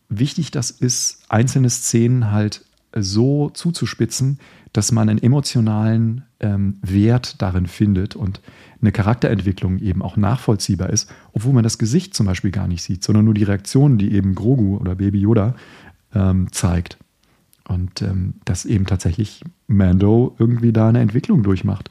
[0.09, 2.65] wichtig das ist, einzelne Szenen halt
[2.95, 4.39] so zuzuspitzen,
[4.73, 8.41] dass man einen emotionalen ähm, Wert darin findet und
[8.81, 13.03] eine Charakterentwicklung eben auch nachvollziehbar ist, obwohl man das Gesicht zum Beispiel gar nicht sieht,
[13.03, 15.55] sondern nur die Reaktionen, die eben Grogu oder Baby Yoda
[16.15, 16.99] ähm, zeigt.
[17.69, 21.91] Und ähm, dass eben tatsächlich Mando irgendwie da eine Entwicklung durchmacht.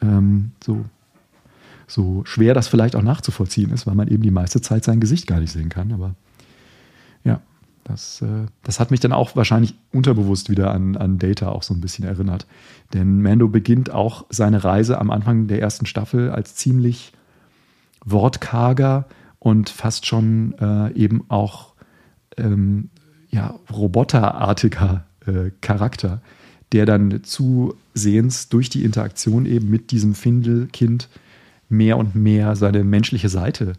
[0.00, 0.84] Ähm, so,
[1.88, 5.26] so schwer das vielleicht auch nachzuvollziehen ist, weil man eben die meiste Zeit sein Gesicht
[5.26, 5.92] gar nicht sehen kann.
[5.92, 6.14] Aber
[7.24, 7.40] ja,
[7.84, 11.74] das, äh, das hat mich dann auch wahrscheinlich unterbewusst wieder an, an Data auch so
[11.74, 12.46] ein bisschen erinnert.
[12.94, 17.12] Denn Mando beginnt auch seine Reise am Anfang der ersten Staffel als ziemlich
[18.04, 19.06] wortkarger
[19.38, 21.74] und fast schon äh, eben auch
[22.36, 22.90] ähm,
[23.32, 26.20] ja, roboterartiger äh, Charakter,
[26.72, 31.08] der dann zusehends durch die Interaktion eben mit diesem Findelkind
[31.68, 33.74] mehr und mehr seine menschliche Seite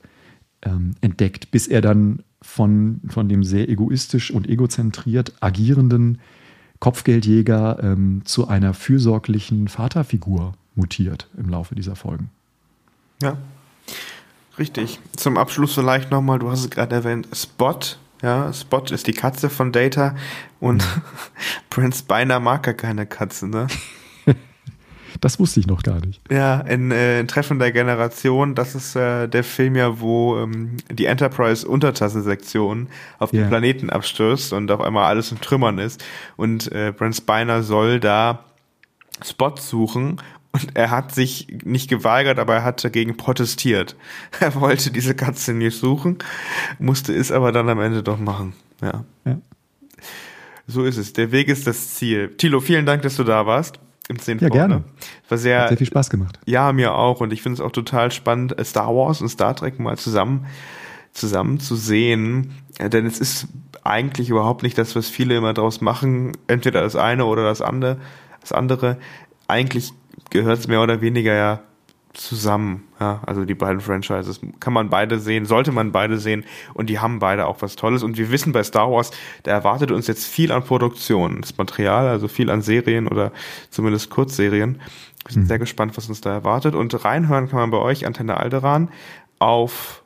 [0.64, 6.20] ähm, entdeckt, bis er dann von, von dem sehr egoistisch und egozentriert agierenden
[6.80, 12.30] Kopfgeldjäger ähm, zu einer fürsorglichen Vaterfigur mutiert im Laufe dieser Folgen.
[13.22, 13.38] Ja,
[14.58, 15.00] richtig.
[15.16, 17.80] Zum Abschluss vielleicht nochmal, du hast es gerade erwähnt, Spot.
[18.24, 20.16] Ja, Spot ist die Katze von Data
[20.62, 20.82] und
[21.70, 23.68] Prince Beiner mag gar keine Katze, ne?
[25.22, 26.20] Das wusste ich noch gar nicht.
[26.30, 30.78] Ja, in, äh, in Treffen der Generation, das ist äh, der Film ja, wo ähm,
[30.92, 32.88] die Enterprise-Untertassensektion
[33.20, 33.48] auf den yeah.
[33.48, 36.04] Planeten abstürzt und auf einmal alles in Trümmern ist.
[36.36, 38.44] Und äh, Brent Spiner soll da
[39.24, 40.20] Spots suchen
[40.54, 43.96] und er hat sich nicht geweigert, aber er hat dagegen protestiert.
[44.40, 46.20] Er wollte diese Katze nicht suchen,
[46.80, 48.54] musste es aber dann am Ende doch machen.
[48.82, 49.04] Ja.
[49.26, 49.38] ja.
[50.68, 51.14] So ist es.
[51.14, 52.30] Der Weg ist das Ziel.
[52.38, 54.84] Tilo, vielen Dank, dass du da warst im 10 Ja, gerne.
[55.28, 56.40] War sehr, Hat sehr viel Spaß gemacht.
[56.46, 57.22] Ja, mir auch.
[57.22, 60.46] Und ich finde es auch total spannend, Star Wars und Star Trek mal zusammen,
[61.14, 62.54] zusammen zu sehen.
[62.80, 63.48] Denn es ist
[63.84, 66.34] eigentlich überhaupt nicht das, was viele immer draus machen.
[66.48, 67.98] Entweder das eine oder das andere.
[68.42, 68.98] Das andere.
[69.48, 69.94] Eigentlich
[70.30, 71.62] gehört es mehr oder weniger ja
[72.14, 72.84] zusammen.
[73.00, 77.00] Ja, also die beiden Franchises kann man beide sehen, sollte man beide sehen und die
[77.00, 78.04] haben beide auch was Tolles.
[78.04, 79.12] Und wir wissen bei Star Wars,
[79.44, 83.32] da erwartet uns jetzt viel an Produktion, das Material, also viel an Serien oder
[83.70, 84.80] zumindest Kurzserien.
[85.26, 85.48] Wir sind mhm.
[85.48, 86.76] sehr gespannt, was uns da erwartet.
[86.76, 88.90] Und reinhören kann man bei euch, Antenne Alderan,
[89.40, 90.04] auf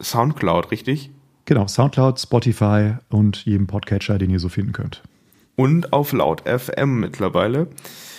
[0.00, 1.10] Soundcloud, richtig?
[1.44, 5.02] Genau, Soundcloud, Spotify und jedem Podcatcher, den ihr so finden könnt.
[5.56, 7.68] Und auf Laut FM mittlerweile.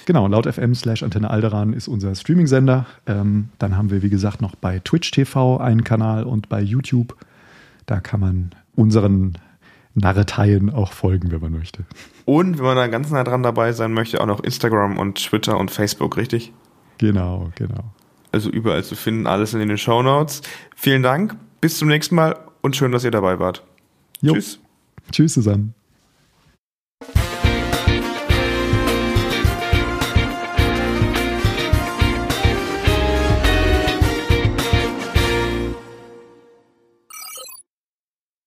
[0.06, 2.86] Genau, laut FM slash Antenne Alderan ist unser Streaming-Sender.
[3.08, 7.16] Ähm, dann haben wir, wie gesagt, noch bei Twitch TV einen Kanal und bei YouTube.
[7.88, 9.38] Da kann man unseren
[9.96, 11.86] Narreteien auch folgen, wenn man möchte.
[12.26, 15.58] Und wenn man da ganz nah dran dabei sein möchte, auch noch Instagram und Twitter
[15.58, 16.54] und Facebook, richtig?
[16.98, 17.86] Genau, genau.
[18.32, 20.42] Also überall zu finden, alles in den Show Notes.
[20.76, 23.64] Vielen Dank, bis zum nächsten Mal und schön, dass ihr dabei wart.
[24.22, 24.34] Jo.
[24.34, 24.60] Tschüss.
[25.12, 25.74] Tschüss zusammen.